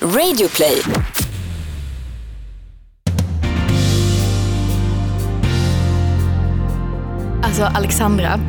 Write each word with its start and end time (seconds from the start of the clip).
Radioplay. 0.00 0.82
Alltså 7.42 7.62
Alexandra, 7.62 8.40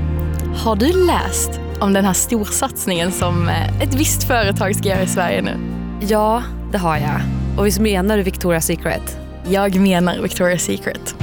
har 0.56 0.76
du 0.76 1.06
läst 1.06 1.60
om 1.80 1.94
den 1.94 2.06
här 2.06 2.14
storsatsningen 2.14 3.12
som 3.12 3.50
eh, 3.50 3.82
ett 3.82 3.94
visst 3.94 4.24
företag 4.24 4.76
ska 4.76 4.90
göra 4.90 5.02
i 5.02 5.08
Sverige 5.08 5.42
nu? 5.42 5.58
Ja, 6.08 6.44
det 6.72 6.78
har 6.78 6.98
jag. 6.98 7.22
Och 7.58 7.66
visst 7.66 7.80
menar 7.80 8.18
du 8.18 8.24
Victoria's 8.24 8.60
Secret? 8.60 9.18
Jag 9.50 9.76
menar 9.76 10.18
Victoria's 10.18 10.58
Secret. 10.58 11.16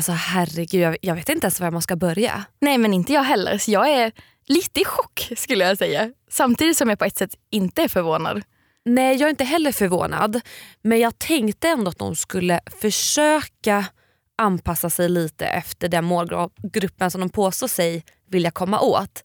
Alltså 0.00 0.12
herregud, 0.12 0.82
jag, 0.82 0.96
jag 1.02 1.14
vet 1.14 1.28
inte 1.28 1.44
ens 1.44 1.60
var 1.60 1.70
man 1.70 1.82
ska 1.82 1.96
börja. 1.96 2.44
Nej 2.60 2.78
men 2.78 2.94
inte 2.94 3.12
jag 3.12 3.22
heller, 3.22 3.58
så 3.58 3.70
jag 3.70 3.90
är 3.90 4.12
lite 4.46 4.80
i 4.80 4.84
chock 4.84 5.32
skulle 5.36 5.64
jag 5.64 5.78
säga. 5.78 6.12
Samtidigt 6.30 6.76
som 6.76 6.88
jag 6.88 6.98
på 6.98 7.04
ett 7.04 7.16
sätt 7.16 7.34
inte 7.50 7.82
är 7.82 7.88
förvånad. 7.88 8.42
Nej, 8.84 9.16
jag 9.16 9.26
är 9.26 9.30
inte 9.30 9.44
heller 9.44 9.72
förvånad. 9.72 10.40
Men 10.82 11.00
jag 11.00 11.18
tänkte 11.18 11.68
ändå 11.68 11.90
att 11.90 11.98
de 11.98 12.16
skulle 12.16 12.60
försöka 12.80 13.84
anpassa 14.38 14.90
sig 14.90 15.08
lite 15.08 15.46
efter 15.46 15.88
den 15.88 16.04
målgruppen 16.04 17.10
som 17.10 17.20
de 17.20 17.30
påstår 17.30 17.68
sig 17.68 18.04
vilja 18.28 18.50
komma 18.50 18.80
åt. 18.80 19.22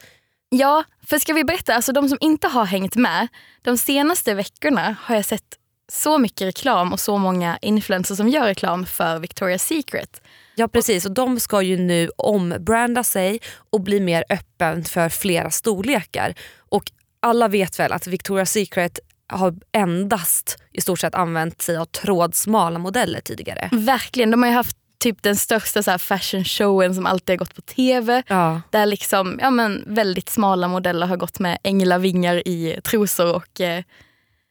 Ja, 0.49 0.83
för 1.07 1.19
ska 1.19 1.33
vi 1.33 1.43
berätta, 1.43 1.75
alltså 1.75 1.91
de 1.91 2.09
som 2.09 2.17
inte 2.21 2.47
har 2.47 2.65
hängt 2.65 2.95
med, 2.95 3.27
de 3.61 3.77
senaste 3.77 4.33
veckorna 4.33 4.95
har 5.01 5.15
jag 5.15 5.25
sett 5.25 5.57
så 5.91 6.17
mycket 6.17 6.47
reklam 6.47 6.93
och 6.93 6.99
så 6.99 7.17
många 7.17 7.57
influencers 7.61 8.17
som 8.17 8.29
gör 8.29 8.45
reklam 8.45 8.85
för 8.85 9.19
Victoria's 9.19 9.57
Secret. 9.57 10.21
Ja 10.55 10.67
precis 10.67 11.05
och 11.05 11.11
de 11.11 11.39
ska 11.39 11.61
ju 11.61 11.77
nu 11.77 12.09
ombranda 12.17 13.03
sig 13.03 13.39
och 13.71 13.81
bli 13.81 13.99
mer 13.99 14.23
öppen 14.29 14.83
för 14.83 15.09
flera 15.09 15.51
storlekar. 15.51 16.33
Och 16.69 16.83
alla 17.19 17.47
vet 17.47 17.79
väl 17.79 17.91
att 17.91 18.07
Victoria's 18.07 18.45
Secret 18.45 18.99
har 19.27 19.55
endast 19.71 20.57
i 20.71 20.81
stort 20.81 20.99
sett 20.99 21.15
använt 21.15 21.61
sig 21.61 21.77
av 21.77 21.85
trådsmala 21.85 22.79
modeller 22.79 23.21
tidigare. 23.21 23.69
Verkligen, 23.71 24.31
de 24.31 24.43
har 24.43 24.49
ju 24.49 24.55
haft 24.55 24.77
typ 24.99 25.23
den 25.23 25.35
största 25.35 25.83
så 25.83 25.91
här 25.91 25.97
fashion 25.97 26.43
showen 26.43 26.95
som 26.95 27.05
alltid 27.05 27.33
har 27.33 27.37
gått 27.37 27.55
på 27.55 27.61
tv. 27.61 28.23
Ja. 28.27 28.61
Där 28.71 28.85
liksom, 28.85 29.39
ja, 29.41 29.49
men 29.49 29.83
väldigt 29.87 30.29
smala 30.29 30.67
modeller 30.67 31.07
har 31.07 31.17
gått 31.17 31.39
med 31.39 31.57
änglavingar 31.63 32.47
i 32.47 32.79
trosor. 32.83 33.35
Och, 33.35 33.61
eh, 33.61 33.83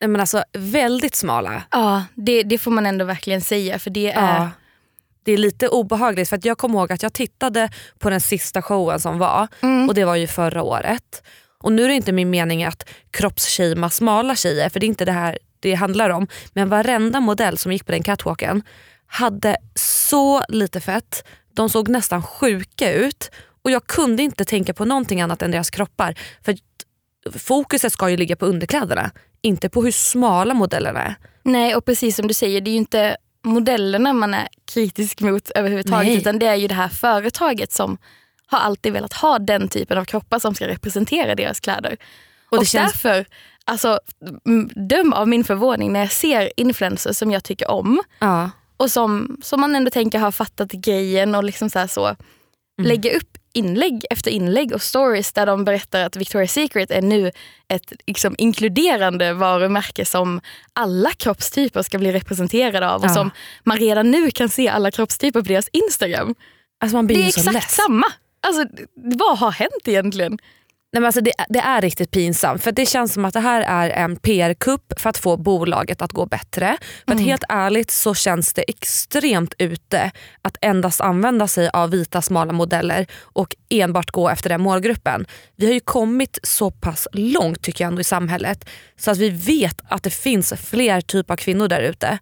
Men 0.01 0.21
alltså 0.21 0.45
väldigt 0.53 1.15
smala. 1.15 1.63
ja, 1.71 2.05
det, 2.15 2.43
det 2.43 2.59
får 2.59 2.71
man 2.71 2.87
ändå 2.87 3.05
verkligen 3.05 3.41
säga. 3.41 3.79
För 3.79 3.91
det 3.91 4.13
är, 4.13 4.37
Ja. 4.37 4.51
Det 5.25 5.33
är 5.33 5.37
lite 5.37 5.69
obehagligt 5.69 6.29
för 6.29 6.37
att 6.37 6.45
jag 6.45 6.59
kommer 6.59 6.79
ihåg 6.79 6.93
att 6.93 7.03
jag 7.03 7.13
tittade 7.13 7.69
på 7.99 8.11
den 8.11 8.21
sista 8.21 8.63
showen 8.63 9.01
som 9.01 9.19
var 9.19 9.49
Mm. 9.61 9.89
och 9.89 9.95
det 9.95 10.05
var 10.05 10.17
ju 10.17 10.27
förra 10.27 10.63
året. 10.63 11.23
Och 11.63 11.73
nu 11.73 11.85
är 11.85 11.89
det 11.89 11.95
inte 11.95 12.13
min 12.13 12.31
mening 12.31 12.65
att 12.65 12.89
kroppsshamea 13.11 13.91
smala 13.91 14.37
tjejer 14.37 14.69
för 14.69 14.81
det 14.81 14.87
är 14.87 14.89
inte 14.89 15.05
det 15.05 15.13
här 15.13 15.39
det 15.61 15.75
handlar 15.75 16.11
om. 16.11 16.27
Men 16.53 16.69
varenda 16.69 17.21
modell 17.21 17.59
som 17.59 17.73
gick 17.73 17.87
på 17.87 17.93
den 17.93 18.03
catwalken 18.03 18.63
hade 19.07 19.57
så 19.75 20.45
lite 20.49 20.81
fett, 20.81 21.25
de 21.55 21.69
såg 21.71 21.89
nästan 21.89 22.23
sjuka 22.23 22.93
ut 22.93 23.31
och 23.63 23.71
jag 23.71 23.87
kunde 23.87 24.23
inte 24.23 24.45
tänka 24.45 24.75
på 24.75 24.85
någonting 24.85 25.21
annat 25.21 25.43
än 25.43 25.51
deras 25.51 25.71
kroppar. 25.71 26.15
För 26.45 26.55
fokuset 27.39 27.93
ska 27.93 28.11
ju 28.11 28.17
ligga 28.17 28.37
på 28.37 28.47
underkläderna, 28.47 29.11
inte 29.43 29.69
på 29.69 29.83
hur 29.83 29.91
smala 29.93 30.55
modellerna 30.55 31.03
är. 31.03 31.15
Nej, 31.43 31.75
och 31.77 31.85
precis 31.85 32.17
som 32.17 32.29
du 32.29 32.35
säger, 32.35 32.61
det 32.61 32.71
är 32.71 32.73
ju 32.73 32.79
inte 32.79 33.17
modellerna 33.45 34.13
man 34.13 34.35
är 34.35 34.49
kritisk 34.75 35.21
mot 35.21 35.51
överhuvudtaget. 35.51 36.07
Nej. 36.07 36.17
Utan 36.19 36.39
det 36.39 36.47
är 36.47 36.55
ju 36.55 36.69
det 36.69 36.75
här 36.75 36.89
företaget 36.89 37.73
som 37.73 37.99
har 38.47 38.59
alltid 38.59 38.93
velat 38.93 39.13
ha 39.13 39.39
den 39.39 39.69
typen 39.69 39.99
av 39.99 40.05
kroppar 40.05 40.39
som 40.39 40.55
ska 40.55 40.69
representera 40.69 41.35
deras 41.35 41.61
kläder. 41.61 41.97
Och, 42.51 42.59
det 42.59 42.65
känns- 42.67 42.93
därför, 42.93 43.25
alltså, 43.65 43.99
döm 44.89 45.13
av 45.13 45.29
min 45.29 45.45
förvåning 45.45 45.93
när 45.93 46.01
jag 46.01 46.13
ser 46.13 46.53
influencers 46.57 47.17
som 47.17 47.31
jag 47.31 47.45
tycker 47.45 47.71
om 47.71 48.03
Ja. 48.19 48.51
och 48.77 48.91
som, 48.91 49.37
som 49.43 49.61
man 49.61 49.75
ändå 49.77 49.91
tänker 49.91 50.19
har 50.19 50.31
fattat 50.31 50.73
grejen 50.73 51.35
och 51.35 51.45
liksom 51.45 51.71
så, 51.71 51.89
så 51.89 52.17
lägga 52.83 53.17
upp 53.17 53.34
inlägg 53.55 54.05
efter 54.11 54.31
inlägg 54.31 54.73
och 54.73 54.83
stories 54.83 55.33
där 55.33 55.47
de 55.47 55.65
berättar 55.65 56.05
att 56.05 56.17
Victoria's 56.17 56.47
Secret 56.47 56.91
är 56.91 57.03
nu 57.03 57.31
ett 57.69 57.93
liksom, 58.07 58.35
inkluderande 58.39 59.33
varumärke 59.33 60.05
som 60.05 60.41
alla 60.73 61.11
kroppstyper 61.11 61.83
ska 61.83 61.99
bli 61.99 62.13
representerade 62.13 62.91
av 62.91 63.01
och 63.01 63.07
Ja. 63.09 63.15
som 63.15 63.31
man 63.65 63.77
redan 63.79 64.11
nu 64.11 64.31
kan 64.31 64.49
se 64.49 64.69
alla 64.69 64.91
kroppstyper 64.91 65.43
på 65.43 65.49
deras 65.49 65.69
Instagram. 65.73 66.35
Alltså 66.81 67.03
Det 67.03 67.15
är 67.15 67.29
exakt 67.29 67.53
less. 67.53 67.75
samma. 67.75 68.07
Alltså, 68.47 68.65
vad 68.95 69.39
har 69.39 69.51
hänt 69.51 69.71
egentligen? 69.89 70.39
Nej, 70.95 71.01
men 71.01 71.07
alltså 71.07 71.21
det, 71.21 71.33
det 71.49 71.59
är 71.59 71.81
riktigt 71.81 72.11
pinsamt 72.11 72.63
för 72.63 72.73
det 72.73 72.87
känns 72.87 73.13
som 73.13 73.25
att 73.25 73.35
det 73.35 73.41
här 73.41 73.61
är 73.61 73.91
en 73.91 74.17
PR-kupp 74.17 75.01
för 75.01 75.11
att 75.11 75.19
få 75.19 75.37
bolaget 75.37 76.03
att 76.03 76.13
gå 76.13 76.27
bättre. 76.27 76.77
För 77.07 77.15
att 77.15 77.21
helt 77.21 77.45
ärligt 77.49 77.91
så 77.91 78.15
känns 78.15 78.53
det 78.53 78.63
extremt 78.63 79.55
ute 79.59 80.11
att 80.43 80.57
endast 80.61 81.01
använda 81.01 81.49
sig 81.49 81.71
av 81.73 81.91
vita 81.91 82.23
smala 82.23 82.53
modeller 82.53 83.07
och 83.23 83.57
enbart 83.71 84.11
gå 84.11 84.29
efter 84.29 84.49
den 84.49 84.61
målgruppen. 84.61 85.27
Vi 85.57 85.67
har 85.67 85.73
ju 85.73 85.81
kommit 85.81 86.39
så 86.43 86.71
pass 86.71 87.09
långt 87.13 87.63
tycker 87.63 87.85
jag 87.85 87.89
ändå 87.89 88.01
i 88.01 88.05
samhället 88.05 88.69
så 88.97 89.11
att 89.11 89.19
vi 89.19 89.31
vet 89.31 89.81
att 89.89 90.03
det 90.03 90.11
finns 90.11 90.53
fler 90.53 91.01
typer 91.01 91.35
av 91.35 91.37
kvinnor 91.37 91.69
där 91.69 91.81
ute. 91.81 92.19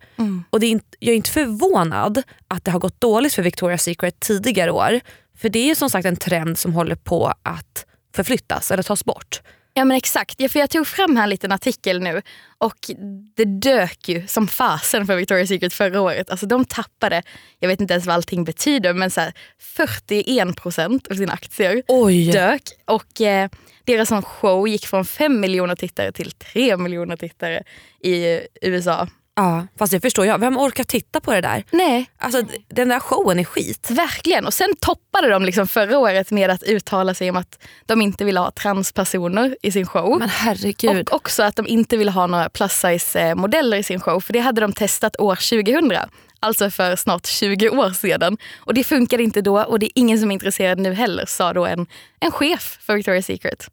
Och 0.50 0.60
det 0.60 0.66
är 0.66 0.71
inte, 0.71 0.97
jag 0.99 1.12
är 1.12 1.16
inte 1.16 1.31
förvånad 1.31 2.22
att 2.49 2.65
det 2.65 2.71
har 2.71 2.81
gått 2.81 3.00
dåligt 3.00 3.34
för 3.34 3.43
Victoria's 3.43 3.77
Secret 3.77 4.21
tidigare 4.21 4.71
år. 4.71 5.00
För 5.39 5.49
det 5.49 5.59
är 5.59 5.66
ju 5.66 5.75
som 5.75 5.91
sagt 5.91 6.06
en 6.06 6.16
trend 6.16 6.59
som 6.59 6.72
håller 6.72 6.97
på 6.97 7.33
att 7.43 7.87
förflyttas 8.12 8.71
eller 8.71 8.83
tas 8.83 9.05
bort. 9.05 9.43
Ja 9.75 9.84
men 9.84 9.97
exakt, 9.97 10.34
ja, 10.41 10.49
för 10.49 10.61
jag 10.61 10.71
tog 10.71 10.87
fram 10.87 11.17
här 11.17 11.23
en 11.23 11.31
liten 11.31 11.53
artikel 11.53 12.00
nu 12.00 12.23
och 12.59 12.91
det 13.37 13.45
dök 13.45 14.09
ju 14.09 14.27
som 14.27 14.49
fasen 14.49 15.06
för 15.06 15.19
Victoria's 15.19 15.47
Secret 15.47 15.73
förra 15.73 16.00
året. 16.00 16.31
Alltså 16.31 16.47
de 16.47 16.65
tappade, 16.65 17.22
jag 17.59 17.69
vet 17.69 17.81
inte 17.81 17.95
ens 17.95 18.06
vad 18.06 18.15
allting 18.15 18.45
betyder, 18.45 18.95
men 18.95 19.11
så 19.11 19.21
här 19.21 19.33
41 19.59 20.56
procent 20.56 21.06
av 21.06 21.15
sina 21.15 21.33
aktier 21.33 21.83
Oj! 21.89 22.33
dök. 22.33 22.62
Och 22.84 23.21
eh, 23.21 23.49
deras 23.84 24.25
show 24.25 24.69
gick 24.69 24.87
från 24.87 25.05
5 25.05 25.41
miljoner 25.41 25.77
tittare 25.77 26.12
till 26.12 26.31
3 26.31 26.77
miljoner 26.77 27.17
tittare 27.17 27.62
i 28.01 28.41
USA. 28.62 29.09
Ja, 29.34 29.66
fast 29.78 29.93
det 29.93 30.00
förstår 30.00 30.26
jag. 30.26 30.38
Vem 30.38 30.59
orkar 30.59 30.84
titta 30.84 31.20
på 31.20 31.32
det 31.32 31.41
där? 31.41 31.65
Nej, 31.70 32.10
Alltså 32.19 32.43
den 32.69 32.88
där 32.88 33.00
showen 33.00 33.38
är 33.38 33.44
skit. 33.44 33.91
verkligen. 33.91 34.47
Och 34.47 34.54
sen 34.54 34.76
toppade 34.81 35.28
de 35.28 35.44
liksom 35.44 35.69
förra 35.69 35.98
året 35.98 36.31
med 36.31 36.50
att 36.50 36.62
uttala 36.62 37.15
sig 37.15 37.31
om 37.31 37.37
att 37.37 37.59
de 37.87 38.03
inte 38.03 38.25
ville 38.25 38.41
ha 38.41 38.50
transpersoner 38.50 39.56
i 39.62 39.72
sin 39.72 39.87
show. 39.87 40.19
Men 40.19 40.28
herregud. 40.28 41.09
Och 41.09 41.15
också 41.16 41.42
att 41.42 41.56
de 41.56 41.66
inte 41.66 41.97
ville 41.97 42.10
ha 42.10 42.26
några 42.26 42.48
plus 42.48 42.72
size 42.72 43.21
eh, 43.21 43.34
modeller 43.34 43.76
i 43.76 43.82
sin 43.82 44.00
show. 44.00 44.21
För 44.21 44.32
det 44.32 44.38
hade 44.41 44.60
de 44.60 44.72
testat 44.72 45.21
år 45.21 45.34
2000. 45.34 45.92
Alltså 46.41 46.71
för 46.71 46.97
snart 46.97 47.26
20 47.26 47.69
år 47.69 47.91
sedan. 47.91 48.38
Och 48.59 48.75
det 48.75 48.84
funkade 48.84 49.22
inte 49.22 49.41
då 49.42 49.62
och 49.62 49.78
det 49.78 49.87
är 49.87 49.92
ingen 49.94 50.19
som 50.19 50.31
är 50.31 50.34
intresserad 50.34 50.78
nu 50.78 50.92
heller, 50.94 51.26
sa 51.26 51.53
då 51.53 51.66
en, 51.66 51.87
en 52.21 52.31
chef 52.32 52.78
för 52.82 52.97
Victoria's 52.97 53.22
Secret. 53.22 53.69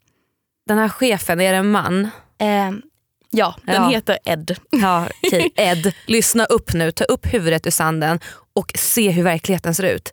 Den 0.66 0.78
här 0.78 0.88
chefen, 0.88 1.40
är 1.40 1.52
det 1.52 1.58
en 1.58 1.70
man? 1.70 2.10
Eh, 2.38 2.70
ja, 3.30 3.54
den 3.62 3.74
Ja. 3.82 3.88
heter 3.88 4.18
Ed. 4.24 4.56
Ja, 4.70 5.06
okej. 5.26 5.52
Ed, 5.56 5.92
lyssna 6.06 6.44
upp 6.44 6.72
nu. 6.72 6.92
Ta 6.92 7.04
upp 7.04 7.26
huvudet 7.34 7.66
ur 7.66 7.70
sanden 7.70 8.20
och 8.54 8.72
se 8.74 9.10
hur 9.10 9.22
verkligheten 9.22 9.74
ser 9.74 9.84
ut. 9.84 10.12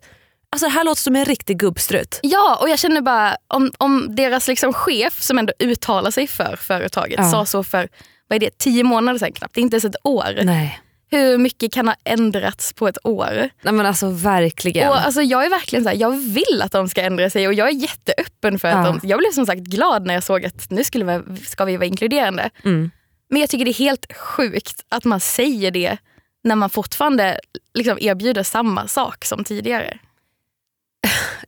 Alltså 0.52 0.66
det 0.66 0.72
här 0.72 0.84
låter 0.84 1.02
som 1.02 1.16
en 1.16 1.24
riktig 1.24 1.58
gubbstrutt. 1.58 2.20
Ja, 2.22 2.58
och 2.60 2.68
jag 2.68 2.78
känner 2.78 3.00
bara 3.00 3.36
om, 3.48 3.72
om 3.78 4.06
deras 4.16 4.48
liksom 4.48 4.72
chef 4.72 5.22
som 5.22 5.38
ändå 5.38 5.52
uttalar 5.58 6.10
sig 6.10 6.26
för 6.26 6.56
företaget 6.56 7.18
Ja. 7.18 7.30
sa 7.30 7.44
så 7.46 7.64
för 7.64 7.88
vad 8.28 8.36
är 8.36 8.40
det, 8.40 8.58
tio 8.58 8.84
månader 8.84 9.18
sedan 9.18 9.32
knappt, 9.32 9.54
det 9.54 9.60
är 9.60 9.62
inte 9.62 9.74
ens 9.74 9.84
ett 9.84 9.96
år. 10.04 10.40
Nej. 10.42 10.80
Hur 11.10 11.38
mycket 11.38 11.72
kan 11.72 11.88
ha 11.88 11.94
ändrats 12.04 12.72
på 12.72 12.88
ett 12.88 12.98
år? 13.04 13.50
Nej 13.62 13.72
men 13.74 13.86
alltså 13.86 14.10
verkligen. 14.10 14.88
Och 14.88 14.98
alltså, 15.00 15.22
jag 15.22 15.44
är 15.46 15.50
verkligen 15.50 15.82
så 15.84 15.88
här, 15.88 15.96
jag 15.96 16.10
vill 16.10 16.62
att 16.62 16.72
de 16.72 16.88
ska 16.88 17.02
ändra 17.02 17.30
sig 17.30 17.46
och 17.48 17.54
jag 17.54 17.68
är 17.68 17.72
jätteöppen 17.72 18.58
för 18.58 18.68
att 18.68 18.86
Ja. 18.86 18.92
de, 19.02 19.08
jag 19.08 19.18
blev 19.18 19.30
som 19.32 19.46
sagt 19.46 19.60
glad 19.60 20.06
när 20.06 20.14
jag 20.14 20.22
såg 20.22 20.44
att 20.46 20.70
nu 20.70 20.84
skulle 20.84 21.04
vi, 21.18 21.36
ska 21.36 21.64
vi 21.64 21.76
vara 21.76 21.86
inkluderande. 21.86 22.50
Mm. 22.64 22.90
Men 23.30 23.40
jag 23.40 23.50
tycker 23.50 23.64
det 23.64 23.70
är 23.70 23.74
helt 23.74 24.12
sjukt 24.16 24.84
att 24.88 25.04
man 25.04 25.20
säger 25.20 25.70
det 25.70 25.96
när 26.44 26.56
man 26.56 26.70
fortfarande 26.70 27.40
liksom 27.74 27.98
erbjuder 28.00 28.42
samma 28.42 28.88
sak 28.88 29.24
som 29.24 29.44
tidigare. 29.44 29.98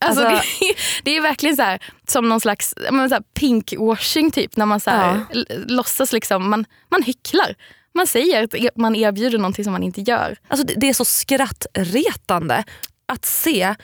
Alltså, 0.02 0.24
Alltså- 0.24 0.44
det, 0.60 0.66
är- 0.66 1.02
det 1.04 1.16
är 1.16 1.20
verkligen 1.20 1.56
så 1.56 1.62
här, 1.62 1.82
som 2.08 2.28
någon 2.28 2.40
slags 2.40 2.74
men 2.90 3.08
så 3.08 3.14
här 3.14 3.22
pinkwashing 3.34 4.30
typ. 4.30 4.56
När 4.56 4.66
man 4.66 4.80
så 4.80 4.90
här, 4.90 5.20
Ja. 5.32 5.44
låtsas 5.66 6.12
liksom, 6.12 6.50
man, 6.50 6.64
man 6.90 7.02
hycklar. 7.02 7.54
Man 7.94 8.06
säger 8.06 8.44
att 8.44 8.54
e- 8.54 8.70
man 8.76 8.96
erbjuder 8.96 9.38
någonting 9.38 9.64
som 9.64 9.72
man 9.72 9.82
inte 9.82 10.00
gör. 10.00 10.36
Alltså 10.48 10.66
det, 10.66 10.74
det 10.76 10.88
är 10.88 10.94
så 10.94 11.04
skrattretande 11.04 12.64
att 13.06 13.24
se 13.24 13.74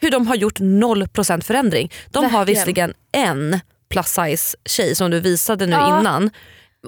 hur 0.00 0.10
de 0.10 0.26
har 0.26 0.34
gjort 0.34 0.60
0% 0.60 1.40
förändring. 1.44 1.92
De 2.10 2.24
har 2.24 2.30
Verkligen. 2.30 2.46
visserligen 2.46 2.94
en 3.12 3.60
plus 3.90 4.06
size 4.06 4.56
tjej 4.64 4.94
som 4.94 5.10
du 5.10 5.20
visade 5.20 5.66
nu 5.66 5.72
Ja. 5.72 6.00
innan. 6.00 6.30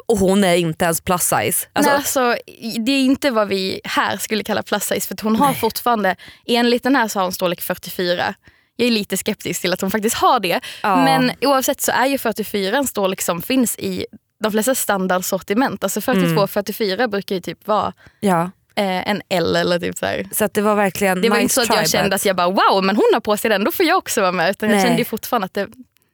Och 0.07 0.19
hon 0.19 0.45
är 0.45 0.55
inte 0.55 0.85
ens 0.85 1.01
plus 1.01 1.23
size. 1.23 1.67
Alltså, 1.73 1.91
Nej, 1.91 1.97
alltså, 1.97 2.37
det 2.79 2.93
är 2.93 3.05
inte 3.05 3.31
vad 3.31 3.49
vi 3.49 3.81
här 3.85 4.17
skulle 4.17 4.45
kalla 4.45 4.63
plus 4.63 4.85
size 4.85 5.09
för 5.09 5.17
hon 5.23 5.37
har 5.37 5.47
Nej. 5.47 5.57
fortfarande, 5.57 6.17
enligt 6.47 6.83
den 6.83 6.97
här 6.97 7.09
så 7.09 7.19
har 7.19 7.25
hon 7.25 7.33
storlek 7.33 7.61
44. 7.61 8.35
Jag 8.77 8.87
är 8.87 8.91
lite 8.93 9.17
skeptisk 9.17 9.61
till 9.61 9.73
att 9.73 9.81
hon 9.81 9.91
faktiskt 9.91 10.17
har 10.17 10.41
det. 10.41 10.61
Ja. 10.83 11.05
Men 11.05 11.33
oavsett 11.41 11.81
så 11.81 11.93
är 11.93 12.07
ju 12.07 12.19
44 12.19 12.77
en 12.77 12.87
storlek 12.87 13.21
som 13.21 13.43
finns 13.43 13.79
i 13.79 14.07
de 14.43 14.53
flesta 14.53 14.75
standardsortiment. 14.75 15.85
Alltså 15.85 16.01
42 16.01 16.31
Mm. 16.31 16.49
44 16.49 17.09
brukar 17.09 17.35
ju 17.35 17.41
typ 17.41 17.67
vara 17.67 17.93
ja. 18.21 18.43
eh, 18.77 19.09
en 19.11 19.23
L 19.29 19.57
eller 19.57 19.79
typ 19.79 19.99
så 19.99 20.07
här. 20.07 20.27
Så 20.33 20.49
det 20.55 20.61
var 20.61 20.75
verkligen 20.75 21.23
Det 21.23 21.29
var 21.29 21.37
nice 21.37 21.43
inte 21.43 21.55
så 21.55 21.61
att 21.61 21.79
jag 21.79 21.91
kände 21.91 22.17
att 22.17 22.25
jag 22.25 22.37
bara 22.37 22.51
wow 22.51 22.85
men 22.85 22.97
hon 22.97 23.11
har 23.13 23.21
på 23.21 23.37
sig 23.37 23.51
den, 23.51 23.65
då 23.65 23.73
får 23.73 23.87
jag 23.87 23.99
också 23.99 24.21
vara 24.21 24.33
med. 24.33 24.51
Utan 24.51 24.69
jag 24.69 24.77
Nej. 24.77 24.85
kände 24.85 24.99
ju 24.99 25.05
fortfarande 25.05 25.45
att 25.45 25.55
det, 25.55 25.69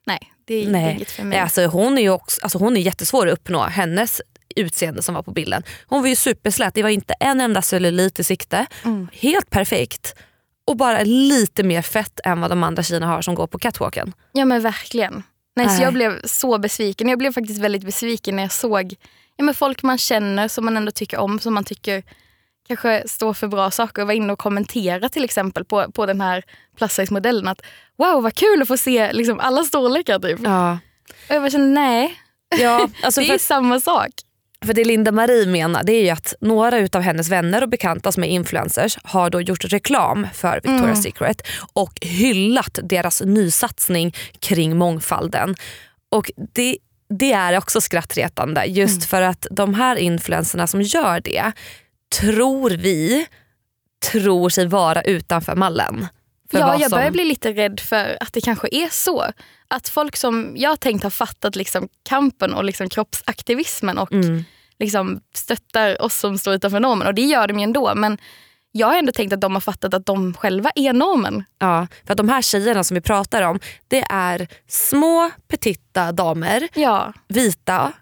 nej 0.06 0.32
det 0.50 0.64
är 0.64 0.70
Nej. 0.70 0.94
inget 0.94 1.10
för 1.10 1.22
mig. 1.22 1.30
Nej, 1.30 1.40
alltså 1.40 1.66
hon, 1.66 1.98
är 1.98 2.02
ju 2.02 2.10
också, 2.10 2.40
alltså 2.42 2.58
hon 2.58 2.76
är 2.76 2.80
jättesvår 2.80 3.26
att 3.26 3.32
uppnå. 3.32 3.62
Hennes 3.62 4.20
utseende 4.56 5.02
som 5.02 5.14
var 5.14 5.22
på 5.22 5.30
bilden. 5.30 5.62
Hon 5.86 6.02
var 6.02 6.08
ju 6.08 6.16
superslät, 6.16 6.74
det 6.74 6.82
var 6.82 6.90
inte 6.90 7.14
en 7.20 7.40
enda 7.40 7.62
cellulit 7.62 8.20
i 8.20 8.24
sikte. 8.24 8.66
Mm. 8.84 9.08
Helt 9.12 9.50
perfekt. 9.50 10.14
Och 10.66 10.76
bara 10.76 11.02
lite 11.02 11.62
mer 11.62 11.82
fett 11.82 12.20
än 12.24 12.40
vad 12.40 12.50
de 12.50 12.62
andra 12.62 12.82
tjejerna 12.82 13.06
har 13.06 13.22
som 13.22 13.34
går 13.34 13.46
på 13.46 13.58
catwalken. 13.58 14.12
Ja 14.32 14.44
men 14.44 14.62
verkligen. 14.62 15.22
Nej, 15.56 15.66
så 15.66 15.72
Nej. 15.72 15.82
jag 15.82 15.94
blev 15.94 16.22
så 16.24 16.58
besviken. 16.58 17.08
Jag 17.08 17.18
blev 17.18 17.32
faktiskt 17.32 17.60
väldigt 17.60 17.84
besviken 17.84 18.36
när 18.36 18.42
jag 18.42 18.52
såg 18.52 18.94
ja, 19.36 19.44
men 19.44 19.54
folk 19.54 19.82
man 19.82 19.98
känner 19.98 20.48
som 20.48 20.64
man 20.64 20.76
ändå 20.76 20.90
tycker 20.90 21.18
om, 21.18 21.38
som 21.38 21.54
man 21.54 21.64
tycker 21.64 22.02
kanske 22.76 23.08
står 23.08 23.34
för 23.34 23.48
bra 23.48 23.70
saker 23.70 24.02
och 24.02 24.08
var 24.08 24.14
inne 24.14 24.32
och 24.32 24.38
kommentera 24.38 25.08
till 25.08 25.24
exempel 25.24 25.64
på, 25.64 25.92
på 25.92 26.06
den 26.06 26.20
här 26.20 26.42
plus 26.76 26.92
size 26.92 27.12
modellen 27.14 27.48
att 27.48 27.62
wow 27.98 28.22
vad 28.22 28.34
kul 28.34 28.62
att 28.62 28.68
få 28.68 28.76
se 28.76 29.12
liksom, 29.12 29.40
alla 29.40 29.62
storlekar 29.64 30.18
typ. 30.18 30.40
Ja. 30.44 30.78
Och 31.28 31.34
jag 31.34 31.42
bara 31.42 31.50
kände 31.50 31.66
nej, 31.66 32.14
Ja, 32.60 32.88
alltså 33.02 33.20
det 33.20 33.26
för, 33.26 33.34
är 33.34 33.38
samma 33.38 33.80
sak. 33.80 34.08
för 34.66 34.72
det 34.74 34.84
Linda 34.84 35.12
Marie 35.12 35.46
menar 35.46 35.82
det 35.84 35.92
är 35.92 36.02
ju 36.04 36.10
att 36.10 36.34
några 36.40 36.78
utav 36.78 37.02
hennes 37.02 37.28
vänner 37.28 37.62
och 37.62 37.68
bekanta 37.68 38.12
som 38.12 38.24
är 38.24 38.28
influencers 38.28 38.98
har 39.04 39.30
då 39.30 39.40
gjort 39.40 39.64
reklam 39.64 40.26
för 40.34 40.60
Victoria's 40.60 40.82
Mm. 40.82 40.96
Secret 40.96 41.42
och 41.72 41.92
hyllat 42.00 42.78
deras 42.82 43.22
nysatsning 43.22 44.14
kring 44.40 44.76
mångfalden. 44.76 45.54
Och 46.10 46.30
det, 46.54 46.76
det 47.18 47.32
är 47.32 47.58
också 47.58 47.80
skrattretande 47.80 48.64
just 48.64 48.96
Mm. 48.96 49.00
för 49.00 49.22
att 49.22 49.46
de 49.50 49.74
här 49.74 49.96
influencerna 49.96 50.66
som 50.66 50.82
gör 50.82 51.20
det 51.20 51.52
tror 52.18 52.70
vi 52.70 53.26
tror 54.12 54.48
sig 54.48 54.66
vara 54.66 55.02
utanför 55.02 55.56
mallen. 55.56 56.06
För 56.50 56.58
Ja, 56.58 56.72
jag 56.80 56.90
som- 56.90 56.96
börjar 56.96 57.10
bli 57.10 57.24
lite 57.24 57.52
rädd 57.52 57.80
för 57.80 58.16
att 58.20 58.32
det 58.32 58.40
kanske 58.40 58.68
är 58.72 58.88
så. 58.88 59.24
Att 59.68 59.88
folk 59.88 60.16
som 60.16 60.52
jag 60.56 60.70
har 60.70 60.76
tänkt 60.76 61.02
har 61.02 61.10
fattat 61.10 61.56
liksom 61.56 61.88
kampen 62.08 62.54
och 62.54 62.64
liksom 62.64 62.88
kroppsaktivismen 62.88 63.98
och 63.98 64.12
Mm. 64.12 64.44
liksom 64.78 65.20
stöttar 65.34 66.02
oss 66.02 66.14
som 66.14 66.38
står 66.38 66.54
utanför 66.54 66.80
normen. 66.80 67.06
Och 67.06 67.14
det 67.14 67.22
gör 67.22 67.48
de 67.48 67.58
ju 67.58 67.62
ändå. 67.64 67.94
Men 67.94 68.18
jag 68.72 68.86
har 68.86 68.96
ändå 68.98 69.12
tänkt 69.12 69.32
att 69.32 69.40
de 69.40 69.52
har 69.54 69.60
fattat 69.60 69.94
att 69.94 70.06
de 70.06 70.34
själva 70.34 70.70
är 70.74 70.92
normen. 70.92 71.44
Ja, 71.58 71.86
för 72.06 72.12
att 72.12 72.16
de 72.16 72.28
här 72.28 72.42
tjejerna 72.42 72.84
som 72.84 72.94
vi 72.94 73.00
pratar 73.00 73.42
om 73.42 73.60
det 73.88 74.04
är 74.10 74.48
små 74.68 75.30
petitta 75.48 76.12
damer 76.12 76.68
Ja, 76.74 77.12
vita 77.28 77.92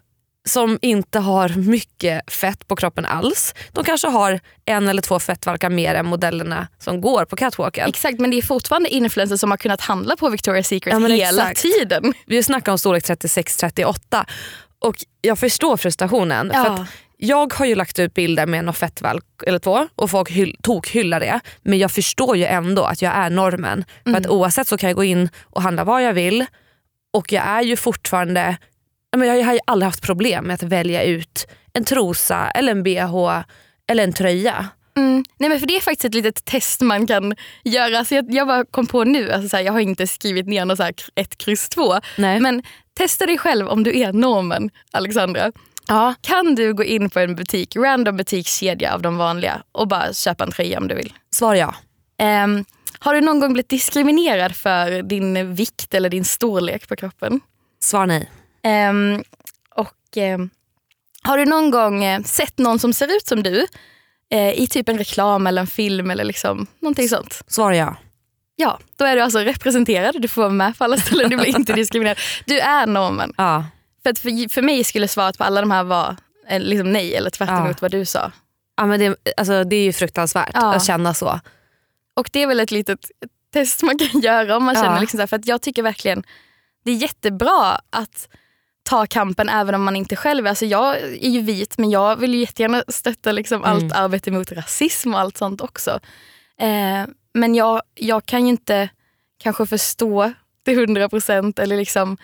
som 0.47 0.79
inte 0.81 1.19
har 1.19 1.49
mycket 1.49 2.31
fett 2.31 2.67
på 2.67 2.75
kroppen 2.75 3.05
alls. 3.05 3.53
De 3.71 3.83
kanske 3.83 4.07
har 4.07 4.39
en 4.65 4.87
eller 4.87 5.01
två 5.01 5.19
fettvalkar 5.19 5.69
mer 5.69 5.95
än 5.95 6.05
modellerna 6.05 6.67
som 6.79 7.01
går 7.01 7.25
på 7.25 7.35
catwalken. 7.35 7.89
exakt. 7.89 8.19
Men 8.19 8.31
det 8.31 8.37
är 8.37 8.41
fortfarande 8.41 8.89
influencers 8.89 9.39
som 9.39 9.51
har 9.51 9.57
kunnat 9.57 9.81
handla 9.81 10.15
på 10.15 10.29
Victoria's 10.29 10.63
Secret 10.63 11.01
Ja, 11.01 11.07
hela 11.07 11.51
exakt. 11.51 11.61
tiden. 11.61 12.13
Vi 12.25 12.43
snackar 12.43 12.71
om 12.71 12.77
storlek 12.77 13.03
36-38 13.03 14.25
och 14.79 14.95
jag 15.21 15.39
förstår 15.39 15.77
frustrationen. 15.77 16.51
För 16.51 16.65
att 16.73 16.87
jag 17.17 17.53
har 17.53 17.65
ju 17.65 17.75
lagt 17.75 17.99
ut 17.99 18.13
bilder 18.13 18.45
med 18.45 18.65
någon 18.65 18.73
fettvalk 18.73 19.25
eller 19.47 19.59
två 19.59 19.87
och 19.95 20.09
folk 20.11 20.29
hyll, 20.31 20.55
tokhyllar 20.63 21.19
det. 21.19 21.39
Men 21.61 21.79
jag 21.79 21.91
förstår 21.91 22.37
ju 22.37 22.45
ändå 22.45 22.83
att 22.83 23.01
jag 23.01 23.13
är 23.13 23.29
normen. 23.29 23.85
För 24.03 24.13
att 24.17 24.27
oavsett 24.27 24.67
så 24.67 24.77
kan 24.77 24.89
jag 24.89 24.95
gå 24.95 25.03
in 25.03 25.29
och 25.43 25.61
handla 25.61 25.83
vad 25.83 26.03
jag 26.03 26.13
vill 26.13 26.45
och 27.13 27.31
jag 27.31 27.43
är 27.47 27.61
ju 27.61 27.75
fortfarande 27.75 28.41
Ja, 28.41 28.55
men 29.17 29.27
Jag 29.27 29.45
har 29.45 29.53
ju 29.53 29.59
aldrig 29.67 29.85
haft 29.85 30.01
problem 30.01 30.45
med 30.45 30.53
att 30.53 30.63
välja 30.63 31.03
ut 31.03 31.47
en 31.73 31.85
trosa 31.85 32.49
eller 32.49 32.71
en 32.71 32.83
bh 32.83 33.41
eller 33.87 34.03
en 34.03 34.13
tröja. 34.13 34.67
Mm. 34.97 35.23
Nej, 35.37 35.49
men 35.49 35.59
för 35.59 35.67
Det 35.67 35.75
är 35.75 35.81
faktiskt 35.81 36.05
ett 36.05 36.13
litet 36.13 36.45
test 36.45 36.81
man 36.81 37.07
kan 37.07 37.35
göra. 37.63 38.05
Så 38.05 38.15
jag, 38.15 38.25
jag 38.33 38.47
bara 38.47 38.65
kom 38.65 38.87
på 38.87 39.03
nu, 39.03 39.31
alltså 39.31 39.49
så 39.49 39.57
här, 39.57 39.63
jag 39.63 39.73
har 39.73 39.79
inte 39.79 40.07
skrivit 40.07 40.47
ner 40.47 40.65
något 40.65 40.77
så 40.77 40.83
här, 40.83 40.93
ett 41.15 41.37
kryss 41.37 41.69
två. 41.69 41.93
Nej. 42.17 42.39
Men 42.39 42.63
testa 42.97 43.25
dig 43.25 43.37
själv 43.37 43.67
om 43.67 43.83
du 43.83 43.99
är 43.99 44.13
normen, 44.13 44.69
Alexandra. 44.91 45.51
ja. 45.87 46.15
Kan 46.21 46.55
du 46.55 46.73
gå 46.73 46.83
in 46.83 47.09
på 47.09 47.19
en 47.19 47.35
butik, 47.35 47.75
random 47.75 48.17
butikskedja 48.17 48.93
av 48.93 49.01
de 49.01 49.17
vanliga 49.17 49.61
och 49.71 49.87
bara 49.87 50.13
köpa 50.13 50.43
en 50.43 50.51
tröja 50.51 50.77
om 50.77 50.87
du 50.87 50.95
vill? 50.95 51.13
Svar 51.33 51.55
ja. 51.55 51.75
Ehm, 52.21 52.65
har 52.99 53.13
du 53.13 53.21
någon 53.21 53.39
gång 53.39 53.53
blivit 53.53 53.69
diskriminerad 53.69 54.55
för 54.55 55.01
din 55.01 55.53
vikt 55.55 55.93
eller 55.93 56.09
din 56.09 56.25
storlek 56.25 56.87
på 56.87 56.95
kroppen? 56.95 57.39
Svar 57.81 58.05
nej. 58.05 58.29
Ehm, 58.63 59.23
och 59.75 59.95
ehm, 60.17 60.49
Har 61.23 61.37
du 61.37 61.45
någon 61.45 61.71
gång 61.71 62.03
eh, 62.03 62.21
sett 62.23 62.57
någon 62.57 62.79
som 62.79 62.93
ser 62.93 63.15
ut 63.15 63.27
som 63.27 63.43
du 63.43 63.65
eh, 64.31 64.49
i 64.61 64.67
typ 64.67 64.89
en 64.89 64.97
reklam 64.97 65.47
eller 65.47 65.61
en 65.61 65.67
film 65.67 66.11
eller 66.11 66.23
liksom, 66.23 66.67
någonting 66.79 67.09
sånt? 67.09 67.41
Svar 67.47 67.71
ja. 67.71 67.95
Ja, 68.55 68.79
då 68.95 69.05
är 69.05 69.15
du 69.15 69.21
alltså 69.21 69.39
representerad. 69.39 70.21
Du 70.21 70.27
får 70.27 70.41
vara 70.41 70.51
med 70.51 70.77
på 70.77 70.83
alla 70.83 70.97
ställen. 70.97 71.29
Du 71.29 71.37
blir 71.37 71.57
inte 71.57 71.73
diskriminerad. 71.83 72.17
Du 72.45 72.59
är 72.59 72.87
normen. 72.87 73.33
ja. 73.37 73.65
För, 74.03 74.09
att 74.09 74.19
för, 74.19 74.49
för 74.49 74.61
mig 74.61 74.83
skulle 74.83 75.07
svaret 75.07 75.37
på 75.37 75.43
alla 75.43 75.61
de 75.61 75.71
här 75.71 75.83
vara 75.83 76.17
eh, 76.47 76.59
liksom 76.59 76.91
nej 76.91 77.15
eller 77.15 77.29
tvärt 77.29 77.49
Ja. 77.49 77.73
vad 77.81 77.91
du 77.91 78.05
sa. 78.05 78.31
ja 78.77 78.85
men 78.85 78.99
det, 78.99 79.15
alltså, 79.37 79.63
det 79.63 79.75
är 79.75 79.83
ju 79.83 79.93
fruktansvärt 79.93 80.51
Ja. 80.53 80.73
att 80.73 80.85
känna 80.85 81.13
så. 81.13 81.39
Och 82.13 82.29
det 82.33 82.43
är 82.43 82.47
väl 82.47 82.59
ett 82.59 82.71
litet 82.71 82.99
test 83.53 83.83
man 83.83 83.97
kan 83.97 84.19
göra 84.21 84.57
om 84.57 84.63
man 84.63 84.75
Ja. 84.75 84.81
känner 84.83 84.99
liksom 84.99 85.17
så 85.17 85.21
här, 85.21 85.27
för 85.27 85.35
att 85.35 85.47
jag 85.47 85.61
tycker 85.61 85.83
verkligen 85.83 86.23
det 86.85 86.91
är 86.91 86.95
jättebra 86.95 87.79
att 87.89 88.29
ta 88.89 89.05
kampen 89.05 89.49
även 89.49 89.75
om 89.75 89.83
man 89.83 89.95
inte 89.95 90.15
själv 90.15 90.45
är. 90.45 90.49
Alltså 90.49 90.65
jag 90.65 90.97
är 91.01 91.29
ju 91.29 91.41
vit 91.41 91.77
men 91.77 91.89
jag 91.89 92.15
vill 92.15 92.33
ju 92.33 92.39
jättegärna 92.39 92.83
stötta 92.87 93.31
liksom 93.31 93.63
Mm. 93.63 93.71
allt 93.71 93.93
arbete 93.93 94.31
mot 94.31 94.51
rasism 94.51 95.13
och 95.13 95.19
allt 95.19 95.37
sånt 95.37 95.61
också. 95.61 95.99
Eh, 96.59 97.05
men 97.33 97.55
jag, 97.55 97.81
jag 97.95 98.25
kan 98.25 98.43
ju 98.43 98.49
inte 98.49 98.89
kanske 99.43 99.65
förstå 99.65 100.33
till 100.65 100.75
hundra 100.77 101.09
procent 101.09 101.59
eller 101.59 101.77
liksom 101.77 102.17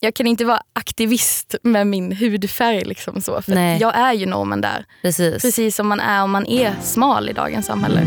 jag 0.00 0.14
kan 0.14 0.26
inte 0.26 0.44
vara 0.44 0.62
aktivist 0.72 1.54
med 1.62 1.86
min 1.86 2.12
hudfärg. 2.12 2.84
Liksom 2.84 3.20
så, 3.20 3.42
för 3.42 3.80
jag 3.80 3.96
är 3.96 4.12
ju 4.12 4.26
normen 4.26 4.60
där. 4.60 4.84
Precis. 5.02 5.42
Precis 5.42 5.76
som 5.76 5.88
man 5.88 6.00
är 6.00 6.22
om 6.22 6.30
man 6.30 6.46
är 6.46 6.74
smal 6.82 7.28
i 7.28 7.32
dagens 7.32 7.66
samhälle. 7.66 8.06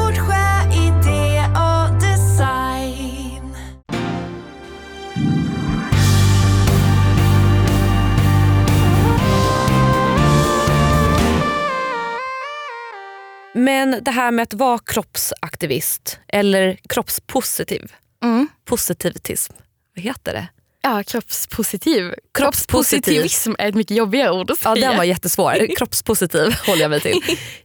Men 13.53 13.97
det 14.03 14.11
här 14.11 14.31
med 14.31 14.43
att 14.43 14.53
vara 14.53 14.79
kroppsaktivist 14.79 16.19
eller 16.27 16.79
kroppspositiv. 16.89 17.91
Mm. 18.23 18.47
Positivitism. 18.65 19.53
Vad 19.95 20.03
heter 20.05 20.33
det? 20.33 20.47
Ja, 20.83 21.03
kroppspositiv. 21.03 22.13
Kroppspositiv. 22.33 23.01
Kroppspositivism 23.01 23.51
är 23.59 23.69
ett 23.69 23.75
mycket 23.75 23.97
jobbigare 23.97 24.31
ord 24.31 24.51
att 24.51 24.57
Ja 24.63 24.73
säga. 24.75 24.87
den 24.89 24.97
var 24.97 25.03
jättesvår. 25.03 25.75
Kroppspositiv 25.77 26.55
håller 26.67 26.81
jag 26.81 26.89
mig 26.89 26.99
till. 26.99 27.21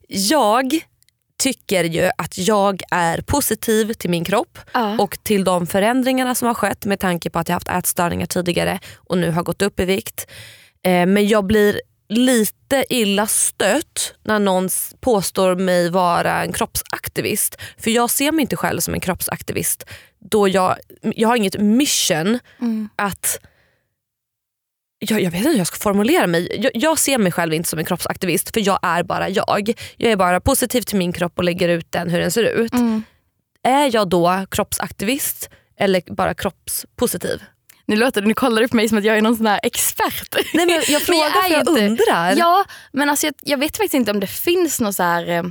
Jag 0.09 0.78
tycker 1.43 1.85
ju 1.85 2.11
att 2.19 2.38
jag 2.38 2.83
är 2.90 3.21
positiv 3.21 3.93
till 3.93 4.11
min 4.11 4.25
kropp 4.25 4.59
Ja. 4.73 4.99
och 4.99 5.19
till 5.23 5.45
de 5.45 5.66
förändringarna 5.66 6.35
som 6.35 6.47
har 6.49 6.55
skett 6.55 6.85
med 6.85 7.00
tanke 7.00 7.31
på 7.31 7.38
att 7.38 7.49
jag 7.49 7.55
haft 7.57 7.69
ätstörningar 7.69 8.26
tidigare 8.26 8.78
och 8.97 9.19
nu 9.19 9.31
har 9.31 9.43
gått 9.43 9.62
upp 9.62 9.81
i 9.81 9.85
vikt. 9.85 10.26
Eh, 10.83 11.07
men 11.07 11.28
jag 11.28 11.47
blir 11.47 11.81
lite 12.08 12.84
illa 12.88 13.26
stött 13.26 14.14
när 14.22 14.38
någon 14.38 14.68
påstår 15.00 15.56
mig 15.56 15.90
vara 15.90 16.42
en 16.42 16.52
kroppsaktivist. 16.52 17.56
För 17.78 17.90
jag 17.90 18.10
ser 18.10 18.32
mig 18.32 18.42
inte 18.42 18.56
själv 18.56 18.80
som 18.80 18.94
en 18.94 19.00
kroppsaktivist 19.00 19.84
då 20.18 20.48
jag, 20.48 20.76
jag 21.02 21.28
har 21.28 21.36
inget 21.36 21.60
mission 21.60 22.38
Mm. 22.60 22.88
att 22.96 23.38
jag, 24.98 25.20
jag 25.22 25.30
vet 25.30 25.38
inte 25.38 25.50
hur 25.50 25.58
jag 25.58 25.66
ska 25.66 25.76
formulera 25.78 26.26
mig. 26.26 26.60
Jag, 26.60 26.72
jag 26.75 26.98
ser 26.98 27.18
mig 27.18 27.32
själv 27.32 27.54
inte 27.54 27.68
som 27.68 27.78
en 27.78 27.84
kroppsaktivist 27.84 28.54
för 28.54 28.60
jag 28.60 28.78
är 28.82 29.02
bara 29.02 29.28
jag. 29.28 29.72
Jag 29.96 30.12
är 30.12 30.16
bara 30.16 30.40
positiv 30.40 30.82
till 30.82 30.98
min 30.98 31.12
kropp 31.12 31.32
och 31.36 31.44
lägger 31.44 31.68
ut 31.68 31.92
den 31.92 32.10
hur 32.10 32.18
den 32.20 32.30
ser 32.30 32.42
ut. 32.44 32.72
Mm. 32.72 33.02
Är 33.62 33.94
jag 33.94 34.08
då 34.08 34.46
kroppsaktivist 34.50 35.50
eller 35.78 36.02
bara 36.14 36.34
kroppspositiv? 36.34 37.42
Nu 37.87 37.97
låter 37.97 38.23
nu 38.23 38.35
kollar 38.35 38.62
du 38.62 38.69
på 38.69 38.76
mig 38.76 38.88
som 38.88 38.99
att 38.99 39.05
jag 39.05 39.16
är 39.16 39.23
någon 39.23 39.37
sån 39.37 39.47
här 39.47 39.61
expert. 39.62 40.35
Nej, 40.55 40.66
men 40.66 40.83
jag 40.88 41.02
frågar 41.07 41.26
är 41.26 41.31
för 41.43 41.49
ju 41.49 41.55
jag 41.55 41.61
inte- 41.62 41.87
undrar. 41.87 42.37
Ja, 42.37 42.64
men 42.93 43.11
alltså 43.11 43.26
jag, 43.26 43.35
jag 43.43 43.59
vet 43.59 43.76
faktiskt 43.76 43.95
inte 43.95 44.11
om 44.11 44.21
det 44.21 44.26
finns 44.26 44.81
något 44.81 44.95
så 44.97 45.02
här, 45.02 45.28
eh, 45.28 45.43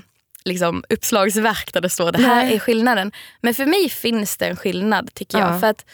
liksom, 0.46 0.84
uppslagsverk 0.89 1.74
där 1.74 1.82
det 1.82 1.89
står 1.89 2.12
det 2.12 2.22
här 2.22 2.44
Nej. 2.44 2.56
är 2.56 2.60
skillnaden. 2.60 3.12
Men 3.42 3.54
för 3.54 3.65
mig 3.65 3.89
finns 3.89 4.38
det 4.38 4.46
en 4.46 4.56
skillnad 4.56 5.13
tycker 5.13 5.39
jag. 5.39 5.54
Ja. 5.56 5.60
För 5.60 5.68
att, 5.68 5.86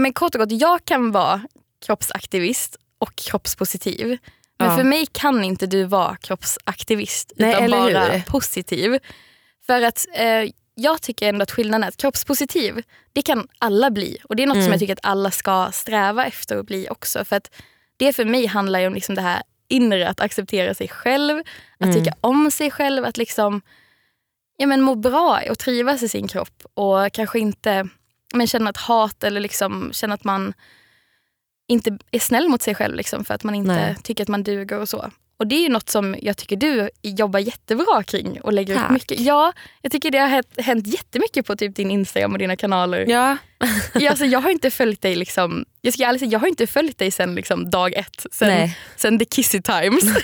men 0.00 0.12
kort 0.12 0.34
och 0.34 0.40
gott, 0.40 0.60
jag 0.60 0.84
kan 0.84 1.12
vara 1.12 1.42
kroppsaktivist 1.86 2.76
och 2.98 3.16
kroppspositiv. 3.16 4.18
Men 4.58 4.68
Ja. 4.70 4.76
för 4.76 4.84
mig 4.84 5.06
kan 5.12 5.44
inte 5.44 5.66
du 5.66 5.84
vara 5.84 6.16
kroppsaktivist 6.16 7.32
Nej, 7.36 7.50
utan 7.64 7.70
bara 7.70 8.04
hur? 8.04 8.20
positiv. 8.22 8.98
För 9.66 9.82
att 9.82 10.06
eh, 10.14 10.50
jag 10.78 11.02
tycker 11.02 11.28
ändå 11.28 11.42
att 11.42 11.50
skillnaden 11.50 11.84
är 11.84 11.88
att 11.88 11.96
kroppspositiv, 11.96 12.82
det 13.12 13.22
kan 13.22 13.48
alla 13.58 13.90
bli. 13.90 14.18
Och 14.24 14.36
det 14.36 14.42
är 14.42 14.46
något 14.46 14.54
Mm. 14.54 14.64
som 14.64 14.72
jag 14.72 14.80
tycker 14.80 14.92
att 14.92 14.98
alla 15.06 15.30
ska 15.30 15.70
sträva 15.72 16.24
efter 16.26 16.56
att 16.58 16.66
bli 16.66 16.88
också. 16.90 17.24
För 17.24 17.36
att 17.36 17.54
det 17.96 18.12
för 18.12 18.24
mig 18.24 18.46
handlar 18.46 18.80
ju 18.80 18.86
om 18.86 18.94
liksom 18.94 19.14
det 19.14 19.20
här 19.22 19.42
inre, 19.68 20.08
att 20.08 20.20
acceptera 20.20 20.74
sig 20.74 20.88
själv, 20.88 21.38
att 21.78 21.86
Mm. 21.88 21.94
tycka 21.94 22.16
om 22.20 22.50
sig 22.50 22.70
själv, 22.70 23.04
att 23.04 23.16
liksom 23.16 23.60
ja, 24.56 24.66
men 24.66 24.82
må 24.82 24.94
bra 24.94 25.40
och 25.50 25.58
trivas 25.58 26.02
i 26.02 26.08
sin 26.08 26.28
kropp. 26.28 26.62
Och 26.74 27.12
kanske 27.12 27.38
inte 27.38 27.88
men 28.34 28.46
känna 28.46 28.70
ett 28.70 28.76
hat 28.76 29.24
eller 29.24 29.40
liksom 29.40 29.92
känna 29.92 30.14
att 30.14 30.24
man 30.24 30.54
inte 31.68 31.98
är 32.10 32.18
snäll 32.18 32.48
mot 32.48 32.62
sig 32.62 32.74
själv 32.74 32.94
liksom, 32.96 33.24
för 33.24 33.34
att 33.34 33.44
man 33.44 33.54
inte 33.54 33.72
Nej. 33.72 33.96
tycker 34.02 34.22
att 34.24 34.28
man 34.28 34.42
duger 34.42 34.78
och 34.80 34.88
så. 34.88 35.10
Och 35.38 35.46
det 35.46 35.54
är 35.56 35.60
ju 35.60 35.68
något 35.68 35.90
som 35.90 36.16
jag 36.22 36.36
tycker 36.36 36.56
du 36.56 36.90
jobbar 37.02 37.38
jättebra 37.40 38.02
kring 38.02 38.40
och 38.40 38.52
lägger 38.52 38.74
Tack. 38.74 38.84
upp 38.84 38.90
mycket. 38.90 39.20
Ja, 39.20 39.52
jag 39.82 39.92
tycker 39.92 40.10
det 40.10 40.18
har 40.18 40.62
hänt, 40.62 40.86
jättemycket 40.86 41.46
på 41.46 41.56
typ 41.56 41.76
din 41.76 41.90
Instagram 41.90 42.32
och 42.32 42.38
dina 42.38 42.56
kanaler. 42.56 43.04
Ja. 43.08 43.36
Ja, 43.94 44.10
alltså, 44.10 44.24
jag 44.24 44.40
har 44.40 44.50
inte 44.50 44.70
följt 44.70 45.00
dig 45.02 45.16
liksom, 45.16 45.64
jag 45.80 45.94
ska 45.94 46.04
ärligt 46.04 46.20
säga, 46.20 46.32
jag 46.32 46.38
har 46.38 46.48
inte 46.48 46.66
följt 46.66 46.98
dig 46.98 47.10
sen 47.10 47.34
liksom, 47.34 47.70
dag 47.70 47.94
ett, 47.94 48.26
sen, 48.32 48.48
Nej. 48.48 48.78
sen 48.96 49.18
the 49.18 49.24
kissy 49.24 49.62
times. 49.62 50.04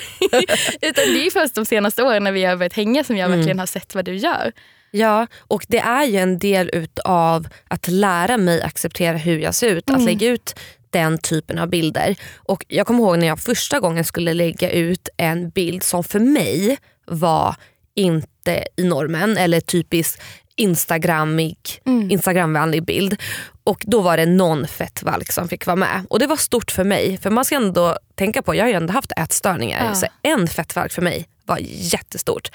Utan 0.82 1.04
det 1.14 1.26
är 1.26 1.30
först 1.30 1.54
de 1.54 1.64
senaste 1.64 2.02
åren 2.02 2.24
när 2.24 2.32
vi 2.32 2.44
har 2.44 2.56
börjat 2.56 2.72
hänga 2.72 3.04
som 3.04 3.16
jag 3.16 3.26
Mm. 3.26 3.38
verkligen 3.38 3.58
har 3.58 3.66
sett 3.66 3.94
vad 3.94 4.04
du 4.04 4.16
gör. 4.16 4.52
Ja, 4.90 5.26
och 5.40 5.64
det 5.68 5.78
är 5.78 6.04
ju 6.04 6.16
en 6.18 6.38
del 6.38 6.70
utav 6.72 7.48
att 7.68 7.88
lära 7.88 8.36
mig 8.36 8.62
acceptera 8.62 9.16
hur 9.16 9.38
jag 9.38 9.54
ser 9.54 9.68
ut. 9.76 9.84
Att 9.90 9.96
Mm. 9.96 10.06
lägga 10.06 10.28
ut 10.28 10.54
den 10.92 11.18
typen 11.18 11.58
av 11.58 11.68
bilder. 11.68 12.16
Och 12.36 12.64
Jag 12.68 12.86
kommer 12.86 13.00
ihåg 13.00 13.18
när 13.18 13.26
jag 13.26 13.40
första 13.40 13.80
gången 13.80 14.04
skulle 14.04 14.34
lägga 14.34 14.70
ut 14.70 15.08
en 15.16 15.50
bild 15.50 15.82
som 15.82 16.04
för 16.04 16.18
mig 16.18 16.78
var 17.06 17.54
inte 17.94 18.64
i 18.76 18.84
normen 18.84 19.36
eller 19.36 19.60
typiskt 19.60 20.22
instagrammig, 20.56 21.56
Mm. 21.86 22.10
instagramvänlig 22.10 22.84
bild. 22.84 23.16
Och 23.64 23.82
då 23.86 24.00
var 24.00 24.16
det 24.16 24.26
någon 24.26 24.66
fettvalk 24.68 25.32
som 25.32 25.48
fick 25.48 25.66
vara 25.66 25.76
med. 25.76 26.06
Och 26.10 26.18
det 26.18 26.26
var 26.26 26.36
stort 26.36 26.70
för 26.70 26.84
mig. 26.84 27.18
För 27.22 27.30
man 27.30 27.44
ska 27.44 27.54
ändå 27.56 27.98
tänka 28.14 28.42
på, 28.42 28.54
jag 28.54 28.64
har 28.64 28.68
ju 28.68 28.74
ändå 28.74 28.92
haft 28.92 29.12
ätstörningar. 29.16 29.84
Ja. 29.88 29.94
Så 29.94 30.06
en 30.22 30.48
fettvalk 30.48 30.92
för 30.92 31.02
mig 31.02 31.28
var 31.46 31.58
jättestort. 31.62 32.50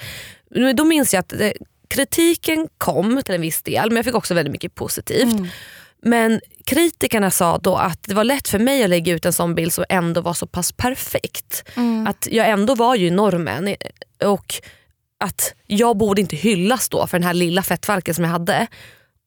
Men 0.50 0.76
Då 0.76 0.84
minns 0.84 1.14
jag 1.14 1.20
att 1.20 1.28
det, 1.28 1.52
kritiken 1.88 2.68
kom 2.78 3.22
till 3.24 3.34
en 3.34 3.40
viss 3.40 3.62
del 3.62 3.88
men 3.90 3.96
jag 3.96 4.04
fick 4.04 4.14
också 4.14 4.34
väldigt 4.34 4.52
mycket 4.52 4.74
positivt. 4.74 5.32
Mm. 5.32 5.48
Men 6.02 6.40
kritikerna 6.64 7.30
sa 7.30 7.58
då 7.58 7.76
att 7.76 8.02
det 8.02 8.14
var 8.14 8.24
lätt 8.24 8.48
för 8.48 8.58
mig 8.58 8.84
att 8.84 8.90
lägga 8.90 9.12
ut 9.12 9.26
en 9.26 9.32
sån 9.32 9.54
bild 9.54 9.72
som 9.72 9.84
ändå 9.88 10.20
var 10.20 10.34
så 10.34 10.46
pass 10.46 10.72
perfekt. 10.72 11.64
Mm. 11.76 12.06
Att 12.06 12.28
jag 12.30 12.48
ändå 12.48 12.74
var 12.74 12.94
ju 12.94 13.10
normen 13.10 13.76
och 14.24 14.54
att 15.20 15.54
jag 15.66 15.96
borde 15.96 16.20
inte 16.20 16.36
hyllas 16.36 16.88
då 16.88 17.06
för 17.06 17.18
den 17.18 17.26
här 17.26 17.34
lilla 17.34 17.62
fettvalken 17.62 18.14
som 18.14 18.24
jag 18.24 18.30
hade. 18.30 18.66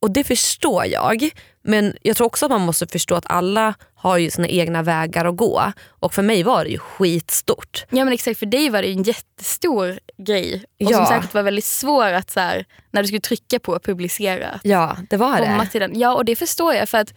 Och 0.01 0.11
det 0.11 0.23
förstår 0.23 0.85
jag. 0.85 1.29
Men 1.63 1.93
jag 2.01 2.17
tror 2.17 2.27
också 2.27 2.45
att 2.45 2.51
man 2.51 2.61
måste 2.61 2.87
förstå 2.87 3.15
att 3.15 3.25
alla 3.27 3.73
har 3.95 4.17
ju 4.17 4.29
sina 4.29 4.47
egna 4.47 4.83
vägar 4.83 5.25
att 5.25 5.35
gå. 5.37 5.71
Och 5.89 6.13
för 6.13 6.21
mig 6.21 6.43
var 6.43 6.63
det 6.63 6.69
ju 6.69 6.77
skitstort. 6.77 7.85
Ja 7.89 8.03
men 8.05 8.13
exakt, 8.13 8.39
för 8.39 8.45
dig 8.45 8.69
var 8.69 8.81
det 8.81 8.87
en 8.87 9.03
jättestor 9.03 9.99
grej. 10.17 10.55
Och 10.55 10.91
Ja. 10.91 10.97
som 10.97 11.05
säkert 11.05 11.33
var 11.33 11.43
väldigt 11.43 11.65
svår 11.65 12.05
att 12.13 12.29
så 12.31 12.39
här, 12.39 12.65
när 12.91 13.01
du 13.01 13.07
skulle 13.07 13.21
trycka 13.21 13.59
på 13.59 13.73
att 13.75 13.83
publicera. 13.83 14.59
Ja, 14.63 14.97
det 15.09 15.17
var 15.17 15.37
det. 15.37 15.67
till 15.71 15.81
den. 15.81 15.99
Ja 15.99 16.13
och 16.15 16.25
det 16.25 16.35
förstår 16.35 16.73
jag 16.73 16.89
för 16.89 16.97
att 16.97 17.13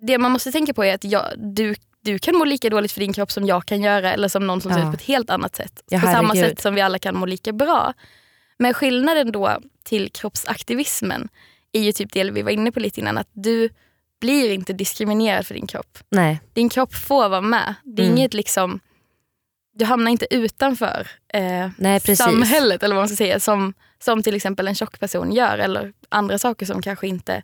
det 0.00 0.18
man 0.18 0.30
måste 0.32 0.52
tänka 0.52 0.74
på 0.74 0.84
är 0.84 0.94
att 0.94 1.04
jag, 1.04 1.24
du, 1.36 1.74
du 2.04 2.18
kan 2.18 2.36
må 2.36 2.44
lika 2.44 2.70
dåligt 2.70 2.92
för 2.92 3.00
din 3.00 3.12
kropp 3.12 3.32
som 3.32 3.46
jag 3.46 3.66
kan 3.66 3.82
göra 3.82 4.12
eller 4.12 4.28
som 4.28 4.46
någon 4.46 4.60
som 4.60 4.72
ser 4.72 4.78
Ja. 4.80 4.84
ut 4.84 4.90
på 4.92 4.96
ett 4.96 5.06
helt 5.06 5.30
annat 5.30 5.56
sätt. 5.56 5.82
Ja, 5.88 6.00
på 6.00 6.06
samma 6.06 6.34
sätt 6.34 6.60
som 6.60 6.74
vi 6.74 6.80
alla 6.80 6.98
kan 6.98 7.16
må 7.16 7.26
lika 7.26 7.52
bra. 7.52 7.92
Men 8.58 8.74
skillnaden 8.74 9.32
då 9.32 9.58
till 9.84 10.10
kroppsaktivismen 10.12 11.28
är 11.76 11.82
ju 11.82 11.92
typ 11.92 12.12
det 12.12 12.30
vi 12.30 12.42
var 12.42 12.50
inne 12.50 12.72
på 12.72 12.80
lite 12.80 13.00
innan. 13.00 13.18
Att 13.18 13.28
du 13.32 13.68
blir 14.20 14.50
inte 14.50 14.72
diskriminerad 14.72 15.46
för 15.46 15.54
din 15.54 15.66
kropp. 15.66 15.98
Nej. 16.08 16.40
Din 16.52 16.68
kropp 16.68 16.94
får 16.94 17.28
vara 17.28 17.40
med. 17.40 17.74
Det 17.84 18.02
är 18.02 18.06
Mm. 18.06 18.18
inget 18.18 18.34
liksom, 18.34 18.80
du 19.74 19.84
hamnar 19.84 20.10
inte 20.10 20.26
utanför 20.34 21.08
eh, 21.32 21.68
Nej, 21.78 22.00
samhället 22.16 22.82
eller 22.82 22.94
vad 22.94 23.02
man 23.02 23.08
ska 23.08 23.16
säga 23.16 23.40
som, 23.40 23.74
som 24.04 24.22
till 24.22 24.34
exempel 24.34 24.68
en 24.68 24.74
tjock 24.74 25.00
person 25.00 25.32
gör 25.32 25.58
eller 25.58 25.92
andra 26.08 26.38
saker 26.38 26.66
som 26.66 26.82
kanske 26.82 27.06
inte 27.08 27.42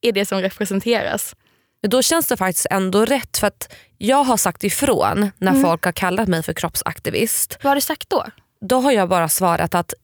är 0.00 0.12
det 0.12 0.26
som 0.26 0.40
representeras. 0.40 1.36
Men 1.82 1.90
då 1.90 2.02
känns 2.02 2.26
det 2.26 2.36
faktiskt 2.36 2.66
ändå 2.70 3.04
rätt 3.04 3.38
för 3.38 3.46
att 3.46 3.74
jag 3.98 4.24
har 4.24 4.36
sagt 4.36 4.64
ifrån 4.64 5.30
när 5.38 5.50
Mm. 5.50 5.62
folk 5.62 5.84
har 5.84 5.92
kallat 5.92 6.28
mig 6.28 6.42
för 6.42 6.52
kroppsaktivist. 6.52 7.58
Vad 7.62 7.70
har 7.70 7.74
du 7.74 7.80
sagt 7.80 8.10
då? 8.10 8.24
Då 8.60 8.80
har 8.80 8.92
jag 8.92 9.08
bara 9.08 9.28
svarat 9.28 9.74
att 9.74 9.94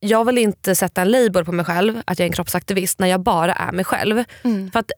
jag 0.00 0.24
vill 0.24 0.38
inte 0.38 0.74
sätta 0.74 1.02
en 1.02 1.10
label 1.10 1.44
på 1.44 1.52
mig 1.52 1.64
själv 1.64 2.02
att 2.06 2.18
jag 2.18 2.24
är 2.26 2.28
en 2.30 2.32
kroppsaktivist 2.34 2.98
när 2.98 3.06
jag 3.06 3.20
bara 3.20 3.52
är 3.54 3.72
mig 3.72 3.84
själv. 3.84 4.24
Mm. 4.44 4.70
För 4.70 4.78
att 4.80 4.90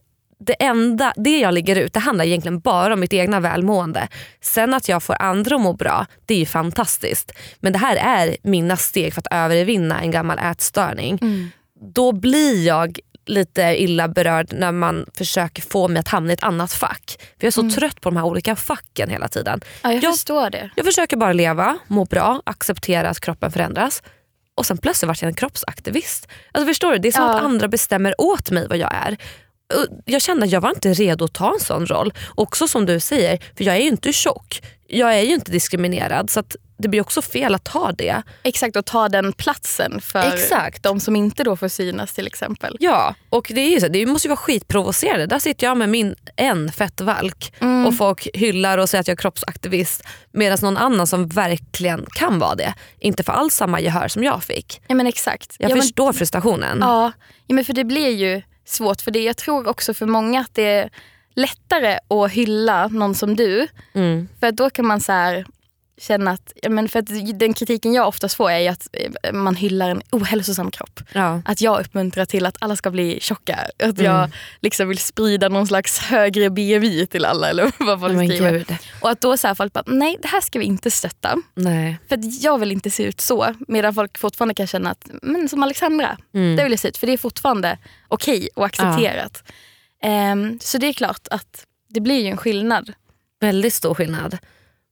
det 0.45 0.53
enda, 0.63 1.13
det 1.15 1.39
jag 1.39 1.53
lägger 1.53 1.75
ut 1.75 1.93
det 1.93 1.99
handlar 1.99 2.25
egentligen 2.25 2.59
bara 2.59 2.93
om 2.93 2.99
mitt 2.99 3.13
egna 3.13 3.39
välmående. 3.39 4.07
Sen 4.41 4.73
att 4.73 4.89
jag 4.89 5.03
får 5.03 5.21
andra 5.21 5.55
att 5.55 5.61
må 5.61 5.73
bra, 5.73 6.05
det 6.25 6.33
är 6.33 6.37
ju 6.39 6.45
fantastiskt. 6.45 7.31
Men 7.59 7.73
det 7.73 7.79
här 7.79 7.95
är 7.95 8.37
mina 8.43 8.77
steg 8.77 9.13
för 9.13 9.21
att 9.21 9.27
övervinna 9.33 10.01
en 10.01 10.11
gammal 10.11 10.39
ätstörning. 10.39 11.17
Mm. 11.21 11.49
Då 11.93 12.11
blir 12.11 12.65
jag 12.67 12.99
lite 13.25 13.61
illa 13.61 14.07
berörd 14.07 14.53
när 14.53 14.71
man 14.71 15.05
försöker 15.17 15.61
få 15.61 15.87
mig 15.87 15.99
att 15.99 16.07
hamna 16.07 16.29
i 16.31 16.33
ett 16.33 16.43
annat 16.43 16.73
fack. 16.73 17.15
För 17.19 17.25
jag 17.39 17.47
är 17.47 17.51
så 17.51 17.61
Mm. 17.61 17.73
trött 17.73 18.01
på 18.01 18.09
de 18.09 18.17
här 18.17 18.23
olika 18.25 18.55
facken 18.55 19.09
hela 19.09 19.27
tiden. 19.27 19.61
Ja, 19.83 19.93
jag 19.93 20.03
Jag- 20.03 20.13
förstår 20.13 20.49
det. 20.49 20.69
Jag 20.75 20.85
försöker 20.85 21.17
bara 21.17 21.33
leva, 21.33 21.77
må 21.87 22.05
bra, 22.05 22.41
acceptera 22.45 23.09
att 23.09 23.19
kroppen 23.19 23.51
förändras. 23.51 24.03
Och 24.59 24.65
sen 24.65 24.77
plötsligt 24.77 25.07
vart 25.07 25.21
jag 25.21 25.29
en 25.29 25.35
kroppsaktivist. 25.35 26.27
Alltså 26.51 26.67
förstår 26.67 26.91
du? 26.91 26.97
Det 26.97 27.07
är 27.07 27.11
som 27.11 27.23
Ja. 27.23 27.35
att 27.37 27.43
andra 27.43 27.67
bestämmer 27.67 28.21
åt 28.21 28.51
mig 28.51 28.67
vad 28.67 28.77
jag 28.77 28.93
är. 28.95 29.17
Jag 30.05 30.21
kände 30.21 30.45
att 30.45 30.51
jag 30.51 30.61
var 30.61 30.69
inte 30.69 30.93
redo 30.93 31.25
att 31.25 31.33
ta 31.33 31.53
en 31.53 31.59
sån 31.59 31.85
roll. 31.85 32.13
Också 32.35 32.67
som 32.67 32.85
du 32.85 32.99
säger, 32.99 33.39
för 33.57 33.63
jag 33.63 33.75
är 33.75 33.79
ju 33.79 33.87
inte 33.87 34.13
tjock. 34.13 34.61
Jag 34.87 35.15
är 35.15 35.21
ju 35.21 35.33
inte 35.33 35.51
diskriminerad 35.51 36.29
så 36.29 36.43
det 36.81 36.87
blir 36.87 37.01
också 37.01 37.21
fel 37.21 37.55
att 37.55 37.63
ta 37.63 37.91
det. 37.91 38.21
Exakt, 38.43 38.75
och 38.75 38.85
ta 38.85 39.09
den 39.09 39.33
platsen 39.33 40.01
för 40.01 40.33
Exakt. 40.33 40.83
de 40.83 40.99
som 40.99 41.15
inte 41.15 41.43
då 41.43 41.55
får 41.55 41.67
synas 41.67 42.13
till 42.13 42.27
exempel. 42.27 42.77
Ja, 42.79 43.15
och 43.29 43.51
det, 43.55 43.61
är 43.61 43.69
ju 43.69 43.79
så, 43.79 43.87
det 43.87 44.05
måste 44.05 44.27
ju 44.27 44.29
vara 44.29 44.37
skitprovocerande. 44.37 45.25
Där 45.25 45.39
sitter 45.39 45.67
jag 45.67 45.77
med 45.77 45.89
min 45.89 46.15
en 46.35 46.71
fettvalk 46.71 47.53
Mm. 47.59 47.85
och 47.85 47.97
folk 47.97 48.27
hyllar 48.33 48.77
och 48.77 48.89
säger 48.89 48.99
att 48.99 49.07
jag 49.07 49.13
är 49.15 49.21
kroppsaktivist 49.21 50.03
medan 50.31 50.57
någon 50.61 50.77
annan 50.77 51.07
som 51.07 51.27
verkligen 51.27 52.05
kan 52.11 52.39
vara 52.39 52.55
det 52.55 52.73
inte 52.99 53.23
får 53.23 53.33
alls 53.33 53.55
samma 53.55 53.79
gehör 53.81 54.07
som 54.07 54.23
jag 54.23 54.43
fick. 54.43 54.81
Ja 54.87 54.95
men 54.95 55.07
exakt. 55.07 55.55
Jag 55.59 55.71
ja, 55.71 55.75
men, 55.75 55.81
förstår 55.81 56.13
frustrationen. 56.13 56.77
ja, 56.81 57.11
ja, 57.47 57.55
men 57.55 57.65
för 57.65 57.73
det 57.73 57.83
blir 57.83 58.09
ju 58.09 58.41
svårt. 58.65 59.01
För 59.01 59.11
det, 59.11 59.19
jag 59.23 59.37
tror 59.37 59.67
också 59.67 59.93
för 59.93 60.05
många 60.05 60.41
att 60.41 60.53
det 60.55 60.63
är 60.63 60.89
lättare 61.35 61.99
att 62.09 62.31
hylla 62.31 62.87
någon 62.87 63.15
som 63.15 63.35
du. 63.35 63.67
Mm. 63.93 64.27
För 64.39 64.51
då 64.51 64.69
kan 64.69 64.85
man 64.87 65.01
så 65.01 65.11
här 65.11 65.45
känna 66.01 66.31
att, 66.31 66.53
ja, 66.61 66.69
men 66.69 66.89
för 66.89 66.99
att 66.99 67.39
den 67.39 67.53
kritiken 67.53 67.93
jag 67.93 68.07
oftast 68.07 68.35
får 68.35 68.51
är 68.51 68.71
att 68.71 68.87
eh, 69.23 69.33
man 69.33 69.55
hyllar 69.55 69.89
en 69.89 70.01
ohälsosam 70.11 70.71
kropp. 70.71 70.99
Ja. 71.13 71.41
Att 71.45 71.61
jag 71.61 71.79
uppmuntrar 71.81 72.25
till 72.25 72.45
att 72.45 72.57
alla 72.61 72.75
ska 72.75 72.91
bli 72.91 73.19
tjocka. 73.21 73.55
Att 73.83 73.99
Mm. 73.99 74.05
jag 74.05 74.31
liksom 74.61 74.87
vill 74.89 74.97
sprida 74.97 75.49
någon 75.49 75.67
slags 75.67 75.99
högre 75.99 76.49
BMI 76.49 77.05
till 77.07 77.25
alla. 77.25 77.49
Eller 77.49 77.71
vad 77.85 77.99
folk 77.99 78.13
Men 78.15 78.27
skriver. 78.27 78.65
Och 79.01 79.09
att 79.09 79.21
då 79.21 79.37
så 79.37 79.47
här 79.47 79.55
folk 79.55 79.73
bara, 79.73 79.83
nej 79.87 80.17
det 80.21 80.27
här 80.27 80.41
ska 80.41 80.59
vi 80.59 80.65
inte 80.65 80.91
stötta. 80.91 81.35
Nej. 81.55 81.97
För 82.09 82.15
att 82.15 82.41
jag 82.43 82.57
vill 82.57 82.71
inte 82.71 82.89
se 82.91 83.03
ut 83.03 83.21
så. 83.21 83.53
Medan 83.67 83.93
folk 83.93 84.17
fortfarande 84.17 84.53
kan 84.53 84.67
känna 84.67 84.91
att, 84.91 85.09
men 85.21 85.49
som 85.49 85.63
Alexandra, 85.63 86.17
Mm. 86.33 86.55
det 86.55 86.63
vill 86.63 86.71
jag 86.71 86.79
se 86.79 86.87
ut. 86.87 86.97
För 86.97 87.07
det 87.07 87.13
är 87.13 87.17
fortfarande 87.17 87.77
okej 88.07 88.49
och 88.55 88.65
accepterat. 88.65 89.43
Ehm, 90.03 90.59
så 90.61 90.77
det 90.77 90.87
är 90.87 90.93
klart 90.93 91.27
att 91.31 91.65
det 91.89 91.99
blir 92.01 92.19
ju 92.21 92.27
en 92.27 92.37
skillnad. 92.37 92.93
Väldigt 93.41 93.73
stor 93.73 93.93
skillnad. 93.95 94.37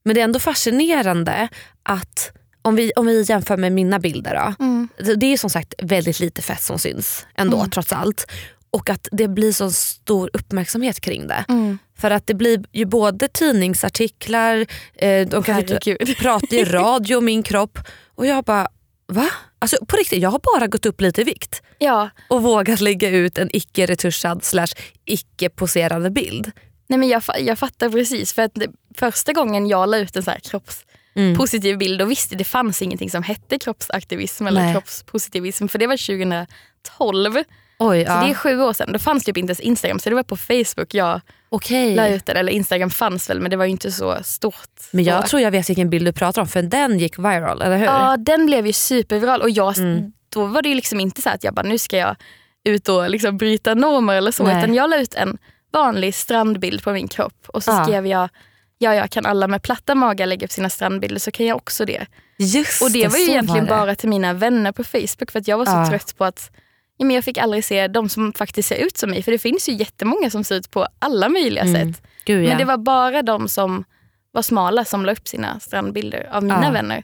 Men 0.08 0.16
det 0.16 0.22
är 0.22 0.24
ändå 0.24 0.40
fascinerande 0.40 1.48
att 1.84 2.32
om 2.62 2.76
vi, 2.76 2.92
om 2.96 3.06
vi 3.06 3.22
jämför 3.24 3.58
med 3.58 3.72
mina 3.72 4.00
bilder 4.00 4.36
då. 4.58 4.66
Det- 5.04 5.16
Det 5.16 5.34
är 5.34 5.38
som 5.38 5.50
sagt 5.50 5.74
väldigt 5.78 6.20
lite 6.20 6.42
fett 6.42 6.62
som 6.62 6.80
syns 6.80 7.26
ändå 7.36 7.58
Mm. 7.58 7.70
trots 7.70 7.94
allt. 7.94 8.26
Och 8.70 8.90
att 8.90 9.08
det 9.12 9.28
blir 9.28 9.52
så 9.52 9.72
stor 9.72 10.30
uppmärksamhet 10.34 11.00
kring 11.02 11.28
det. 11.28 11.46
För 11.98 12.12
att 12.12 12.28
det 12.28 12.34
blir 12.34 12.64
ju 12.74 12.86
både 12.86 13.28
tidningsartiklar, 13.28 14.66
eh, 14.96 15.28
de 15.28 15.44
kan 15.44 15.64
prata 16.20 16.56
i 16.56 16.66
radio 16.66 17.16
om 17.18 17.26
min 17.26 17.44
kropp 17.44 17.80
och 18.16 18.26
jag 18.26 18.44
bara 18.44 18.68
va? 19.08 19.28
Alltså 19.60 19.86
på 19.86 19.96
riktigt, 19.98 20.22
jag 20.22 20.30
har 20.30 20.42
bara 20.56 20.68
gått 20.68 20.86
upp 20.86 21.02
lite 21.02 21.22
i 21.22 21.24
vikt 21.24 21.62
Ja, 21.80 22.10
och 22.30 22.44
vågat 22.44 22.80
lägga 22.82 23.10
ut 23.10 23.38
en 23.38 23.50
icke 23.54 23.86
retuschad 23.86 24.44
slash 24.44 24.68
icke 25.06 25.50
poserande 25.50 26.10
bild. 26.10 26.52
Nej 26.88 27.00
men 27.00 27.10
jag, 27.10 27.24
jag 27.40 27.60
fattar 27.60 27.90
precis. 27.90 28.34
För 28.34 28.42
att 28.42 28.52
det, 28.56 28.68
första 28.98 29.34
gången 29.34 29.68
jag 29.68 29.90
la 29.90 29.98
ut 29.98 30.16
en 30.16 30.24
så 30.24 30.32
här 30.32 30.40
kroppspositiv 30.40 31.78
bild, 31.78 32.00
då 32.00 32.06
visste 32.06 32.36
det 32.36 32.44
fanns 32.44 32.82
ingenting 32.82 33.10
som 33.10 33.24
hette 33.24 33.60
kroppsaktivism 33.60 34.48
eller 34.48 34.62
Nej. 34.62 34.74
kroppspositivism. 34.74 35.68
För 35.68 35.80
det 35.80 35.88
var 35.88 35.98
2012. 36.98 37.44
Oj, 37.80 38.06
Så 38.06 38.12
det 38.12 38.30
är 38.30 38.34
sju 38.34 38.62
år 38.62 38.74
sedan. 38.74 38.92
Då 38.94 39.00
fanns 39.00 39.24
typ 39.24 39.38
inte 39.38 39.50
ens 39.52 39.60
Instagram 39.60 40.00
så 40.00 40.10
det 40.10 40.16
var 40.16 40.24
på 40.24 40.38
Facebook 40.38 40.94
jag 40.94 41.22
okej. 41.50 41.96
la 41.96 42.08
ut 42.08 42.26
det. 42.26 42.32
Eller 42.34 42.52
Instagram 42.52 42.90
fanns 42.90 43.30
väl 43.30 43.40
men 43.42 43.52
det 43.52 43.58
var 43.58 43.66
ju 43.66 43.72
inte 43.72 43.92
så 43.92 44.18
stort. 44.24 44.82
Men 44.92 45.04
jag 45.04 45.22
så. 45.24 45.28
tror 45.28 45.42
jag 45.42 45.52
vet 45.52 45.70
vilken 45.70 45.90
bild 45.90 46.06
du 46.08 46.14
pratar 46.14 46.42
om 46.42 46.48
för 46.48 46.62
den 46.62 47.00
gick 47.00 47.20
viral, 47.20 47.62
eller 47.62 47.78
hur? 47.78 47.86
Ja 47.86 48.18
den 48.18 48.46
blev 48.46 48.68
ju 48.68 48.74
superviral 48.74 49.42
och 49.42 49.50
jag, 49.50 49.78
Mm. 49.78 50.12
då 50.30 50.46
var 50.46 50.62
det 50.62 50.70
ju 50.70 50.76
liksom 50.76 51.00
inte 51.00 51.22
så 51.22 51.30
att 51.30 51.44
jag 51.44 51.54
bara 51.54 51.68
nu 51.68 51.78
ska 51.78 51.98
jag 51.98 52.16
ut 52.64 52.90
och 52.90 53.10
liksom 53.10 53.38
bryta 53.38 53.74
normer 53.74 54.14
eller 54.16 54.32
så. 54.32 54.44
Nej. 54.44 54.58
Utan 54.58 54.74
jag 54.74 54.90
la 54.90 54.98
ut 54.98 55.14
en 55.14 55.38
vanlig 55.78 56.16
strandbild 56.16 56.84
på 56.84 56.92
min 56.92 57.08
kropp 57.08 57.46
och 57.48 57.64
så 57.64 57.72
Ja. 57.72 57.84
skrev 57.84 58.08
jag 58.08 58.30
Ja, 58.80 58.96
ja, 58.96 59.08
kan 59.08 59.26
alla 59.26 59.48
med 59.48 59.62
platta 59.62 59.96
magar 59.96 60.26
lägga 60.26 60.46
upp 60.46 60.52
sina 60.52 60.70
strandbilder 60.70 61.20
så 61.20 61.32
kan 61.32 61.46
jag 61.46 61.58
också 61.58 61.86
det. 61.86 62.06
Just 62.40 62.82
Och 62.82 62.92
det 62.92 63.08
var 63.08 63.18
ju 63.18 63.24
egentligen 63.24 63.66
det. 63.66 63.70
bara 63.70 63.96
till 63.96 64.10
mina 64.10 64.34
vänner 64.34 64.72
på 64.72 64.84
Facebook 64.84 65.32
för 65.32 65.40
att 65.40 65.48
jag 65.48 65.58
var 65.58 65.66
så 65.66 65.72
Ja. 65.72 65.90
trött 65.90 66.18
på 66.18 66.26
att 66.26 66.52
ja, 66.98 67.06
men 67.06 67.16
jag 67.16 67.24
fick 67.24 67.38
aldrig 67.38 67.66
se 67.66 67.88
de 67.88 68.10
som 68.10 68.34
faktiskt 68.34 68.70
ser 68.70 68.76
ut 68.76 68.98
som 68.98 69.10
mig. 69.10 69.24
För 69.24 69.32
det 69.32 69.38
finns 69.38 69.70
ju 69.70 69.74
jättemånga 69.74 70.30
som 70.30 70.44
ser 70.44 70.56
ut 70.56 70.72
på 70.72 70.88
alla 71.00 71.30
möjliga 71.30 71.64
Mm. 71.64 71.94
sätt. 71.94 72.02
Gud, 72.26 72.44
ja. 72.44 72.50
Men 72.50 72.58
det 72.58 72.66
var 72.66 72.78
bara 72.78 73.22
de 73.22 73.48
som 73.50 73.84
var 74.32 74.42
smala 74.42 74.86
som 74.86 75.06
la 75.06 75.12
upp 75.12 75.28
sina 75.28 75.60
strandbilder 75.60 76.30
av 76.32 76.44
mina 76.44 76.64
Ja. 76.66 76.72
vänner. 76.72 76.98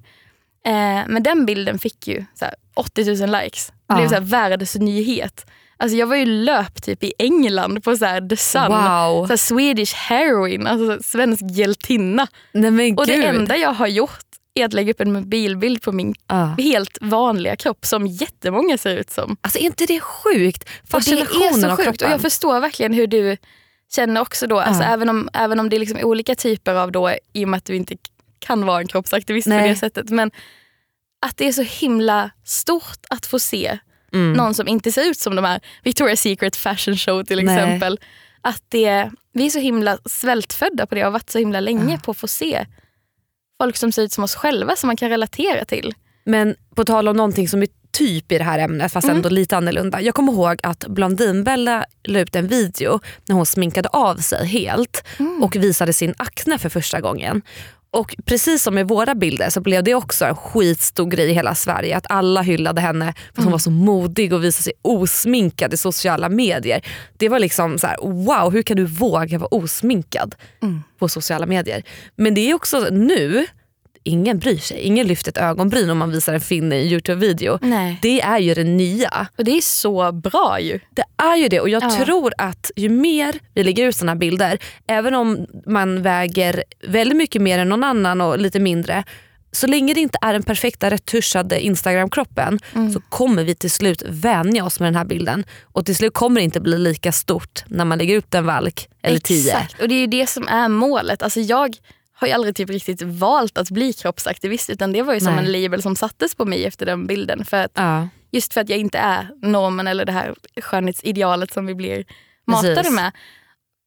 Eh, 0.65 1.03
men 1.07 1.23
den 1.23 1.45
bilden 1.45 1.79
fick 1.79 2.07
ju 2.07 2.25
så 2.35 2.45
här, 2.45 2.55
80 2.73 3.25
000 3.27 3.41
likes. 3.43 3.71
Det 3.87 3.95
blev 3.95 4.07
så 4.07 4.13
här, 4.13 4.21
världsnyhet. 4.21 5.45
Alltså 5.83 5.97
jag 5.97 6.07
var 6.07 6.15
ju 6.15 6.25
löp 6.25 6.83
typ 6.83 7.03
i 7.03 7.13
England 7.17 7.83
på 7.83 7.97
så 7.97 8.05
här, 8.05 8.29
The 8.29 8.37
Sun. 8.37 8.61
Wow. 8.61 9.25
Så 9.27 9.29
här, 9.29 9.37
Swedish 9.37 9.93
heroin, 9.95 10.67
alltså 10.67 11.03
svensk 11.03 11.41
hjältinna. 11.51 12.27
Nej, 12.51 12.93
Och 12.97 13.07
det 13.07 13.25
enda 13.25 13.57
jag 13.57 13.73
har 13.73 13.87
gjort 13.87 14.19
är 14.53 14.65
att 14.65 14.73
lägga 14.73 14.91
upp 14.93 15.01
en 15.01 15.13
mobilbild 15.13 15.81
på 15.81 15.91
min 15.91 16.15
Ja. 16.27 16.55
helt 16.59 16.97
vanliga 17.01 17.55
kropp 17.55 17.85
som 17.85 18.07
jättemånga 18.07 18.77
ser 18.77 18.97
ut 18.97 19.09
som. 19.09 19.37
Alltså 19.41 19.59
är 19.59 19.63
inte 19.63 19.85
det 19.85 19.99
sjukt? 19.99 20.63
Och 20.63 20.69
det 20.81 20.87
Fascinationen 20.91 21.63
är 21.63 21.67
av 21.67 21.75
så 21.75 21.75
sjukt 21.77 21.83
kroppen. 21.87 22.07
och 22.07 22.13
jag 22.13 22.21
förstår 22.21 22.59
verkligen 22.59 22.93
hur 22.93 23.07
du 23.07 23.37
känner 23.95 24.21
också 24.21 24.47
då. 24.47 24.59
Alltså, 24.59 24.83
Ja. 24.83 24.89
även, 24.89 25.09
om, 25.09 25.29
även 25.33 25.59
om 25.59 25.69
det 25.69 25.77
är 25.77 25.79
liksom 25.79 25.99
olika 26.03 26.35
typer 26.35 26.75
av 26.75 26.91
då, 26.91 27.11
i 27.33 27.45
och 27.45 27.49
med 27.49 27.57
att 27.57 27.65
du 27.65 27.75
inte 27.75 27.95
kan 28.39 28.65
vara 28.65 28.79
en 28.79 28.87
kroppsaktivist 28.87 29.45
på 29.45 29.49
Nej. 29.49 29.69
det 29.69 29.75
sättet. 29.75 30.09
Men 30.09 30.31
att 31.25 31.37
det 31.37 31.47
är 31.47 31.51
så 31.51 31.61
himla 31.61 32.29
stort 32.45 32.99
att 33.09 33.25
få 33.25 33.39
se 33.39 33.77
Mm. 34.13 34.33
någon 34.33 34.53
som 34.53 34.67
inte 34.67 34.91
ser 34.91 35.09
ut 35.09 35.19
som 35.19 35.35
de 35.35 35.45
här 35.45 35.61
Victoria's 35.83 36.15
Secret 36.15 36.55
fashion 36.55 36.97
show 36.97 37.23
till 37.23 37.43
Nej. 37.45 37.57
exempel. 37.57 37.99
Att 38.41 38.63
det, 38.69 39.09
vi 39.33 39.45
är 39.45 39.49
så 39.49 39.59
himla 39.59 39.97
svältfödda 40.05 40.85
på 40.85 40.95
det 40.95 41.01
och 41.01 41.05
har 41.05 41.11
varit 41.11 41.29
så 41.29 41.39
himla 41.39 41.59
länge 41.59 41.99
på 41.99 42.11
att 42.11 42.17
få 42.17 42.27
se 42.27 42.65
folk 43.61 43.77
som 43.77 43.91
ser 43.91 44.01
ut 44.01 44.11
som 44.11 44.23
oss 44.23 44.35
själva 44.35 44.75
som 44.75 44.87
man 44.87 44.97
kan 44.97 45.09
relatera 45.09 45.65
till. 45.65 45.93
Men 46.25 46.55
på 46.75 46.85
tal 46.85 47.07
om 47.07 47.17
någonting 47.17 47.47
som 47.47 47.61
är 47.61 47.67
typ 47.91 48.31
i 48.31 48.37
det 48.37 48.43
här 48.43 48.59
ämnet 48.59 48.91
fast 48.91 49.05
Mm. 49.05 49.15
ändå 49.17 49.29
lite 49.29 49.57
annorlunda. 49.57 50.01
Jag 50.01 50.15
kommer 50.15 50.33
ihåg 50.33 50.59
att 50.63 50.85
Blondinbella 50.87 51.85
la 52.03 52.19
ut 52.19 52.35
en 52.35 52.47
video 52.47 52.99
när 53.27 53.35
hon 53.35 53.45
sminkade 53.45 53.89
av 53.89 54.15
sig 54.15 54.47
helt 54.47 55.03
Mm. 55.19 55.43
och 55.43 55.55
visade 55.55 55.93
sin 55.93 56.13
akne 56.17 56.57
för 56.57 56.69
första 56.69 57.01
gången. 57.01 57.41
Och 57.93 58.15
precis 58.25 58.63
som 58.63 58.75
med 58.75 58.87
våra 58.87 59.15
bilder 59.15 59.49
så 59.49 59.61
blev 59.61 59.83
det 59.83 59.95
också 59.95 60.25
en 60.25 60.35
skitstor 60.35 61.05
grej 61.05 61.29
i 61.29 61.33
hela 61.33 61.55
Sverige. 61.55 61.97
Att 61.97 62.05
alla 62.09 62.41
hyllade 62.41 62.81
henne 62.81 63.05
för 63.05 63.21
att 63.31 63.35
hon 63.35 63.43
Mm. 63.43 63.51
var 63.51 63.59
så 63.59 63.71
modig 63.71 64.33
och 64.33 64.43
visade 64.43 64.63
sig 64.63 64.73
osminkad 64.81 65.73
i 65.73 65.77
sociala 65.77 66.29
medier. 66.29 66.81
Det 67.17 67.29
var 67.29 67.39
liksom 67.39 67.77
så 67.79 67.87
här: 67.87 67.97
wow 68.01 68.51
hur 68.53 68.61
kan 68.63 68.77
du 68.77 68.85
våga 68.85 69.37
vara 69.37 69.47
osminkad 69.55 70.35
Mm. 70.61 70.83
på 70.99 71.09
sociala 71.09 71.45
medier. 71.45 71.83
Men 72.15 72.33
det 72.33 72.49
är 72.49 72.53
också 72.53 72.79
nu, 72.91 73.45
ingen 74.03 74.39
bryr 74.39 74.57
sig. 74.57 74.79
Ingen 74.79 75.07
lyfter 75.07 75.31
ett 75.31 75.37
ögonbryn 75.37 75.89
om 75.89 75.97
man 75.97 76.11
visar 76.11 76.33
en 76.33 76.41
finne 76.41 76.75
i 76.75 76.81
en 76.81 76.87
Youtube-video. 76.93 77.59
Nej. 77.61 77.99
Det 78.01 78.21
är 78.21 78.39
ju 78.39 78.53
det 78.53 78.63
nya. 78.63 79.27
Och 79.37 79.43
det 79.43 79.51
är 79.57 79.61
så 79.61 80.11
bra 80.11 80.59
ju. 80.59 80.79
Det 80.89 81.03
är 81.23 81.35
ju 81.37 81.47
det 81.47 81.59
och 81.59 81.69
jag 81.69 81.83
Ja. 81.83 81.89
tror 82.05 82.33
att 82.37 82.71
ju 82.75 82.89
mer 82.89 83.35
vi 83.53 83.63
lägger 83.63 83.87
ut 83.87 83.95
såna 83.95 84.15
bilder, 84.15 84.57
även 84.87 85.13
om 85.15 85.45
man 85.67 86.01
väger 86.01 86.63
väldigt 86.87 87.17
mycket 87.17 87.41
mer 87.41 87.59
än 87.59 87.69
någon 87.69 87.83
annan 87.83 88.21
och 88.21 88.39
lite 88.39 88.59
mindre, 88.59 89.03
så 89.51 89.67
länge 89.67 89.93
det 89.93 89.99
inte 89.99 90.17
är 90.21 90.33
den 90.33 90.43
perfekta 90.43 90.89
retuschade 90.89 91.59
Instagram-kroppen 91.65 92.59
Mm. 92.75 92.93
så 92.93 92.99
kommer 93.09 93.43
vi 93.43 93.55
till 93.55 93.71
slut 93.71 94.03
vänja 94.09 94.65
oss 94.65 94.79
med 94.79 94.87
den 94.87 94.95
här 94.95 95.05
bilden. 95.05 95.43
Och 95.63 95.85
till 95.85 95.95
slut 95.95 96.13
kommer 96.13 96.41
det 96.41 96.43
inte 96.45 96.59
bli 96.61 96.77
lika 96.77 97.11
stort 97.11 97.63
när 97.67 97.85
man 97.85 97.97
lägger 97.97 98.15
ut 98.15 98.33
en 98.33 98.45
valk 98.45 98.87
eller 99.01 99.19
tio. 99.19 99.51
Exakt. 99.53 99.81
Och 99.81 99.87
det 99.87 99.95
är 99.95 99.99
ju 99.99 100.07
det 100.07 100.27
som 100.29 100.47
är 100.47 100.67
målet. 100.67 101.23
Alltså 101.23 101.39
jag 101.39 101.75
har 102.13 102.27
ju 102.27 102.33
aldrig 102.33 102.55
typ 102.55 102.69
riktigt 102.69 103.01
valt 103.01 103.57
att 103.57 103.69
bli 103.69 103.93
kroppsaktivist 103.93 104.69
utan 104.69 104.91
det 104.91 105.01
var 105.01 105.13
ju 105.13 105.19
som 105.19 105.35
Nej. 105.35 105.45
en 105.45 105.51
label 105.51 105.81
som 105.81 105.95
sattes 105.95 106.35
på 106.35 106.45
mig 106.45 106.65
efter 106.65 106.85
den 106.85 107.07
bilden. 107.07 107.45
För 107.45 107.57
att, 107.63 107.71
Ja. 107.75 108.07
just 108.31 108.53
för 108.53 108.61
att 108.61 108.69
jag 108.69 108.79
inte 108.79 108.97
är 108.97 109.27
normen 109.41 109.87
eller 109.87 110.05
det 110.05 110.11
här 110.11 110.33
skönhetsidealet 110.61 111.53
som 111.53 111.65
vi 111.65 111.75
blir 111.75 112.05
matade 112.47 112.75
Precis. 112.75 112.93
med. 112.93 113.11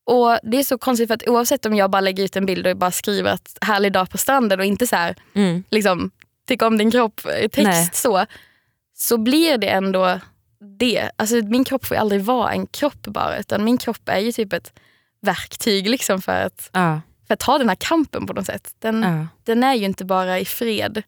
Och 0.06 0.38
Det 0.42 0.58
är 0.58 0.64
så 0.64 0.78
konstigt 0.78 1.08
för 1.08 1.14
att 1.14 1.28
oavsett 1.28 1.66
om 1.66 1.74
jag 1.76 1.90
bara 1.90 2.00
lägger 2.00 2.24
ut 2.24 2.36
en 2.36 2.46
bild 2.46 2.66
och 2.66 2.76
bara 2.76 2.90
skriver 2.90 3.30
att 3.30 3.58
härlig 3.60 3.92
dag 3.92 4.10
på 4.10 4.18
stranden 4.18 4.60
och 4.60 4.66
inte 4.66 4.86
så 4.86 4.96
här, 4.96 5.16
Mm. 5.34 5.64
liksom, 5.70 6.10
tycka 6.48 6.66
om 6.66 6.78
din 6.78 6.90
kropp 6.90 7.20
eh, 7.26 7.48
text 7.48 7.64
Nej. 7.64 7.90
så, 7.92 8.26
så 8.94 9.18
blir 9.18 9.58
det 9.58 9.68
ändå 9.68 10.20
det. 10.78 11.10
Alltså, 11.16 11.34
min 11.36 11.64
kropp 11.64 11.84
får 11.86 11.94
ju 11.96 12.00
aldrig 12.00 12.20
vara 12.22 12.52
en 12.52 12.66
kropp 12.66 13.02
bara 13.06 13.38
utan 13.38 13.64
min 13.64 13.78
kropp 13.78 14.08
är 14.08 14.18
ju 14.18 14.32
typ 14.32 14.52
ett 14.52 14.72
verktyg 15.22 15.88
liksom 15.88 16.22
för, 16.22 16.32
att, 16.46 16.70
Ja. 16.72 17.00
För 17.26 17.34
att 17.34 17.40
ta 17.40 17.58
den 17.58 17.68
här 17.68 17.76
kampen 17.80 18.26
på 18.26 18.32
något 18.32 18.46
sätt. 18.46 18.74
Den, 18.78 19.02
Ja. 19.02 19.26
den 19.44 19.64
är 19.64 19.74
ju 19.74 19.84
inte 19.84 20.04
bara 20.04 20.38
i 20.40 20.44
fred. 20.44 21.02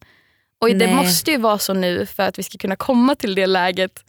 Och 0.61 0.69
det 0.69 0.75
Nej. 0.85 0.95
måste 0.95 1.31
ju 1.31 1.37
vara 1.37 1.57
så 1.57 1.73
nu 1.73 2.05
för 2.05 2.23
att 2.23 2.39
vi 2.39 2.43
ska 2.43 2.57
kunna 2.57 2.75
komma 2.75 3.15
till 3.15 3.35
det 3.35 3.47
läget 3.47 4.03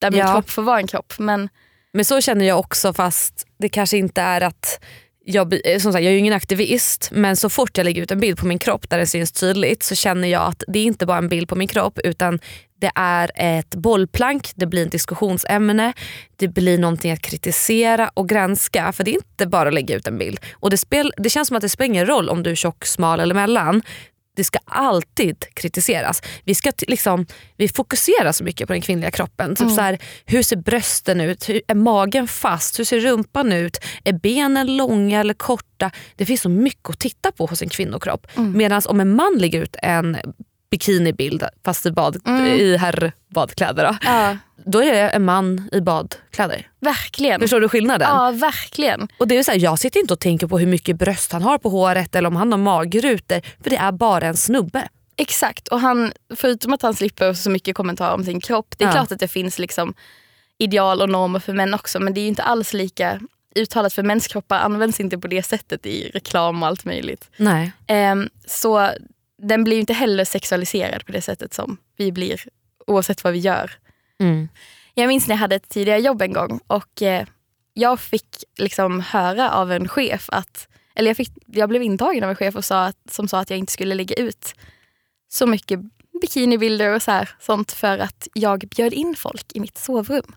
där 0.00 0.10
min 0.10 0.20
Ja. 0.20 0.32
kropp 0.32 0.50
får 0.50 0.62
vara 0.62 0.78
en 0.78 0.86
kropp. 0.86 1.12
Men 1.18 1.48
Men 1.92 2.04
så 2.04 2.20
känner 2.20 2.44
jag 2.44 2.58
också 2.58 2.92
fast 2.92 3.46
det 3.58 3.68
kanske 3.68 3.96
inte 3.96 4.20
är 4.20 4.40
att 4.40 4.84
jag, 5.24 5.52
eh, 5.66 5.78
som 5.78 5.92
sagt, 5.92 6.02
jag 6.02 6.08
är 6.10 6.12
ju 6.12 6.18
ingen 6.18 6.32
aktivist 6.34 7.08
men 7.12 7.36
så 7.36 7.48
fort 7.48 7.76
jag 7.78 7.84
lägger 7.84 8.02
ut 8.02 8.10
en 8.10 8.20
bild 8.20 8.38
på 8.38 8.46
min 8.46 8.58
kropp 8.58 8.90
där 8.90 8.98
det 8.98 9.06
syns 9.06 9.32
tydligt 9.32 9.82
så 9.82 9.94
känner 9.94 10.28
jag 10.28 10.42
att 10.42 10.62
det 10.68 10.78
är 10.78 10.84
inte 10.84 11.06
bara 11.06 11.18
en 11.18 11.28
bild 11.28 11.48
på 11.48 11.56
min 11.56 11.68
kropp 11.68 11.98
utan 12.04 12.38
det 12.78 12.90
är 12.94 13.30
ett 13.34 13.74
bollplank, 13.74 14.50
det 14.54 14.66
blir 14.66 14.86
ett 14.86 14.92
diskussionsämne, 14.92 15.92
det 16.36 16.48
blir 16.48 16.78
någonting 16.78 17.12
att 17.12 17.22
kritisera 17.22 18.10
och 18.14 18.28
granska 18.28 18.92
för 18.92 19.04
det 19.04 19.10
är 19.10 19.14
inte 19.14 19.46
bara 19.46 19.68
att 19.68 19.74
lägga 19.74 19.96
ut 19.96 20.06
en 20.06 20.18
bild. 20.18 20.40
Och 20.54 20.70
det, 20.70 20.76
spel, 20.76 21.12
det 21.16 21.30
känns 21.30 21.48
som 21.48 21.56
att 21.56 21.60
det 21.60 21.68
spelar 21.68 21.86
ingen 21.86 22.06
roll 22.06 22.28
om 22.28 22.42
du 22.42 22.50
är 22.50 22.54
tjock, 22.54 22.84
smal 22.84 23.20
eller 23.20 23.34
mellan. 23.34 23.82
Det 24.36 24.44
ska 24.44 24.58
alltid 24.64 25.44
kritiseras. 25.54 26.22
Vi, 26.44 26.54
ska 26.54 26.72
liksom, 26.88 27.26
vi 27.56 27.68
fokuserar 27.68 28.32
så 28.32 28.44
mycket 28.44 28.66
på 28.66 28.72
den 28.72 28.82
kvinnliga 28.82 29.10
kroppen. 29.10 29.56
Typ 29.56 29.70
så 29.70 29.80
här, 29.80 29.98
hur 30.24 30.42
ser 30.42 30.56
brösten 30.56 31.20
ut? 31.20 31.48
Hur, 31.48 31.60
är 31.68 31.74
magen 31.74 32.28
fast? 32.28 32.78
Hur 32.78 32.84
ser 32.84 33.00
rumpan 33.00 33.52
ut? 33.52 33.78
Är 34.04 34.12
benen 34.12 34.76
långa 34.76 35.20
eller 35.20 35.34
korta? 35.34 35.90
Det 36.16 36.26
finns 36.26 36.40
så 36.40 36.48
mycket 36.48 36.90
att 36.90 36.98
titta 36.98 37.32
på 37.32 37.46
hos 37.46 37.62
en 37.62 37.68
kvinnokropp. 37.68 38.26
Medan 38.54 38.82
om 38.86 39.00
en 39.00 39.14
man 39.14 39.38
lägger 39.38 39.62
ut 39.62 39.76
en 39.82 40.16
bikinibild 40.70 41.42
fast 41.64 41.86
i, 41.86 41.90
bad, 41.90 42.28
i 42.58 42.76
herrbadkläder 42.76 43.84
då, 43.84 43.96
ja, 44.02 44.36
då 44.64 44.82
är 44.82 44.92
det 44.92 45.08
en 45.10 45.24
man 45.24 45.68
i 45.72 45.80
badkläder. 45.80 46.68
verkligen. 46.80 47.40
Förstår 47.40 47.60
du 47.60 47.68
skillnaden? 47.68 48.08
Ja, 48.10 48.30
verkligen. 48.30 49.08
Och 49.18 49.28
det 49.28 49.38
är 49.38 49.42
så 49.42 49.50
här, 49.50 49.58
jag 49.58 49.78
sitter 49.78 50.00
inte 50.00 50.14
och 50.14 50.20
tänker 50.20 50.46
på 50.46 50.58
hur 50.58 50.66
mycket 50.66 50.96
bröst 50.96 51.32
han 51.32 51.42
har 51.42 51.58
på 51.58 51.68
håret 51.68 52.14
eller 52.14 52.28
om 52.28 52.36
han 52.36 52.52
har 52.52 52.58
magrutor 52.58 53.40
för 53.62 53.70
det 53.70 53.76
är 53.76 53.92
bara 53.92 54.26
en 54.26 54.36
snubbe. 54.36 54.88
Exakt. 55.16 55.68
Och 55.68 55.80
han, 55.80 56.12
förutom 56.36 56.72
att 56.72 56.82
han 56.82 56.94
slipper 56.94 57.32
så 57.32 57.50
mycket 57.50 57.76
kommentarer 57.76 58.14
om 58.14 58.24
sin 58.24 58.40
kropp. 58.40 58.74
Det 58.78 58.84
är 58.84 58.88
Ja. 58.88 58.92
klart 58.92 59.12
att 59.12 59.18
det 59.20 59.28
finns 59.28 59.58
liksom 59.58 59.94
ideal 60.58 61.02
och 61.02 61.10
normer 61.10 61.38
för 61.38 61.52
män 61.52 61.74
också 61.74 62.00
men 62.00 62.14
det 62.14 62.20
är 62.20 62.22
ju 62.22 62.28
inte 62.28 62.42
alls 62.42 62.72
lika 62.72 63.20
uttalat 63.56 63.92
för 63.92 64.02
mäns 64.02 64.26
kroppar 64.26 64.58
används 64.58 65.00
inte 65.00 65.18
på 65.18 65.26
det 65.28 65.42
sättet 65.42 65.86
i 65.86 66.10
reklam 66.14 66.62
och 66.62 66.68
allt 66.68 66.84
möjligt. 66.84 67.30
Nej. 67.36 67.72
Ehm, 67.86 68.28
så 68.46 68.90
den 69.42 69.64
blir 69.64 69.80
inte 69.80 69.92
heller 69.92 70.24
sexualiserad 70.24 71.06
på 71.06 71.12
det 71.12 71.22
sättet 71.22 71.54
som 71.54 71.76
vi 71.96 72.12
blir 72.12 72.44
oavsett 72.86 73.24
vad 73.24 73.32
vi 73.32 73.38
gör. 73.38 73.72
Mm. 74.20 74.48
Jag 74.94 75.08
minns 75.08 75.28
när 75.28 75.34
jag 75.34 75.40
hade 75.40 75.56
ett 75.56 75.68
tidigare 75.68 76.00
jobb 76.00 76.22
en 76.22 76.32
gång 76.32 76.60
och 76.66 77.02
eh, 77.02 77.26
jag 77.72 78.00
fick 78.00 78.44
liksom 78.58 79.00
höra 79.00 79.50
av 79.50 79.72
en 79.72 79.88
chef 79.88 80.26
att, 80.28 80.68
eller 80.94 81.10
jag, 81.10 81.16
fick, 81.16 81.30
jag 81.46 81.68
blev 81.68 81.82
intagen 81.82 82.24
av 82.24 82.30
en 82.30 82.36
chef 82.36 82.56
och 82.56 82.64
sa 82.64 82.84
att, 82.84 83.10
som 83.10 83.28
sa 83.28 83.40
att 83.40 83.50
jag 83.50 83.58
inte 83.58 83.72
skulle 83.72 83.94
lägga 83.94 84.14
ut 84.14 84.54
så 85.28 85.46
mycket 85.46 85.80
bikinibilder 86.20 86.94
och 86.94 87.02
så 87.02 87.10
här, 87.10 87.30
sånt 87.40 87.72
för 87.72 87.98
att 87.98 88.28
jag 88.34 88.58
bjöd 88.58 88.92
in 88.92 89.16
folk 89.16 89.46
i 89.54 89.60
mitt 89.60 89.78
sovrum. 89.78 90.34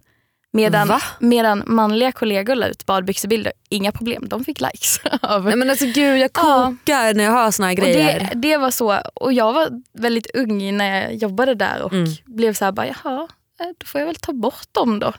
Medan, 0.53 0.87
Va? 0.87 1.01
medan 1.19 1.63
manliga 1.65 2.11
kollegor 2.11 2.55
la 2.55 2.67
ut 2.67 2.85
badbyxebilder, 2.85 3.53
inga 3.69 3.91
problem, 3.91 4.27
de 4.29 4.43
fick 4.43 4.61
likes. 4.61 4.99
av 5.21 5.45
Nej, 5.45 5.55
men 5.55 5.69
alltså 5.69 5.85
gud 5.85 6.17
jag 6.17 6.31
Ja. 6.33 6.73
kokar 6.75 7.13
när 7.13 7.23
jag 7.23 7.31
hör 7.31 7.51
såna 7.51 7.67
här 7.67 7.75
grejer. 7.75 8.19
det, 8.19 8.35
det 8.35 8.57
var 8.57 8.71
så, 8.71 8.97
och 9.15 9.33
jag 9.33 9.53
var 9.53 9.69
väldigt 9.93 10.35
ung 10.35 10.77
när 10.77 11.01
jag 11.01 11.15
jobbade 11.15 11.55
där 11.55 11.81
och 11.81 11.93
Mm. 11.93 12.09
blev 12.25 12.53
så 12.53 12.65
här, 12.65 12.71
bara, 12.71 12.87
jaha, 12.87 13.27
eh, 13.59 13.67
då 13.77 13.85
får 13.85 13.99
jag 14.01 14.05
väl 14.05 14.15
ta 14.15 14.33
bort 14.33 14.67
dem 14.71 14.99
då. 14.99 15.13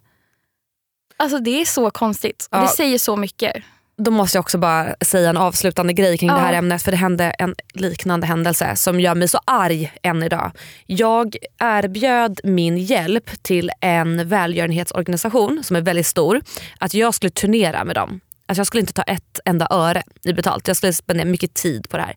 Alltså 1.16 1.38
det 1.38 1.60
är 1.60 1.64
så 1.64 1.90
konstigt 1.90 2.48
Ja. 2.50 2.60
det 2.60 2.68
säger 2.68 2.98
så 2.98 3.16
mycket. 3.16 3.56
Då 4.02 4.10
måste 4.10 4.36
jag 4.36 4.42
också 4.42 4.58
bara 4.58 4.94
säga 5.00 5.30
en 5.30 5.36
avslutande 5.36 5.92
grej 5.92 6.18
kring 6.18 6.28
Ja. 6.28 6.34
det 6.34 6.40
här 6.40 6.52
ämnet 6.52 6.82
för 6.82 6.90
det 6.90 6.96
hände 6.96 7.24
en 7.24 7.54
liknande 7.74 8.26
händelse 8.26 8.76
som 8.76 9.00
gör 9.00 9.14
mig 9.14 9.28
så 9.28 9.40
arg 9.44 9.92
än 10.02 10.22
idag. 10.22 10.50
Jag 10.86 11.36
erbjöd 11.58 12.40
min 12.44 12.78
hjälp 12.78 13.42
till 13.42 13.70
en 13.80 14.28
välgörenhetsorganisation 14.28 15.64
som 15.64 15.76
är 15.76 15.80
väldigt 15.80 16.06
stor 16.06 16.40
att 16.78 16.94
jag 16.94 17.14
skulle 17.14 17.30
turnera 17.30 17.84
med 17.84 17.96
dem. 17.96 18.20
Alltså 18.46 18.60
jag 18.60 18.66
skulle 18.66 18.80
inte 18.80 18.92
ta 18.92 19.02
ett 19.02 19.40
enda 19.44 19.66
öre 19.70 20.02
i 20.22 20.32
betalt, 20.32 20.68
jag 20.68 20.76
skulle 20.76 20.92
spendera 20.92 21.24
mycket 21.24 21.54
tid 21.54 21.88
på 21.88 21.96
det 21.96 22.02
här. 22.02 22.16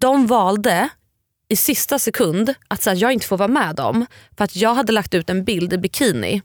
De 0.00 0.26
valde 0.26 0.88
i 1.48 1.56
sista 1.56 1.98
sekund 1.98 2.54
att 2.68 2.82
säga 2.82 2.94
att 2.94 3.00
jag 3.00 3.12
inte 3.12 3.26
får 3.26 3.36
vara 3.36 3.48
med 3.48 3.74
dem 3.74 4.06
för 4.36 4.44
att 4.44 4.56
jag 4.56 4.74
hade 4.74 4.92
lagt 4.92 5.14
ut 5.14 5.30
en 5.30 5.44
bild 5.44 5.72
i 5.72 5.78
bikini 5.78 6.42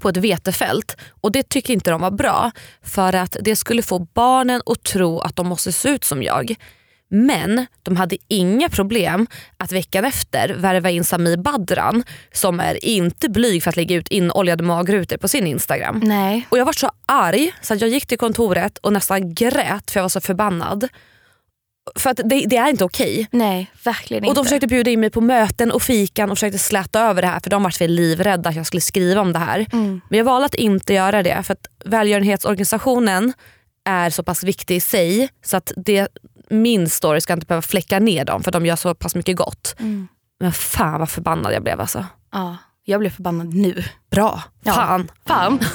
på 0.00 0.08
ett 0.08 0.16
vetefält 0.16 0.96
och 1.20 1.32
det 1.32 1.48
tycker 1.48 1.72
inte 1.72 1.90
de 1.90 2.00
var 2.00 2.10
bra 2.10 2.50
för 2.82 3.14
att 3.14 3.36
det 3.40 3.56
skulle 3.56 3.82
få 3.82 3.98
barnen 3.98 4.60
att 4.66 4.82
tro 4.82 5.20
att 5.20 5.36
de 5.36 5.46
måste 5.46 5.72
se 5.72 5.88
ut 5.88 6.04
som 6.04 6.22
jag. 6.22 6.54
Men 7.08 7.66
de 7.82 7.96
hade 7.96 8.16
inga 8.28 8.68
problem 8.68 9.26
att 9.56 9.72
veckan 9.72 10.04
efter 10.04 10.48
värva 10.48 10.90
in 10.90 11.04
Sami 11.04 11.36
Badran 11.36 12.04
som 12.32 12.60
är 12.60 12.84
inte 12.84 13.28
blyg 13.28 13.62
för 13.62 13.70
att 13.70 13.76
lägga 13.76 13.96
ut 13.96 14.08
inoljade 14.08 14.62
magrutor 14.64 15.16
på 15.16 15.28
sin 15.28 15.46
Instagram. 15.46 16.00
Nej. 16.02 16.46
Och 16.50 16.58
jag 16.58 16.64
var 16.64 16.72
så 16.72 16.90
arg 17.06 17.52
så 17.62 17.74
att 17.74 17.80
jag 17.80 17.90
gick 17.90 18.06
till 18.06 18.18
kontoret 18.18 18.78
och 18.78 18.92
nästan 18.92 19.34
grät 19.34 19.90
för 19.90 20.00
jag 20.00 20.04
var 20.04 20.08
så 20.08 20.20
förbannad. 20.20 20.88
För 21.96 22.10
att 22.10 22.16
det, 22.24 22.44
det 22.46 22.56
är 22.56 22.68
inte 22.68 22.84
okej. 22.84 23.28
Nej, 23.30 23.70
verkligen 23.84 24.24
Och 24.24 24.28
inte. 24.28 24.40
de 24.40 24.44
försökte 24.44 24.66
bjuda 24.66 24.90
in 24.90 25.00
mig 25.00 25.10
på 25.10 25.20
möten 25.20 25.72
och 25.72 25.82
fikan 25.82 26.30
och 26.30 26.36
försökte 26.38 26.58
släta 26.58 27.00
över 27.00 27.22
det 27.22 27.28
här 27.28 27.40
för 27.40 27.50
de 27.50 27.62
var 27.62 27.78
väl 27.78 27.90
livrädda 27.90 28.48
att 28.50 28.56
jag 28.56 28.66
skulle 28.66 28.80
skriva 28.80 29.20
om 29.20 29.32
det 29.32 29.38
här. 29.38 29.66
Mm. 29.72 30.00
Men 30.10 30.18
jag 30.18 30.24
valde 30.24 30.46
att 30.46 30.54
inte 30.54 30.94
göra 30.94 31.22
det 31.22 31.42
för 31.42 31.52
att 31.52 31.66
välgörenhetsorganisationen 31.84 33.32
är 33.84 34.10
så 34.10 34.22
pass 34.22 34.44
viktig 34.44 34.76
i 34.76 34.80
sig 34.80 35.28
så 35.44 35.56
att 35.56 35.72
det, 35.76 36.08
min 36.50 36.88
story 36.88 37.20
ska 37.20 37.32
inte 37.32 37.46
behöva 37.46 37.62
fläcka 37.62 37.98
ner 37.98 38.24
dem 38.24 38.42
för 38.42 38.50
de 38.52 38.66
gör 38.66 38.76
så 38.76 38.94
pass 38.94 39.14
mycket 39.14 39.36
gott. 39.36 39.74
Mm. 39.78 40.08
Men 40.40 40.52
fan 40.52 41.00
vad 41.00 41.08
förbannad 41.10 41.52
jag 41.54 41.62
blev 41.62 41.80
alltså. 41.80 42.06
Ja, 42.32 42.56
jag 42.84 43.00
blev 43.00 43.10
förbannad 43.10 43.54
nu. 43.54 43.84
Bra, 44.10 44.42
Ja. 44.64 45.00
fan. 45.26 45.60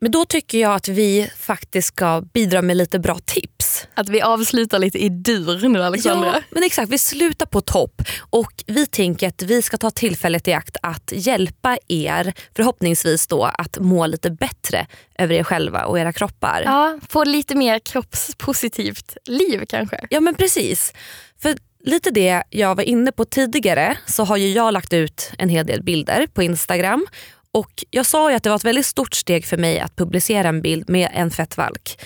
Men 0.00 0.10
då 0.10 0.24
tycker 0.24 0.58
jag 0.58 0.74
att 0.74 0.88
vi 0.88 1.30
faktiskt 1.38 1.88
ska 1.88 2.20
bidra 2.20 2.62
med 2.62 2.76
lite 2.76 2.98
bra 2.98 3.18
tips. 3.24 3.86
Att 3.94 4.08
vi 4.08 4.20
avslutar 4.22 4.78
lite 4.78 4.98
i 4.98 5.08
dur 5.08 5.68
nu 5.68 5.82
Alexandra. 5.82 6.32
Ja, 6.34 6.40
men 6.50 6.62
exakt. 6.62 6.92
Vi 6.92 6.98
slutar 6.98 7.46
på 7.46 7.60
topp 7.60 8.02
och 8.30 8.64
vi 8.66 8.86
tänker 8.86 9.28
att 9.28 9.42
vi 9.42 9.62
ska 9.62 9.76
ta 9.76 9.90
tillfället 9.90 10.48
i 10.48 10.52
akt 10.52 10.76
att 10.82 11.12
hjälpa 11.14 11.78
er 11.88 12.32
förhoppningsvis 12.56 13.26
då 13.26 13.44
att 13.44 13.78
må 13.78 14.06
lite 14.06 14.30
bättre 14.30 14.86
över 15.18 15.34
er 15.34 15.44
själva 15.44 15.84
och 15.84 15.98
era 15.98 16.12
kroppar. 16.12 16.62
Ja, 16.64 16.98
få 17.08 17.24
lite 17.24 17.54
mer 17.54 17.78
kroppspositivt 17.78 19.16
liv 19.24 19.64
kanske. 19.68 20.06
Ja 20.10 20.20
men 20.20 20.34
precis. 20.34 20.92
För 21.42 21.54
lite 21.84 22.10
det 22.10 22.42
jag 22.50 22.74
var 22.74 22.82
inne 22.82 23.12
på 23.12 23.24
tidigare 23.24 23.96
så 24.06 24.24
har 24.24 24.36
ju 24.36 24.52
jag 24.52 24.72
lagt 24.72 24.92
ut 24.92 25.32
en 25.38 25.48
hel 25.48 25.66
del 25.66 25.82
bilder 25.82 26.26
på 26.26 26.42
Instagram. 26.42 27.06
Och 27.52 27.84
Jag 27.90 28.06
sa 28.06 28.30
ju 28.30 28.36
att 28.36 28.42
det 28.42 28.50
var 28.50 28.56
ett 28.56 28.64
väldigt 28.64 28.86
stort 28.86 29.14
steg 29.14 29.46
för 29.46 29.56
mig 29.56 29.80
att 29.80 29.96
publicera 29.96 30.48
en 30.48 30.62
bild 30.62 30.90
med 30.90 31.10
en 31.12 31.30
fettvalk. 31.30 31.98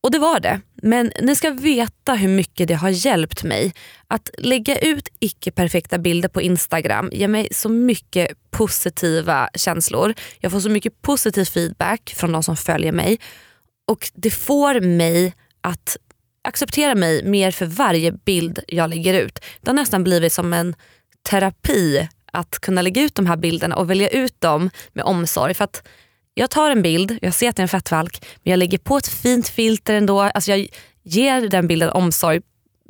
Och 0.00 0.10
det 0.10 0.18
var 0.18 0.40
det. 0.40 0.60
Men 0.82 1.12
ni 1.22 1.36
ska 1.36 1.50
veta 1.50 2.14
hur 2.14 2.28
mycket 2.28 2.68
det 2.68 2.74
har 2.74 2.88
hjälpt 2.88 3.42
mig. 3.44 3.74
Att 4.06 4.30
lägga 4.38 4.78
ut 4.78 5.08
icke-perfekta 5.20 5.98
bilder 5.98 6.28
på 6.28 6.42
Instagram 6.42 7.10
ger 7.12 7.28
mig 7.28 7.48
så 7.52 7.68
mycket 7.68 8.50
positiva 8.50 9.48
känslor. 9.54 10.14
Jag 10.40 10.52
får 10.52 10.60
så 10.60 10.70
mycket 10.70 11.02
positiv 11.02 11.44
feedback 11.44 12.14
från 12.16 12.32
de 12.32 12.42
som 12.42 12.56
följer 12.56 12.92
mig. 12.92 13.18
Och 13.90 14.10
det 14.14 14.30
får 14.30 14.80
mig 14.80 15.34
att 15.60 15.96
acceptera 16.48 16.94
mig 16.94 17.24
mer 17.24 17.50
för 17.50 17.66
varje 17.66 18.12
bild 18.12 18.60
jag 18.68 18.90
lägger 18.90 19.14
ut. 19.14 19.38
Det 19.60 19.70
har 19.70 19.74
nästan 19.74 20.04
blivit 20.04 20.32
som 20.32 20.52
en 20.52 20.74
terapi 21.30 22.08
att 22.32 22.58
kunna 22.58 22.82
lägga 22.82 23.02
ut 23.02 23.14
de 23.14 23.26
här 23.26 23.36
bilderna 23.36 23.76
och 23.76 23.90
välja 23.90 24.08
ut 24.08 24.40
dem 24.40 24.70
med 24.92 25.04
omsorg. 25.04 25.54
För 25.54 25.64
att 25.64 25.88
jag 26.34 26.50
tar 26.50 26.70
en 26.70 26.82
bild, 26.82 27.18
jag 27.22 27.34
ser 27.34 27.48
att 27.48 27.56
det 27.56 27.60
är 27.60 27.64
en 27.64 27.68
fettvalk, 27.68 28.26
men 28.42 28.50
jag 28.50 28.58
lägger 28.58 28.78
på 28.78 28.96
ett 28.96 29.08
fint 29.08 29.48
filter 29.48 29.94
ändå. 29.94 30.20
Alltså 30.20 30.50
jag 30.50 30.68
ger 31.02 31.48
den 31.48 31.66
bilden 31.66 31.90
omsorg 31.90 32.40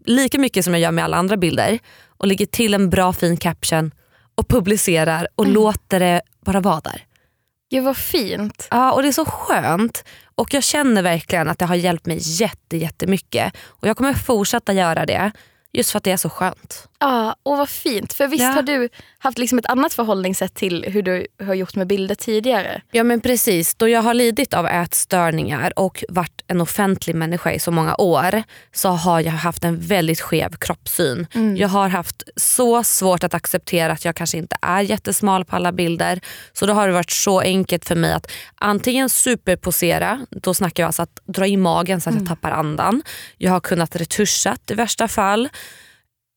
lika 0.04 0.38
mycket 0.38 0.64
som 0.64 0.74
jag 0.74 0.80
gör 0.80 0.90
med 0.90 1.04
alla 1.04 1.16
andra 1.16 1.36
bilder 1.36 1.78
och 2.06 2.26
lägger 2.26 2.46
till 2.46 2.74
en 2.74 2.90
bra 2.90 3.12
fin 3.12 3.36
caption 3.36 3.94
och 4.34 4.48
publicerar 4.48 5.28
och 5.34 5.46
låter 5.46 6.00
det 6.00 6.22
bara 6.44 6.60
vara 6.60 6.80
där. 6.80 7.04
Gud 7.70 7.84
vad 7.84 7.96
fint. 7.96 8.68
Ja, 8.70 8.92
och 8.92 9.02
det 9.02 9.08
är 9.08 9.12
så 9.12 9.24
skönt. 9.24 10.04
Och 10.34 10.54
jag 10.54 10.64
känner 10.64 11.02
verkligen 11.02 11.48
att 11.48 11.58
det 11.58 11.64
har 11.64 11.74
hjälpt 11.74 12.06
mig 12.06 12.18
jätte, 12.20 12.76
jättemycket. 12.76 13.56
Och 13.64 13.88
jag 13.88 13.96
kommer 13.96 14.14
fortsätta 14.14 14.72
göra 14.72 15.06
det 15.06 15.32
just 15.72 15.90
för 15.90 15.98
att 15.98 16.04
det 16.04 16.10
är 16.10 16.16
så 16.16 16.30
skönt. 16.30 16.88
Ja, 17.00 17.36
och 17.42 17.56
vad 17.58 17.68
fint. 17.68 18.12
För 18.12 18.26
visst 18.28 18.42
Ja. 18.42 18.48
har 18.50 18.62
du 18.62 18.88
haft 19.18 19.38
liksom 19.38 19.58
ett 19.58 19.66
annat 19.66 19.94
förhållningssätt 19.94 20.54
till 20.54 20.84
hur 20.88 21.02
du 21.02 21.26
har 21.46 21.54
gjort 21.54 21.74
med 21.74 21.86
bilder 21.86 22.14
tidigare? 22.14 22.82
Ja 22.90 23.04
men 23.04 23.20
precis, 23.20 23.74
då 23.74 23.88
jag 23.88 24.02
har 24.02 24.14
lidit 24.14 24.54
av 24.54 24.66
ätstörningar 24.66 25.72
och 25.78 26.04
varit 26.08 26.42
en 26.46 26.60
offentlig 26.60 27.14
människa 27.16 27.52
i 27.52 27.58
så 27.58 27.70
många 27.70 27.94
år 27.98 28.42
så 28.72 28.88
har 28.88 29.20
jag 29.20 29.32
haft 29.32 29.64
en 29.64 29.80
väldigt 29.80 30.20
skev 30.20 30.56
kroppssyn. 30.56 31.26
Jag 31.58 31.68
har 31.68 31.88
haft 31.88 32.22
så 32.36 32.84
svårt 32.84 33.24
att 33.24 33.34
acceptera 33.34 33.92
att 33.92 34.04
jag 34.04 34.16
kanske 34.16 34.38
inte 34.38 34.56
är 34.62 34.80
jättesmal 34.80 35.44
på 35.44 35.56
alla 35.56 35.72
bilder. 35.72 36.20
Så 36.52 36.66
då 36.66 36.72
har 36.72 36.86
det 36.86 36.92
varit 36.94 37.10
så 37.10 37.40
enkelt 37.40 37.84
för 37.84 37.94
mig 37.94 38.12
att 38.12 38.30
antingen 38.54 39.08
superposera, 39.08 40.26
då 40.30 40.54
snackar 40.54 40.82
jag 40.82 40.86
alltså 40.86 41.02
att 41.02 41.20
dra 41.26 41.46
i 41.46 41.56
magen 41.56 42.00
så 42.00 42.10
att 42.10 42.16
jag 42.16 42.28
tappar 42.28 42.50
andan. 42.50 43.02
Jag 43.36 43.52
har 43.52 43.60
kunnat 43.60 43.96
retuschat 43.96 44.70
i 44.70 44.74
värsta 44.74 45.08
fall. 45.08 45.48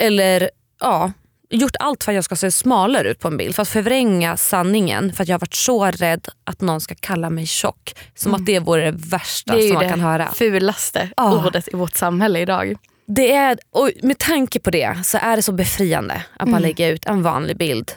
Eller 0.01 0.49
ja, 0.79 1.11
gjort 1.49 1.75
allt 1.79 2.03
för 2.03 2.11
att 2.11 2.15
jag 2.15 2.23
ska 2.23 2.35
se 2.35 2.51
smalare 2.51 3.09
ut 3.09 3.19
på 3.19 3.27
en 3.27 3.37
bild. 3.37 3.55
För 3.55 3.61
att 3.61 3.67
förvränga 3.69 4.37
sanningen. 4.37 5.13
För 5.13 5.23
att 5.23 5.27
jag 5.29 5.33
har 5.35 5.39
varit 5.39 5.53
så 5.55 5.85
rädd 5.85 6.27
att 6.43 6.61
någon 6.61 6.81
ska 6.81 6.95
kalla 6.99 7.29
mig 7.29 7.45
tjock. 7.45 7.95
Som 8.15 8.33
att 8.33 8.45
det 8.45 8.59
vore 8.59 8.91
det 8.91 8.97
värsta 8.97 9.55
Det 9.55 9.61
är 9.63 9.67
som 9.67 9.73
man 9.73 9.83
det 9.83 9.89
kan 9.89 9.99
höra. 9.99 10.27
fulaste 10.33 11.09
Ja. 11.17 11.45
ordet 11.47 11.67
i 11.73 11.75
vårt 11.77 11.95
samhälle 11.95 12.39
idag. 12.39 12.75
Det 13.07 13.31
är, 13.31 13.57
och 13.71 13.89
med 14.03 14.17
tanke 14.17 14.59
på 14.59 14.71
det 14.71 14.97
så 15.05 15.17
är 15.21 15.35
det 15.35 15.41
så 15.41 15.51
befriande 15.51 16.23
att 16.39 16.49
bara 16.49 16.59
lägga 16.59 16.87
ut 16.87 17.05
en 17.05 17.23
vanlig 17.23 17.57
bild. 17.57 17.91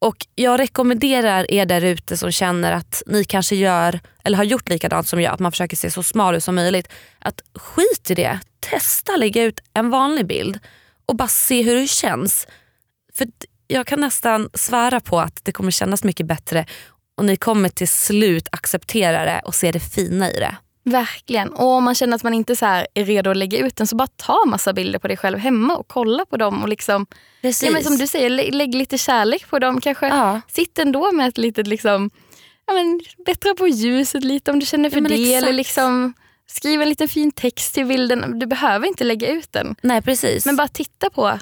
Och 0.00 0.16
Jag 0.34 0.60
rekommenderar 0.60 1.50
er 1.50 1.66
där 1.66 1.84
ute 1.84 2.16
som 2.16 2.32
känner 2.32 2.72
att 2.72 3.02
ni 3.06 3.24
kanske 3.24 3.56
gör 3.56 4.00
eller 4.24 4.36
har 4.36 4.44
gjort 4.44 4.68
likadant 4.68 5.08
som 5.08 5.20
jag, 5.20 5.34
att 5.34 5.40
man 5.40 5.52
försöker 5.52 5.76
se 5.76 5.90
så 5.90 6.02
smal 6.02 6.34
ut 6.34 6.44
som 6.44 6.54
möjligt. 6.54 6.88
Att 7.18 7.40
skit 7.54 8.10
i 8.10 8.14
det, 8.14 8.38
testa 8.60 9.16
lägga 9.16 9.42
ut 9.42 9.60
en 9.74 9.90
vanlig 9.90 10.26
bild 10.26 10.58
och 11.06 11.16
bara 11.16 11.28
se 11.28 11.62
hur 11.62 11.74
det 11.76 11.86
känns. 11.88 12.46
För 13.14 13.26
jag 13.66 13.86
kan 13.86 14.00
nästan 14.00 14.48
svära 14.54 15.00
på 15.00 15.20
att 15.20 15.40
det 15.44 15.52
kommer 15.52 15.70
kännas 15.70 16.04
mycket 16.04 16.26
bättre 16.26 16.66
och 17.16 17.24
ni 17.24 17.36
kommer 17.36 17.68
till 17.68 17.88
slut 17.88 18.48
acceptera 18.52 19.24
det 19.24 19.42
och 19.44 19.54
se 19.54 19.72
det 19.72 19.80
fina 19.80 20.30
i 20.30 20.34
det. 20.38 20.56
Verkligen. 20.86 21.48
Och 21.52 21.66
om 21.66 21.84
man 21.84 21.94
känner 21.94 22.16
att 22.16 22.22
man 22.22 22.34
inte 22.34 22.56
så 22.56 22.66
är 22.66 22.86
redo 23.04 23.30
att 23.30 23.36
lägga 23.36 23.58
ut 23.58 23.76
den 23.76 23.86
så 23.86 23.96
bara 23.96 24.06
ta 24.16 24.44
massa 24.46 24.72
bilder 24.72 24.98
på 24.98 25.08
dig 25.08 25.16
själv 25.16 25.38
hemma 25.38 25.76
och 25.76 25.88
kolla 25.88 26.24
på 26.26 26.36
dem. 26.36 26.62
Och 26.62 26.68
liksom, 26.68 27.06
Precis. 27.42 27.62
ja, 27.62 27.72
men 27.72 27.84
som 27.84 27.96
du 27.96 28.06
säger, 28.06 28.30
lä- 28.30 28.50
lägg 28.50 28.74
lite 28.74 28.98
kärlek 28.98 29.48
på 29.50 29.58
dem. 29.58 29.80
Kanske 29.80 30.06
Ja. 30.08 30.40
sitt 30.48 30.78
ändå 30.78 31.12
med 31.12 31.28
ett 31.28 31.38
litet, 31.38 31.66
liksom, 31.66 32.10
ja, 32.66 32.74
men, 32.74 33.00
bättra 33.26 33.54
på 33.54 33.68
ljuset 33.68 34.24
lite 34.24 34.50
om 34.50 34.58
du 34.58 34.66
känner 34.66 34.90
för 34.90 35.00
Ja, 35.00 35.08
det. 35.08 35.14
Eller 35.34 35.36
exakt. 35.48 35.54
liksom, 35.56 36.14
skriv 36.46 36.82
en 36.82 36.88
liten 36.88 37.08
fin 37.08 37.32
text 37.32 37.74
till 37.74 37.86
bilden. 37.86 38.38
Du 38.38 38.46
behöver 38.46 38.86
inte 38.86 39.04
lägga 39.04 39.28
ut 39.28 39.52
den. 39.52 39.76
Nej 39.82 40.02
precis. 40.02 40.46
Men 40.46 40.56
bara 40.56 40.68
titta 40.68 41.10
på, 41.10 41.38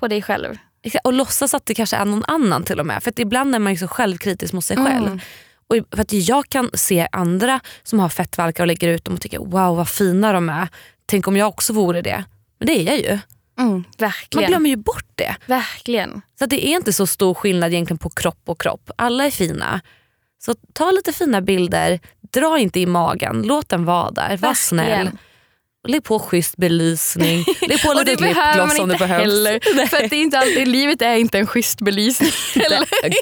på 0.00 0.08
dig 0.08 0.22
själv. 0.22 0.56
Och 1.04 1.12
låtsas 1.12 1.54
att 1.54 1.66
det 1.66 1.74
kanske 1.74 1.96
är 1.96 2.04
någon 2.04 2.24
annan 2.28 2.62
till 2.64 2.80
och 2.80 2.86
med. 2.86 3.02
För 3.02 3.20
ibland 3.20 3.54
är 3.54 3.58
man 3.58 3.76
så 3.78 3.88
självkritisk 3.88 4.52
mot 4.52 4.64
sig 4.64 4.76
Mm. 4.76 4.92
själv. 4.92 5.20
Och 5.68 5.76
för 5.96 6.02
att 6.02 6.12
jag 6.12 6.48
kan 6.48 6.70
se 6.74 7.08
andra 7.12 7.60
som 7.82 7.98
har 8.00 8.08
fettvalkar 8.08 8.62
och 8.62 8.66
lägger 8.66 8.88
ut 8.88 9.04
dem 9.04 9.14
och 9.14 9.20
tycker 9.20 9.38
wow 9.38 9.76
vad 9.76 9.88
fina 9.88 10.32
de 10.32 10.48
är. 10.48 10.68
Tänk 11.06 11.28
om 11.28 11.36
jag 11.36 11.48
också 11.48 11.72
vore 11.72 12.02
det. 12.02 12.24
Men 12.58 12.66
det 12.66 12.72
är 12.80 12.82
jag 12.82 12.98
ju. 12.98 13.08
Mm, 13.58 13.70
Man 13.72 13.84
verkligen. 13.98 14.48
glömmer 14.50 14.70
ju 14.70 14.76
bort 14.76 15.06
det. 15.14 15.36
verkligen. 15.46 16.22
Så 16.38 16.44
att 16.44 16.50
det 16.50 16.66
är 16.66 16.70
inte 16.76 16.92
så 16.92 17.06
stor 17.06 17.34
skillnad 17.34 17.72
egentligen 17.72 17.98
på 17.98 18.10
kropp 18.10 18.42
och 18.44 18.60
kropp. 18.60 18.90
Alla 18.96 19.26
är 19.26 19.30
fina. 19.30 19.80
Så 20.46 20.54
ta 20.72 20.90
lite 20.90 21.12
fina 21.12 21.40
bilder, 21.40 22.00
dra 22.32 22.58
inte 22.58 22.80
i 22.80 22.86
magen, 22.86 23.42
låt 23.42 23.68
den 23.68 23.84
vara 23.84 24.10
där, 24.10 24.36
var 24.36 24.54
snäll. 24.54 25.10
Lägg 25.88 26.04
på 26.04 26.18
schysst 26.18 26.56
belysning, 26.56 27.44
lägg 27.68 27.82
på 27.82 27.92
lite 27.92 28.24
lipgloss 28.24 28.78
om 28.78 28.88
det 28.88 28.98
behövs. 28.98 29.20
heller. 29.20 29.86
För 29.88 30.04
att 30.04 30.10
det 30.10 30.16
är 30.16 30.20
inte 30.20 30.38
alltid, 30.38 30.68
livet 30.68 31.02
är 31.02 31.14
inte 31.14 31.38
en 31.38 31.46
schysst 31.46 31.80
belysning. 31.80 32.30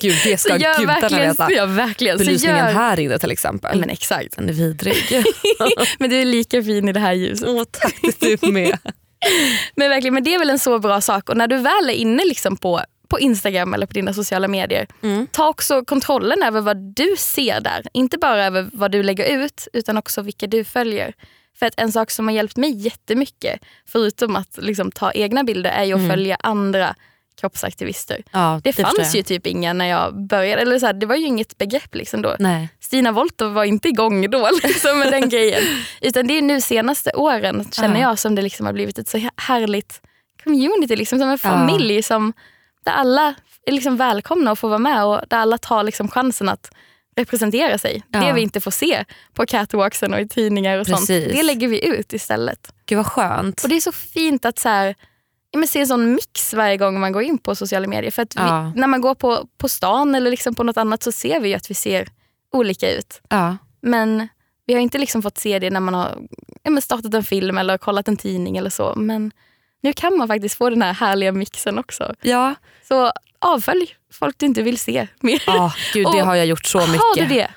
Gud 0.01 0.17
det 0.25 0.39
ska 0.39 0.57
gudarna 0.57 1.19
veta. 1.19 1.53
ja, 1.53 1.67
verkligen. 1.67 2.19
Belysningen 2.19 2.57
gör, 2.57 2.73
här 2.73 3.01
inne 3.01 3.19
till 3.19 3.31
exempel. 3.31 3.81
Men 3.81 3.91
exakt. 3.91 4.37
Den 4.37 4.49
är 4.49 4.53
vidrig. 4.53 5.25
Men 5.99 6.11
du 6.11 6.17
är 6.17 6.25
lika 6.25 6.63
fin 6.63 6.89
i 6.89 6.93
det 6.93 7.01
här 7.01 7.13
ljuset. 7.13 7.49
Åh, 7.49 7.65
tack 7.71 7.95
du 8.19 8.53
med. 8.53 8.79
Men 9.77 9.91
verkligen, 9.91 10.15
men 10.15 10.25
det 10.25 10.35
är 10.35 10.39
väl 10.39 10.51
en 10.51 10.59
så 10.59 10.79
bra 10.79 11.01
sak. 11.01 11.29
Och 11.29 11.37
när 11.37 11.47
du 11.47 11.57
väl 11.57 11.91
är 11.91 11.95
inne 11.95 12.25
liksom 12.25 12.57
på, 12.57 12.81
på 13.15 13.21
Instagram 13.21 13.75
eller 13.75 13.87
på 13.87 13.93
dina 13.93 14.13
sociala 14.15 14.49
medier, 14.49 14.87
Mm. 15.03 15.27
ta 15.33 15.49
också 15.49 15.85
kontrollen 15.85 16.43
över 16.43 16.61
vad 16.61 16.77
du 16.77 17.15
ser 17.19 17.61
där. 17.61 17.83
Inte 17.93 18.19
bara 18.19 18.45
över 18.45 18.71
vad 18.73 18.91
du 18.93 19.03
lägger 19.03 19.45
ut, 19.45 19.69
utan 19.73 19.97
också 19.97 20.23
vilka 20.23 20.47
du 20.47 20.65
följer. 20.65 21.13
För 21.59 21.67
att 21.67 21.75
en 21.77 21.93
sak 21.93 22.11
som 22.11 22.29
har 22.29 22.35
hjälpt 22.35 22.57
mig 22.57 22.71
jättemycket, 22.77 23.61
förutom 23.87 24.37
att 24.37 24.59
liksom 24.63 24.91
ta 24.93 25.13
egna 25.13 25.45
bilder, 25.45 25.71
är 25.71 25.85
ju 25.85 25.95
att 25.95 26.11
följa 26.11 26.37
andra 26.41 26.95
kroppsaktivister. 27.41 28.23
Ja, 28.33 28.61
Det, 28.65 28.73
förstår 28.73 28.97
fanns 28.99 29.17
ju 29.17 29.23
typ 29.23 29.47
inga 29.47 29.73
när 29.73 29.85
jag 29.87 30.27
började. 30.29 30.63
Eller 30.63 30.79
så 30.79 30.87
här, 30.87 30.93
det 30.93 31.07
var 31.07 31.17
ju 31.17 31.27
inget 31.27 31.59
begrepp 31.59 31.95
liksom 31.95 32.23
då. 32.23 32.37
Nej. 32.39 32.69
Stina 32.81 33.13
Wolter 33.13 33.47
var 33.49 33.65
inte 33.65 33.89
igång 33.89 34.31
då 34.31 34.49
liksom, 34.63 34.99
med 34.99 35.13
den 35.13 35.29
grejen. 35.29 35.63
Utan 36.01 36.27
det 36.27 36.39
är 36.39 36.43
nu 36.43 36.61
senaste 36.61 37.11
åren 37.15 37.69
känner 37.73 38.01
Ja. 38.01 38.09
jag 38.09 38.19
som 38.19 38.35
det 38.35 38.43
liksom 38.43 38.67
har 38.67 38.73
blivit 38.73 38.99
ett 38.99 39.09
så 39.09 39.29
härligt 39.37 40.01
community, 40.45 40.97
liksom, 40.97 41.19
som 41.19 41.29
en 41.29 41.39
familj 41.39 42.03
som, 42.03 42.33
där 42.85 42.93
alla 42.93 43.35
är 43.67 43.73
liksom 43.73 43.97
välkomna 43.97 44.51
att 44.51 44.59
få 44.59 44.69
vara 44.69 44.79
med 44.79 45.05
och 45.05 45.21
där 45.29 45.39
alla 45.39 45.59
tar 45.59 45.83
liksom 45.83 46.09
chansen 46.09 46.49
att 46.49 46.71
representera 47.17 47.79
sig. 47.79 48.03
Ja. 48.11 48.21
Det 48.21 48.33
vi 48.33 48.41
inte 48.41 48.61
får 48.61 48.71
se 48.71 49.05
på 49.33 49.47
catwalksen 49.47 50.15
och 50.15 50.21
i 50.21 50.29
tidningar 50.29 50.79
och 50.79 50.87
sånt, 50.87 50.99
Precis. 51.01 51.33
det 51.33 51.43
lägger 51.43 51.69
vi 51.69 51.87
ut 51.87 52.13
istället. 52.13 52.73
Gud 52.87 52.97
vad 52.97 53.07
skönt. 53.07 53.63
Och 53.63 53.69
det 53.69 53.77
är 53.77 53.81
så 53.81 53.93
fint 53.93 54.45
att 54.45 54.59
så 54.59 54.69
här, 54.69 54.95
men 55.57 55.69
se 55.69 55.81
en 55.81 55.87
sån 55.87 56.15
mix 56.15 56.55
varje 56.55 56.77
gång 56.77 57.01
man 57.01 57.13
går 57.13 57.23
in 57.23 57.39
på 57.39 57.55
sociala 57.55 57.87
medier. 57.89 58.11
För 58.11 58.23
att 58.23 58.37
vi, 58.37 58.41
Ja. 58.41 58.73
när 58.77 58.87
man 58.87 59.01
går 59.01 59.15
på, 59.15 59.49
på 59.59 59.69
stan 59.69 60.15
eller 60.15 60.31
liksom 60.31 60.55
på 60.55 60.63
något 60.63 60.77
annat 60.77 61.03
så 61.03 61.13
ser 61.13 61.41
vi 61.41 61.55
att 61.55 61.71
vi 61.71 61.75
ser 61.75 62.09
olika 62.53 62.91
ut. 62.93 63.21
Ja. 63.29 63.57
Men 63.81 64.29
vi 64.67 64.75
har 64.75 64.81
inte 64.81 64.99
liksom 64.99 65.23
fått 65.23 65.39
se 65.39 65.59
det 65.59 65.71
när 65.71 65.81
man 65.81 65.95
har 65.95 66.19
ja, 66.63 66.81
startat 66.81 67.15
en 67.15 67.25
film 67.25 67.59
eller 67.59 67.79
kollat 67.79 68.09
en 68.09 68.17
tidning 68.17 68.57
eller 68.57 68.71
så. 68.71 68.95
Men 68.97 69.33
nu 69.85 69.93
kan 69.93 70.17
man 70.17 70.29
faktiskt 70.29 70.59
få 70.59 70.71
den 70.71 70.83
här 70.83 70.93
härliga 70.95 71.33
mixen 71.33 71.79
också. 71.79 72.15
Ja. 72.21 72.55
Så 72.89 73.13
avfölj 73.39 73.97
folk 74.13 74.39
du 74.39 74.47
inte 74.47 74.63
vill 74.63 74.79
se 74.79 75.07
mer. 75.21 75.43
Ah, 75.47 75.71
gud, 75.93 76.07
det 76.13 76.21
har 76.25 76.35
jag 76.35 76.47
gjort 76.47 76.67
så 76.67 76.79
mycket. 76.79 77.01
Har 77.01 77.17
du 77.17 77.27
det? 77.27 77.49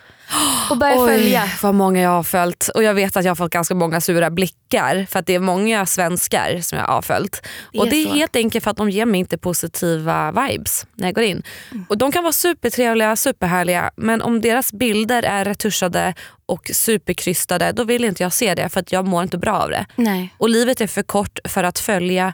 Och 0.69 0.77
börja 0.77 0.95
Oj, 0.97 1.07
följa. 1.09 1.43
vad 1.61 1.75
många 1.75 2.01
jag 2.01 2.09
har 2.09 2.23
följt. 2.23 2.69
Och 2.75 2.83
jag 2.83 2.93
vet 2.93 3.17
att 3.17 3.23
jag 3.25 3.31
har 3.31 3.35
fått 3.35 3.51
ganska 3.51 3.75
många 3.75 4.01
sura 4.01 4.29
blickar 4.29 5.07
för 5.09 5.19
att 5.19 5.25
det 5.25 5.35
är 5.35 5.39
många 5.39 5.85
svenskar 5.85 6.61
som 6.61 6.77
jag 6.77 6.85
har 6.85 7.01
följt. 7.01 7.47
Det 7.73 7.79
och 7.79 7.89
det 7.89 7.95
är 7.95 8.05
så. 8.05 8.13
helt 8.13 8.35
enkelt 8.35 8.63
för 8.63 8.71
att 8.71 8.77
de 8.77 8.89
ger 8.89 9.05
mig 9.05 9.19
inte 9.19 9.37
positiva 9.37 10.31
vibes 10.31 10.85
när 10.95 11.07
jag 11.07 11.15
går 11.15 11.23
in. 11.23 11.43
Och 11.89 11.97
De 11.97 12.11
kan 12.11 12.23
vara 12.23 12.33
supertrevliga, 12.33 13.15
superhärliga 13.15 13.91
men 13.95 14.21
om 14.21 14.41
deras 14.41 14.73
bilder 14.73 15.23
är 15.23 15.45
retuschade 15.45 16.13
och 16.45 16.71
superkrystade 16.73 17.71
då 17.71 17.83
vill 17.83 18.05
inte 18.05 18.23
jag 18.23 18.33
se 18.33 18.55
det 18.55 18.69
för 18.69 18.79
att 18.79 18.91
jag 18.91 19.07
mår 19.07 19.23
inte 19.23 19.37
bra 19.37 19.57
av 19.57 19.69
det. 19.69 19.85
Nej. 19.95 20.33
Och 20.37 20.49
livet 20.49 20.81
är 20.81 20.87
för 20.87 21.03
kort 21.03 21.39
för 21.43 21.63
att 21.63 21.79
följa 21.79 22.33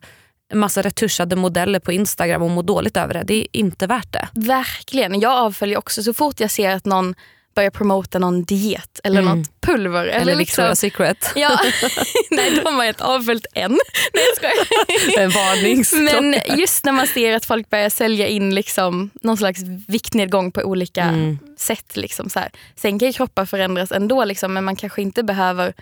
massa 0.54 0.82
retuschade 0.82 1.36
modeller 1.36 1.80
på 1.80 1.92
Instagram 1.92 2.42
och 2.42 2.50
må 2.50 2.62
dåligt 2.62 2.98
över 2.98 3.14
det. 3.14 3.24
Det 3.24 3.34
är 3.34 3.48
inte 3.52 3.88
värt 3.88 4.14
det. 4.14 4.28
Verkligen. 4.34 5.20
Jag 5.20 5.32
avföljer 5.32 5.78
också 5.78 6.04
så 6.04 6.14
fort 6.14 6.40
jag 6.40 6.52
ser 6.52 6.70
att 6.76 6.86
någon 6.86 7.16
börjar 7.56 7.70
promota 7.70 8.20
någon 8.20 8.44
diet 8.44 9.00
eller 9.04 9.22
något 9.22 9.62
pulver. 9.62 10.06
Eller, 10.06 10.22
Eller 10.22 10.36
liksom, 10.36 10.64
Victoria's 10.66 10.76
Secret. 10.76 11.32
Ja, 11.36 11.60
nej 12.32 12.62
de 12.64 12.76
har 12.76 12.84
inte 12.86 13.04
avföljt 13.04 13.46
än. 13.56 13.72
Nej 14.14 14.24
jag 14.28 14.36
skojar. 14.36 15.20
En 15.24 15.30
varningsklocka. 15.30 16.22
Men 16.22 16.60
just 16.60 16.86
när 16.86 16.92
man 16.92 17.08
ser 17.08 17.34
att 17.36 17.46
folk 17.46 17.70
börjar 17.70 17.90
sälja 17.90 18.28
in 18.28 18.56
liksom 18.56 19.10
någon 19.22 19.38
slags 19.38 19.60
viktnedgång 19.88 20.52
på 20.52 20.62
olika 20.62 21.04
Mm. 21.04 21.40
sätt. 21.58 21.98
Liksom 21.98 22.30
så 22.30 22.40
här. 22.40 22.50
Sen 22.76 23.00
kan 23.00 23.08
ju 23.08 23.14
kroppar 23.14 23.46
förändras 23.46 23.92
ändå 23.92 24.26
liksom, 24.26 24.54
men 24.54 24.64
man 24.64 24.76
kanske 24.76 25.02
inte 25.02 25.24
behöver 25.24 25.74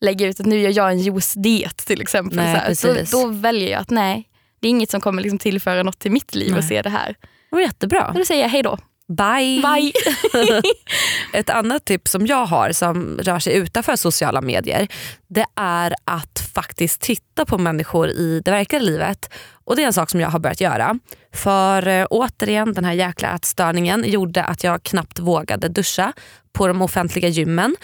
lägga 0.00 0.26
ut 0.26 0.40
att 0.40 0.46
nu 0.46 0.60
gör 0.60 0.70
jag 0.76 0.90
en 0.90 0.98
juice-diet 0.98 1.76
till 1.76 2.00
exempel. 2.00 2.36
Nej, 2.36 2.76
så 2.76 2.86
precis. 2.86 3.10
Då, 3.10 3.26
väljer 3.26 3.70
jag 3.70 3.80
att 3.80 3.90
nej, 3.90 4.28
det 4.60 4.68
är 4.68 4.70
inget 4.70 4.90
som 4.90 5.00
kommer 5.00 5.22
liksom 5.22 5.38
tillföra 5.38 5.82
något 5.82 5.98
till 5.98 6.10
mitt 6.12 6.34
liv 6.34 6.52
att 6.52 6.60
Nej. 6.60 6.68
se 6.68 6.82
det 6.82 6.90
här. 6.90 7.14
Det 7.50 7.56
var 7.56 7.60
jättebra. 7.60 8.06
Och 8.08 8.14
då 8.18 8.24
säger 8.24 8.42
jag 8.42 8.48
hej 8.48 8.62
då. 8.62 8.78
Bye. 9.08 9.62
Bye. 9.62 9.92
Ett 11.32 11.50
annat 11.50 11.84
tips 11.84 12.10
som 12.10 12.26
jag 12.26 12.46
har 12.46 12.72
som 12.72 13.18
rör 13.18 13.38
sig 13.38 13.56
utanför 13.56 13.96
sociala 13.96 14.40
medier 14.40 14.88
det 15.28 15.46
är 15.56 15.94
att 16.04 16.50
faktiskt 16.54 17.00
titta 17.00 17.44
på 17.44 17.58
människor 17.58 18.08
i 18.08 18.40
det 18.44 18.50
verkliga 18.50 18.82
livet. 18.82 19.32
Och 19.64 19.76
Det 19.76 19.82
är 19.82 19.86
en 19.86 19.92
sak 19.92 20.10
som 20.10 20.20
jag 20.20 20.28
har 20.28 20.38
börjat 20.38 20.60
göra. 20.60 20.98
För 21.34 21.88
eh, 21.88 22.06
återigen, 22.10 22.72
den 22.72 22.84
här 22.84 22.92
jäkla 22.92 23.34
ätstörningen 23.34 24.04
gjorde 24.06 24.44
att 24.44 24.64
jag 24.64 24.82
knappt 24.82 25.18
vågade 25.18 25.68
duscha 25.68 26.12
på 26.52 26.66
de 26.68 26.82
offentliga 26.82 27.28
gymmen. 27.28 27.76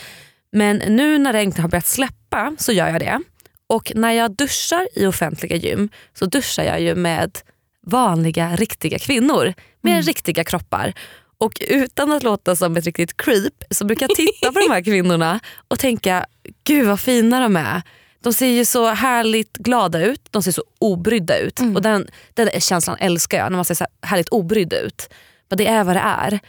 Men 0.53 0.77
nu 0.77 1.19
när 1.19 1.33
regnet 1.33 1.59
har 1.59 1.69
börjat 1.69 1.87
släppa 1.87 2.57
så 2.59 2.73
gör 2.73 2.89
jag 2.89 3.01
det. 3.01 3.21
Och 3.67 3.93
när 3.95 4.13
jag 4.13 4.37
duschar 4.37 4.89
i 4.95 5.07
offentliga 5.07 5.57
gym 5.57 5.89
så 6.19 6.27
duschar 6.27 6.65
jag 6.65 6.81
ju 6.81 6.95
med 6.95 7.39
vanliga 7.87 8.57
riktiga 8.57 8.99
kvinnor 8.99 9.55
med 9.81 10.05
riktiga 10.05 10.45
kroppar. 10.45 10.93
Och 11.39 11.53
utan 11.69 12.13
att 12.13 12.23
låta 12.23 12.57
som 12.57 12.77
ett 12.77 12.85
riktigt 12.85 13.17
creep 13.17 13.65
så 13.71 13.85
brukar 13.85 14.09
jag 14.09 14.17
titta 14.17 14.53
på 14.53 14.59
de 14.59 14.71
här 14.73 14.83
kvinnorna 14.85 15.41
och 15.69 15.79
tänka, 15.79 16.27
gud 16.65 16.87
vad 16.87 17.01
fina 17.01 17.41
de 17.41 17.57
är. 17.57 17.83
De 18.23 18.33
ser 18.33 18.47
ju 18.47 18.65
så 18.65 18.87
härligt 18.87 19.53
glada 19.53 20.01
ut, 20.05 20.29
de 20.31 20.43
ser 20.43 20.53
så 20.53 20.65
obrydda 20.79 21.39
ut. 21.39 21.61
Och 21.77 21.83
den, 21.83 22.09
den 22.35 22.61
känslan 22.61 22.97
älskar 23.01 23.39
jag, 23.39 23.51
när 23.51 23.57
man 23.57 23.65
ser 23.65 23.75
så 23.75 23.85
här 23.85 24.09
härligt 24.09 24.29
obrydd 24.29 24.73
ut. 24.73 25.09
Men 25.49 25.59
det 25.59 25.67
är 25.67 25.85
vad 25.85 25.97
det 25.97 26.01
är. 26.01 26.41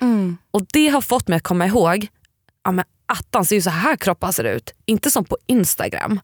Och 0.52 0.66
det 0.74 0.88
har 0.88 1.02
fått 1.02 1.28
mig 1.28 1.38
att 1.38 1.44
komma 1.44 1.66
ihåg, 1.66 2.08
ja 2.64 2.72
men 2.72 2.86
attans 3.06 3.50
det 3.50 3.54
är 3.54 3.58
ju 3.58 3.62
så 3.62 3.70
här 3.70 3.96
kroppar 3.96 4.32
ser 4.32 4.44
ut. 4.44 4.74
Inte 4.86 5.12
som 5.12 5.26
på 5.26 5.38
Instagram. 5.48 6.20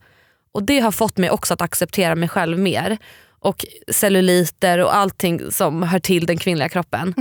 Och 0.52 0.64
det 0.64 0.80
har 0.80 0.92
fått 0.92 1.18
mig 1.18 1.30
också 1.30 1.54
att 1.54 1.62
acceptera 1.62 2.16
mig 2.16 2.30
själv 2.30 2.60
mer. 2.60 2.98
Och 3.40 3.66
celluliter 3.92 4.78
och 4.78 4.96
allting 4.96 5.52
som 5.52 5.84
hör 5.84 6.00
till 6.00 6.26
den 6.26 6.38
kvinnliga 6.38 6.70
kroppen. 6.70 7.14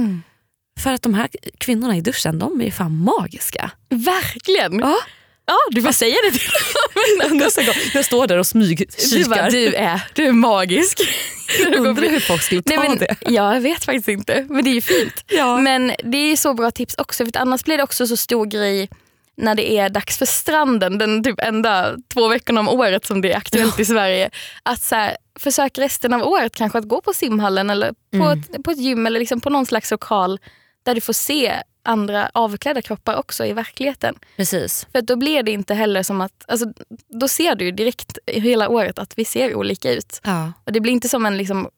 För 0.80 0.92
att 0.92 1.02
de 1.02 1.14
här 1.14 1.28
kvinnorna 1.58 1.96
i 1.96 2.00
duschen, 2.00 2.38
de 2.38 2.60
är 2.60 2.64
ju 2.64 2.70
fan 2.70 2.96
magiska. 2.96 3.70
Verkligen. 3.88 4.78
Ja. 4.78 4.96
Ja, 5.46 5.58
du 5.70 5.82
får 5.82 5.92
säga 5.92 6.16
det 6.24 6.38
till 6.38 6.50
dem. 7.28 7.38
Nästa 7.38 7.62
gång 7.62 7.74
jag 7.94 8.04
står 8.04 8.26
där 8.26 8.38
och 8.38 8.46
Du, 8.52 8.60
bara, 8.60 8.84
smygkikar. 8.86 9.50
du, 9.50 9.74
är, 9.74 10.00
du 10.14 10.24
är 10.24 10.32
magisk. 10.32 11.00
Undrar 11.66 12.08
hur 12.10 12.20
folk 12.20 12.42
skulle 12.42 12.62
ta 12.62 12.74
Nej, 12.74 12.88
men, 12.88 12.98
det. 12.98 13.16
Ja, 13.20 13.54
jag 13.54 13.60
vet 13.60 13.84
faktiskt 13.84 14.08
inte. 14.08 14.46
Men 14.50 14.64
det 14.64 14.70
är 14.70 14.74
ju 14.74 14.80
fint. 14.80 15.24
Ja. 15.28 15.58
Men 15.58 15.92
det 16.04 16.16
är 16.16 16.36
så 16.36 16.54
bra 16.54 16.70
tips 16.70 16.94
också. 16.98 17.24
För 17.24 17.36
annars 17.36 17.64
blir 17.64 17.76
det 17.76 17.82
också 17.82 18.06
så 18.06 18.16
stor 18.16 18.46
grej 18.46 18.88
när 19.36 19.54
det 19.54 19.72
är 19.72 19.88
dags 19.88 20.18
för 20.18 20.26
stranden, 20.26 20.98
den 20.98 21.24
typ 21.24 21.40
enda 21.40 21.96
två 22.14 22.28
veckorna 22.28 22.60
om 22.60 22.68
året 22.68 23.06
som 23.06 23.20
det 23.20 23.32
är 23.32 23.36
aktuellt 23.36 23.80
i 23.80 23.84
Sverige. 23.84 24.30
Att 24.62 24.82
så 24.82 24.94
här, 24.94 25.16
försök 25.40 25.78
resten 25.78 26.12
av 26.12 26.22
året 26.22 26.56
kanske 26.56 26.78
att 26.78 26.88
gå 26.88 27.00
på 27.00 27.12
simhallen 27.12 27.70
eller 27.70 27.92
på, 27.92 27.96
Mm. 28.16 28.40
ett, 28.40 28.62
på 28.64 28.70
ett 28.70 28.78
gym 28.78 29.06
eller 29.06 29.20
liksom 29.20 29.40
på 29.40 29.50
någon 29.50 29.66
slags 29.66 29.90
lokal 29.90 30.40
där 30.82 30.94
du 30.94 31.00
får 31.00 31.12
se 31.12 31.62
andra 31.82 32.30
avklädda 32.34 32.82
kroppar 32.82 33.16
också 33.16 33.44
i 33.44 33.52
verkligen. 33.52 34.14
Precis. 34.36 34.86
För 34.92 35.00
då 35.02 35.16
blir 35.16 35.42
det 35.42 35.50
inte 35.50 35.74
heller 35.74 36.02
som 36.02 36.20
att, 36.20 36.44
alltså, 36.48 36.66
då 37.20 37.28
ser 37.28 37.54
du 37.54 37.70
direkt 37.70 38.18
hela 38.26 38.68
året 38.68 38.98
att 38.98 39.18
vi 39.18 39.24
ser 39.24 39.54
olika 39.54 39.92
ut. 39.92 40.20
Ja. 40.24 40.52
Och 40.64 40.72
Det 40.72 40.80
blir 40.80 40.92
inte 40.92 41.08
som 41.08 41.26
en 41.26 41.36
liksom, 41.36 41.68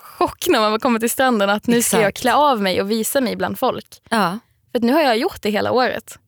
chock 0.00 0.48
när 0.48 0.60
man 0.70 0.80
kommer 0.80 0.98
till 0.98 1.10
stranden 1.10 1.50
att 1.50 1.66
nu 1.66 1.82
ska 1.82 1.96
jag 1.96 2.08
Exakt. 2.08 2.20
klä 2.22 2.34
av 2.34 2.62
mig 2.62 2.80
och 2.82 2.90
visa 2.90 3.20
mig 3.20 3.36
bland 3.36 3.58
folk. 3.58 4.02
Ja. 4.10 4.38
För 4.72 4.80
nu 4.80 4.92
har 4.92 5.00
jag 5.02 5.16
gjort 5.18 5.42
det 5.42 5.50
hela 5.50 5.72
året. 5.72 6.18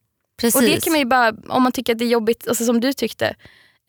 Precis. 0.40 0.56
Och 0.56 0.62
det 0.62 0.84
kan 0.84 0.92
man 0.92 0.98
ju 1.00 1.06
bara, 1.06 1.32
om 1.48 1.62
man 1.62 1.72
tycker 1.72 1.92
att 1.92 1.98
det 1.98 2.04
är 2.04 2.08
jobbigt, 2.08 2.48
alltså 2.48 2.64
som 2.64 2.80
du 2.80 2.92
tyckte, 2.92 3.34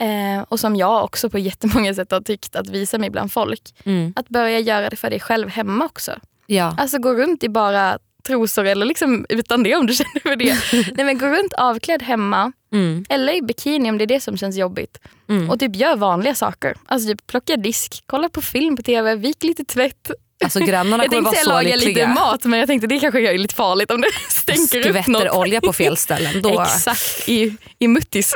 eh, 0.02 0.44
och 0.50 0.60
som 0.60 0.76
jag 0.76 1.04
också 1.04 1.30
på 1.30 1.40
jättemånga 1.40 1.94
sätt 1.94 2.12
har 2.12 2.22
tyckt 2.22 2.56
att 2.56 2.70
visa 2.70 2.98
mig 2.98 3.10
bland 3.10 3.32
folk. 3.32 3.62
mm. 3.86 4.14
Att 4.16 4.30
börja 4.30 4.60
göra 4.60 4.90
det 4.90 4.96
för 4.96 5.10
dig 5.10 5.20
själv 5.20 5.50
hemma 5.50 5.86
också. 5.86 6.12
ja. 6.48 6.76
Alltså 6.78 6.98
gå 6.98 7.14
runt 7.14 7.44
i 7.44 7.50
bara 7.50 8.00
trosor 8.28 8.66
eller 8.66 8.86
liksom 8.86 9.26
utan 9.30 9.64
det 9.64 9.76
om 9.76 9.88
du 9.88 9.94
känner 9.96 10.20
för 10.20 10.36
det. 10.36 10.58
Nej, 10.98 11.06
men 11.06 11.18
gå 11.18 11.28
runt 11.28 11.54
avklädd 11.54 12.04
hemma 12.04 12.52
Mm. 12.74 13.06
eller 13.10 13.34
i 13.34 13.42
bikini 13.42 13.90
om 13.90 13.98
det 13.98 14.04
är 14.04 14.08
det 14.08 14.20
som 14.20 14.38
känns 14.38 14.58
jobbigt. 14.58 14.98
Mm. 15.30 15.50
Och 15.50 15.60
typ 15.60 15.76
gör 15.76 15.96
vanliga 15.96 16.36
saker. 16.36 16.76
Alltså 16.86 17.10
typ 17.10 17.28
plocka 17.28 17.58
disk, 17.58 18.04
kolla 18.06 18.30
på 18.30 18.42
film 18.42 18.78
på 18.78 18.84
tv, 18.84 19.16
vik 19.16 19.44
lite 19.44 19.66
tvätt. 19.66 20.12
Alltså 20.44 20.60
grannarna 20.60 21.04
Jag 21.04 21.12
kommer 21.12 21.24
tänkte 21.32 21.50
vara 21.50 21.60
så 21.60 21.64
laga 21.64 21.76
lite 21.76 21.88
lyckliga. 21.88 22.08
mat 22.08 22.46
men 22.46 22.60
jag 22.60 22.68
tänkte 22.68 22.88
det 22.88 23.00
kanske 23.00 23.34
är 23.34 23.38
lite 23.38 23.56
farligt 23.56 23.92
om 23.92 24.02
det 24.02 24.08
stänker 24.30 24.80
upp 24.80 24.86
Skvätter 24.86 25.12
något. 25.12 25.30
olja 25.38 25.62
på 25.62 25.74
fel 25.74 25.98
ställen. 25.98 26.42
Då 26.42 26.62
Exakt, 26.62 27.30
i, 27.30 27.56
i 27.80 27.88
muttis. 27.88 28.34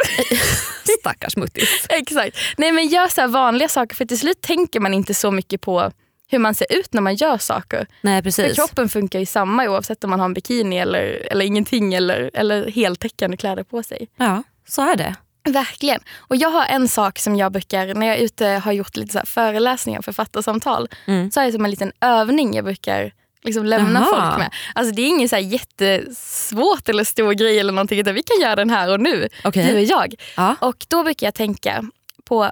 stackars 1.00 1.36
muttis. 1.38 1.86
Exakt. 1.90 2.38
Nej 2.58 2.72
men 2.72 2.88
gör 2.88 3.08
så 3.08 3.28
vanliga 3.28 3.68
saker 3.70 3.96
för 3.96 4.06
till 4.06 4.20
slut 4.20 4.42
tänker 4.42 4.80
man 4.80 4.94
inte 4.94 5.14
så 5.14 5.32
mycket 5.32 5.62
på 5.62 5.92
hur 6.32 6.40
man 6.40 6.56
ser 6.56 6.68
ut 6.70 6.94
när 6.94 7.02
man 7.02 7.16
gör 7.16 7.38
saker. 7.38 7.88
Nej 8.02 8.18
För 8.18 8.24
precis. 8.24 8.56
kroppen 8.56 8.90
funkar 8.90 9.20
ju 9.20 9.26
samma 9.26 9.70
oavsett 9.70 10.04
om 10.04 10.10
man 10.10 10.20
har 10.20 10.26
en 10.26 10.34
bikini 10.34 10.78
eller, 10.80 11.28
eller 11.32 11.46
ingenting 11.46 11.94
eller, 11.94 12.32
eller 12.34 12.72
heltäckande 12.72 13.38
kläder 13.38 13.64
på 13.64 13.84
sig. 13.84 14.08
Ja, 14.18 14.44
så 14.68 14.82
är 14.92 14.96
det. 14.96 15.16
Verkligen. 15.44 16.00
Och 16.18 16.36
jag 16.36 16.50
har 16.50 16.66
en 16.66 16.88
sak 16.88 17.20
som 17.20 17.36
jag 17.36 17.52
brukar, 17.52 17.94
när 17.94 18.08
jag 18.08 18.18
är 18.18 18.22
ute 18.24 18.46
har 18.48 18.72
gjort 18.72 18.96
lite 18.98 19.14
så 19.14 19.22
föreläsningar 19.26 20.00
och 20.00 20.06
författarsamtal, 20.06 20.88
Mm. 21.06 21.32
så 21.32 21.40
har 21.40 21.46
jag 21.46 21.54
som 21.54 21.66
en 21.66 21.72
liten 21.72 21.92
övning 22.02 22.54
jag 22.54 22.66
brukar 22.66 23.12
liksom 23.44 23.66
lämna 23.66 24.00
Jaha. 24.00 24.06
folk 24.30 24.38
med. 24.40 24.54
Alltså 24.76 24.96
det 24.96 25.02
är 25.02 25.08
ingen 25.08 25.30
så 25.30 25.36
här 25.36 25.44
jättesvårt 25.44 26.90
eller 26.90 27.04
stor 27.04 27.34
grej 27.34 27.60
eller 27.60 27.74
någonting, 27.74 28.00
utan 28.00 28.14
vi 28.16 28.24
kan 28.24 28.42
göra 28.42 28.56
den 28.56 28.70
här 28.70 28.92
och 28.94 29.00
nu, 29.00 29.28
Okej. 29.44 29.66
du 29.68 29.74
och 29.78 29.84
jag. 29.84 30.16
Ja. 30.38 30.56
Och 30.62 30.86
då 30.90 31.04
brukar 31.04 31.28
jag 31.28 31.34
tänka 31.34 31.84
på, 32.24 32.52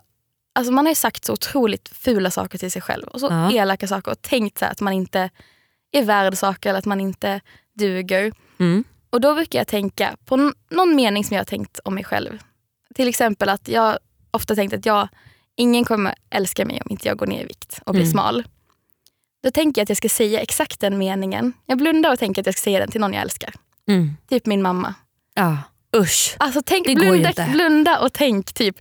alltså 0.56 0.73
man 0.73 0.86
har 0.86 0.91
ju 0.91 0.95
sagt 0.95 1.26
så 1.26 1.34
otroligt 1.34 1.89
fula 1.89 2.32
saker 2.32 2.58
till 2.58 2.71
sig 2.71 2.82
själv 2.82 3.08
och 3.08 3.19
så 3.19 3.28
Ja. 3.30 3.52
elaka 3.52 3.88
saker 3.88 4.12
och 4.12 4.21
tänkt 4.21 4.58
så 4.58 4.65
att 4.65 4.82
man 4.82 4.93
inte 4.93 5.30
är 5.91 6.04
värd 6.04 6.38
saker 6.38 6.69
eller 6.69 6.80
att 6.80 6.86
man 6.86 7.02
inte 7.02 7.41
duger. 7.80 8.32
Mm. 8.60 8.84
Och 9.10 9.21
då 9.21 9.34
brukar 9.36 9.60
jag 9.60 9.67
tänka 9.67 10.15
på 10.26 10.52
någon 10.69 10.95
mening 10.95 11.23
som 11.23 11.36
jag 11.36 11.39
har 11.41 11.45
tänkt 11.45 11.80
om 11.84 11.95
mig 11.95 12.04
själv. 12.04 12.38
Till 12.98 13.08
exempel 13.08 13.50
att 13.50 13.68
jag 13.68 13.98
ofta 14.32 14.56
tänkt 14.56 14.74
att 14.74 14.86
jag, 14.86 15.08
ingen 15.56 15.86
kommer 15.86 16.16
älska 16.30 16.66
mig 16.66 16.82
om 16.86 16.92
inte 16.92 17.08
jag 17.08 17.18
går 17.18 17.28
ner 17.28 17.42
i 17.44 17.46
vikt 17.46 17.80
och 17.86 17.94
blir 17.94 18.02
Mm. 18.04 18.12
smal. 18.12 18.44
Då 19.44 19.52
tänker 19.52 19.80
jag 19.82 19.84
att 19.86 19.90
jag 19.90 19.98
ska 19.98 20.10
säga 20.10 20.40
exakt 20.40 20.80
den 20.80 20.98
meningen. 20.98 21.54
Jag 21.66 21.78
blundar 21.78 22.12
och 22.14 22.20
tänker 22.20 22.42
att 22.42 22.46
jag 22.46 22.56
ska 22.56 22.62
säga 22.64 22.80
den 22.80 22.92
till 22.92 23.02
någon 23.02 23.14
jag 23.14 23.22
älskar. 23.22 23.54
Mm. 23.88 24.18
Typ 24.30 24.46
min 24.46 24.62
mamma. 24.62 24.94
Ja. 25.34 25.58
Usch. 25.96 26.36
Alltså 26.40 26.62
tänk, 26.66 26.86
blunda, 26.86 27.34
blunda 27.52 28.00
och 28.00 28.14
tänk 28.14 28.54
typ 28.54 28.76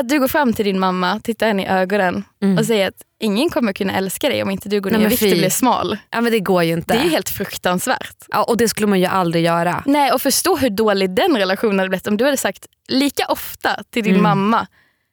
att 0.00 0.08
du 0.08 0.20
går 0.20 0.28
fram 0.28 0.52
till 0.52 0.64
din 0.64 0.78
mamma, 0.78 1.20
tittar 1.20 1.46
henne 1.46 1.62
i 1.62 1.66
ögonen 1.66 2.24
Mm. 2.42 2.58
och 2.58 2.66
säger 2.66 2.88
att 2.88 2.94
ingen 3.20 3.50
kommer 3.50 3.72
kunna 3.72 3.96
älska 3.96 4.28
dig 4.28 4.42
om 4.42 4.50
inte 4.50 4.68
du 4.68 4.80
går 4.80 4.90
ner 4.90 4.98
i 5.00 5.06
vikt 5.06 5.22
och 5.22 5.28
blir 5.28 5.50
smal. 5.50 5.96
Ja, 6.10 6.20
men 6.20 6.32
det 6.32 6.40
går 6.40 6.62
ju 6.62 6.72
inte. 6.72 6.94
Det 6.94 7.00
är 7.00 7.04
ju 7.04 7.10
helt 7.10 7.28
fruktansvärt. 7.28 8.16
ja, 8.28 8.42
och 8.44 8.56
det 8.56 8.68
skulle 8.68 8.86
man 8.86 9.00
ju 9.00 9.06
aldrig 9.06 9.44
göra. 9.44 9.82
Nej, 9.86 10.12
och 10.12 10.22
förstå 10.22 10.56
hur 10.56 10.70
dålig 10.70 11.10
den 11.14 11.36
relationen 11.36 11.78
hade 11.78 11.88
blivit 11.88 12.06
om 12.06 12.16
du 12.16 12.24
hade 12.24 12.36
sagt 12.36 12.66
lika 12.88 13.26
ofta 13.26 13.82
till 13.90 14.02
din 14.04 14.12
Mm. 14.14 14.22
mamma 14.22 14.66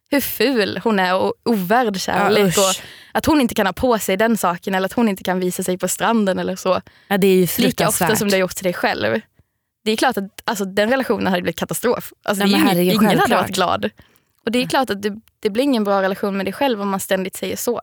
hur 0.09 0.21
ful 0.21 0.79
hon 0.83 0.99
är 0.99 1.15
och 1.15 1.33
ovärd 1.45 1.99
kärlek. 1.99 2.47
usch. 2.47 2.57
och 2.57 2.75
att 3.11 3.25
hon 3.25 3.41
inte 3.41 3.55
kan 3.55 3.65
ha 3.65 3.73
på 3.73 3.99
sig 3.99 4.17
den 4.17 4.37
saken 4.37 4.75
eller 4.75 4.85
att 4.85 4.93
hon 4.93 5.09
inte 5.09 5.23
kan 5.23 5.39
visa 5.39 5.63
sig 5.63 5.77
på 5.77 5.87
stranden 5.87 6.39
eller 6.39 6.55
så. 6.55 6.81
Ja, 7.07 7.17
det 7.17 7.27
är 7.27 7.35
ju 7.35 7.47
Lika 7.57 7.87
ofta 7.89 8.15
som 8.15 8.29
du 8.29 8.35
har 8.35 8.39
gjort 8.39 8.55
till 8.55 8.63
dig 8.63 8.73
själv. 8.73 9.21
Det 9.83 9.91
är 9.91 9.95
klart 9.97 10.17
att 10.17 10.23
alltså, 10.45 10.65
den 10.65 10.89
relationen 10.89 11.27
hade 11.27 11.41
blivit 11.41 11.59
katastrof. 11.59 12.13
Alltså, 12.23 12.45
Nej, 12.45 12.53
herregud, 12.59 12.93
ingen 12.93 13.19
hade 13.19 13.35
varit 13.35 13.55
glad. 13.55 13.89
Och 14.47 14.51
det 14.51 14.59
är 14.63 14.67
klart 14.67 14.89
att 14.89 15.01
det, 15.01 15.13
det 15.39 15.49
blir 15.49 15.63
ingen 15.63 15.83
bra 15.83 16.01
relation 16.01 16.37
med 16.37 16.45
dig 16.45 16.53
själv 16.53 16.81
om 16.81 16.89
man 16.89 16.99
ständigt 16.99 17.35
säger 17.35 17.55
så. 17.55 17.81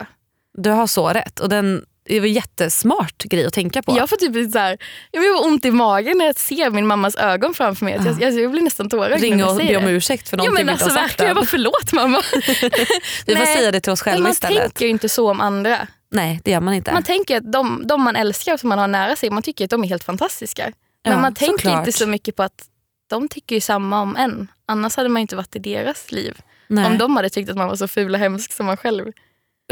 Du 0.58 0.70
har 0.70 0.86
så 0.86 1.08
rätt. 1.08 1.40
Och 1.40 1.48
den, 1.48 1.84
det 2.04 2.20
var 2.20 2.26
en 2.26 2.32
jättesmart 2.32 3.24
grej 3.24 3.46
att 3.46 3.52
tänka 3.52 3.82
på. 3.82 3.96
Jag 3.96 4.08
får 4.08 4.16
typ 4.16 4.52
så 4.52 4.58
här, 4.58 4.78
jag 5.10 5.22
får 5.24 5.46
ont 5.46 5.64
i 5.64 5.70
magen 5.70 6.18
när 6.18 6.24
jag 6.26 6.38
ser 6.38 6.70
min 6.70 6.86
mammas 6.86 7.14
ögon 7.16 7.54
framför 7.54 7.84
mig. 7.84 8.00
Jag, 8.04 8.22
jag, 8.22 8.40
jag 8.40 8.50
blir 8.50 8.62
nästan 8.62 8.88
tårögd 8.90 9.20
när 9.30 9.38
jag 9.38 9.50
och 9.50 9.56
säger 9.56 9.70
be 9.72 9.76
om 9.76 9.84
det. 9.84 9.90
ursäkt 9.90 10.28
för 10.28 10.36
Ja, 10.36 10.42
någonting 10.44 10.66
men 10.66 10.66
vi 10.66 10.72
alltså 10.72 10.88
inte 10.88 11.00
har 11.00 11.08
sagt 11.08 11.20
jag 11.20 11.34
bara 11.36 11.44
förlåt 11.46 11.92
mamma. 11.92 12.22
Vi 13.26 13.36
får 13.36 13.44
säga 13.44 13.70
det 13.72 13.80
till 13.80 13.92
oss 13.92 14.04
Men 14.06 14.12
själva 14.12 14.22
man 14.22 14.32
istället. 14.32 14.58
tänker 14.62 14.84
ju 14.84 14.90
inte 14.90 15.08
så 15.08 15.30
om 15.30 15.40
andra. 15.40 15.86
Nej, 16.10 16.40
det 16.44 16.50
gör 16.50 16.60
man 16.60 16.74
inte. 16.74 16.92
Man 16.92 17.02
tänker 17.02 17.36
att 17.36 17.52
de, 17.52 17.82
de 17.86 18.02
man 18.02 18.16
älskar 18.16 18.52
och 18.54 18.60
som 18.60 18.68
man 18.68 18.78
har 18.78 18.88
nära 18.88 19.16
sig, 19.16 19.30
man 19.30 19.42
tycker 19.42 19.64
att 19.64 19.70
de 19.70 19.84
är 19.84 19.88
helt 19.88 20.04
fantastiska. 20.04 20.72
Men 21.04 21.12
Ja, 21.12 21.18
man 21.20 21.34
tänker 21.34 21.52
såklart. 21.52 21.78
inte 21.86 21.98
så 21.98 22.06
mycket 22.06 22.36
på 22.36 22.42
att 22.42 22.64
de 23.10 23.28
tycker 23.28 23.54
ju 23.54 23.60
samma 23.60 24.00
om 24.02 24.16
en. 24.16 24.48
Annars 24.66 24.96
hade 24.96 25.08
man 25.08 25.22
inte 25.22 25.36
varit 25.36 25.56
i 25.56 25.58
deras 25.58 26.12
liv. 26.12 26.38
Nej. 26.66 26.86
Om 26.86 26.98
de 26.98 27.16
hade 27.16 27.30
tyckt 27.30 27.50
att 27.50 27.56
man 27.56 27.68
var 27.68 27.76
så 27.76 27.88
ful 27.88 28.14
och 28.14 28.20
hemsk 28.20 28.52
som 28.52 28.66
man 28.66 28.76
själv 28.76 29.12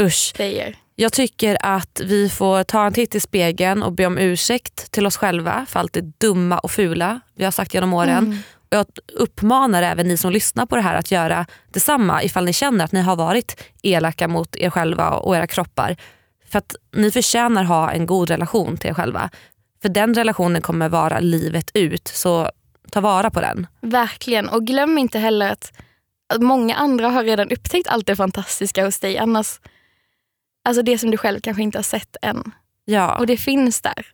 Usch. 0.00 0.32
säger. 0.36 0.76
Jag 0.94 1.12
tycker 1.12 1.58
att 1.60 2.00
vi 2.04 2.28
får 2.28 2.64
ta 2.64 2.86
en 2.86 2.92
titt 2.92 3.14
i 3.14 3.20
spegeln 3.20 3.82
och 3.82 3.92
be 3.92 4.06
om 4.06 4.18
ursäkt 4.18 4.92
till 4.92 5.06
oss 5.06 5.16
själva 5.16 5.66
för 5.68 5.80
allt 5.80 5.92
det 5.92 6.18
dumma 6.18 6.58
och 6.58 6.70
fula 6.70 7.20
vi 7.34 7.44
har 7.44 7.50
sagt 7.50 7.74
genom 7.74 7.92
åren. 7.92 8.24
Mm. 8.24 8.38
Och 8.70 8.76
Jag 8.76 8.86
uppmanar 9.12 9.82
även 9.82 10.08
ni 10.08 10.16
som 10.16 10.32
lyssnar 10.32 10.66
på 10.66 10.76
det 10.76 10.82
här 10.82 10.94
att 10.94 11.10
göra 11.10 11.46
detsamma 11.72 12.22
ifall 12.22 12.44
ni 12.44 12.52
känner 12.52 12.84
att 12.84 12.92
ni 12.92 13.00
har 13.00 13.16
varit 13.16 13.62
elaka 13.82 14.28
mot 14.28 14.56
er 14.56 14.70
själva 14.70 15.10
och 15.10 15.36
era 15.36 15.46
kroppar. 15.46 15.96
För 16.48 16.58
att 16.58 16.76
ni 16.96 17.10
förtjänar 17.10 17.64
ha 17.64 17.90
en 17.92 18.06
god 18.06 18.30
relation 18.30 18.76
till 18.76 18.90
er 18.90 18.94
själva. 18.94 19.30
För 19.82 19.88
den 19.88 20.14
relationen 20.14 20.62
kommer 20.62 20.88
vara 20.88 21.20
livet 21.20 21.70
ut, 21.74 22.08
så 22.08 22.50
ta 22.90 23.00
vara 23.00 23.30
på 23.30 23.40
den. 23.40 23.66
Verkligen. 23.80 24.48
Och 24.48 24.66
glöm 24.66 24.98
inte 24.98 25.18
heller 25.18 25.52
att, 25.52 25.72
många 26.40 26.74
andra 26.74 27.08
har 27.08 27.24
redan 27.24 27.50
upptäckt 27.50 27.88
allt 27.88 28.06
det 28.06 28.16
fantastiska 28.16 28.84
hos 28.84 29.00
dig. 29.00 29.18
Annars, 29.18 29.60
alltså 30.64 30.82
det 30.82 30.98
som 30.98 31.10
du 31.10 31.16
själv 31.16 31.40
kanske 31.40 31.62
inte 31.62 31.78
har 31.78 31.82
sett 31.82 32.16
än. 32.22 32.52
Ja. 32.84 33.18
Och 33.18 33.26
det 33.26 33.36
finns 33.36 33.80
där. 33.80 34.06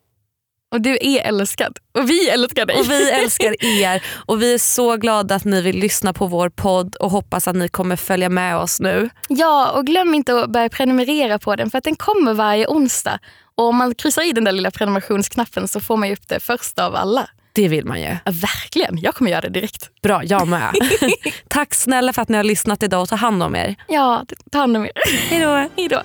Och 0.71 0.81
du 0.81 0.99
är 1.01 1.21
älskad. 1.21 1.79
Och 1.99 2.11
vi 2.11 2.29
älskar 2.29 2.67
dig. 2.67 2.81
Och 2.81 2.91
vi 2.91 3.11
älskar 3.23 3.65
er 3.65 4.03
och 4.27 4.43
vi 4.43 4.55
är 4.55 4.59
så 4.59 4.97
glada 4.97 5.35
att 5.35 5.45
ni 5.45 5.63
vill 5.63 5.79
lyssna 5.79 6.13
på 6.13 6.27
vår 6.27 6.49
podd 6.49 6.97
och 6.97 7.11
hoppas 7.11 7.49
att 7.49 7.57
ni 7.57 7.69
kommer 7.69 7.97
följa 7.97 8.29
med 8.29 8.57
oss 8.57 8.81
nu. 8.81 9.11
Ja, 9.29 9.71
och 9.71 9.87
glöm 9.87 10.15
inte 10.15 10.41
att 10.41 10.51
börja 10.51 10.69
prenumerera 10.69 11.39
på 11.39 11.57
den 11.57 11.71
för 11.71 11.79
att 11.79 11.85
den 11.85 11.97
kommer 11.97 12.35
varje 12.35 12.67
onsdag. 12.67 13.19
Och 13.55 13.65
om 13.65 13.77
man 13.77 13.95
kryssar 13.95 14.29
i 14.29 14.33
den 14.33 14.45
där 14.45 14.53
lilla 14.53 14.71
prenumerationsknappen 14.71 15.69
så 15.69 15.81
får 15.81 15.97
man 15.97 16.09
ju 16.09 16.15
upp 16.15 16.29
det 16.29 16.41
första 16.41 16.87
av 16.87 16.95
alla. 16.95 17.29
Det 17.59 17.69
vill 17.69 17.85
man 17.85 18.01
ju. 18.01 18.17
Ja, 18.25 18.33
verkligen, 18.33 18.99
jag 18.99 19.15
kommer 19.15 19.31
göra 19.31 19.41
det 19.41 19.49
direkt. 19.49 19.91
Bra, 20.03 20.25
jag 20.25 20.49
med. 20.49 20.75
Tack 21.49 21.75
snälla 21.75 22.13
för 22.13 22.23
att 22.23 22.29
ni 22.29 22.37
har 22.37 22.45
lyssnat 22.45 22.83
idag 22.83 23.03
och 23.03 23.09
ta 23.09 23.17
hand 23.17 23.43
om 23.43 23.57
er. 23.57 23.77
Ja, 23.89 24.25
ta 24.51 24.59
hand 24.59 24.77
om 24.77 24.85
er. 24.85 24.93
Hejdå. 25.29 25.69
Hej 25.77 25.89
då. 25.89 26.03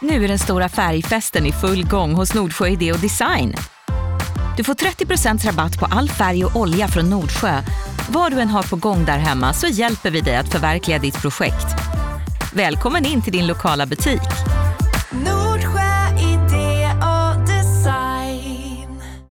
Nu 0.00 0.24
är 0.24 0.28
den 0.28 0.38
stora 0.38 0.68
färgfesten 0.68 1.46
i 1.46 1.52
full 1.52 1.86
gång 1.86 2.14
hos 2.14 2.34
Nordsjö 2.34 2.68
Idé 2.68 2.92
och 2.92 2.98
Design. 2.98 3.54
Du 4.56 4.64
får 4.64 4.74
30% 4.74 5.46
rabatt 5.46 5.78
på 5.78 5.86
all 5.86 6.08
färg 6.08 6.44
och 6.44 6.56
olja 6.56 6.88
från 6.88 7.10
Nordsjö. 7.10 7.62
Vad 8.08 8.32
du 8.32 8.40
än 8.40 8.48
har 8.48 8.62
på 8.62 8.76
gång 8.76 9.04
där 9.04 9.18
hemma 9.18 9.52
så 9.52 9.66
hjälper 9.66 10.10
vi 10.10 10.20
dig 10.20 10.36
att 10.36 10.52
förverkliga 10.52 10.98
ditt 10.98 11.22
projekt. 11.22 11.66
Välkommen 12.52 13.04
in 13.04 13.22
till 13.22 13.32
din 13.32 13.46
lokala 13.46 13.86
butik. 13.86 14.63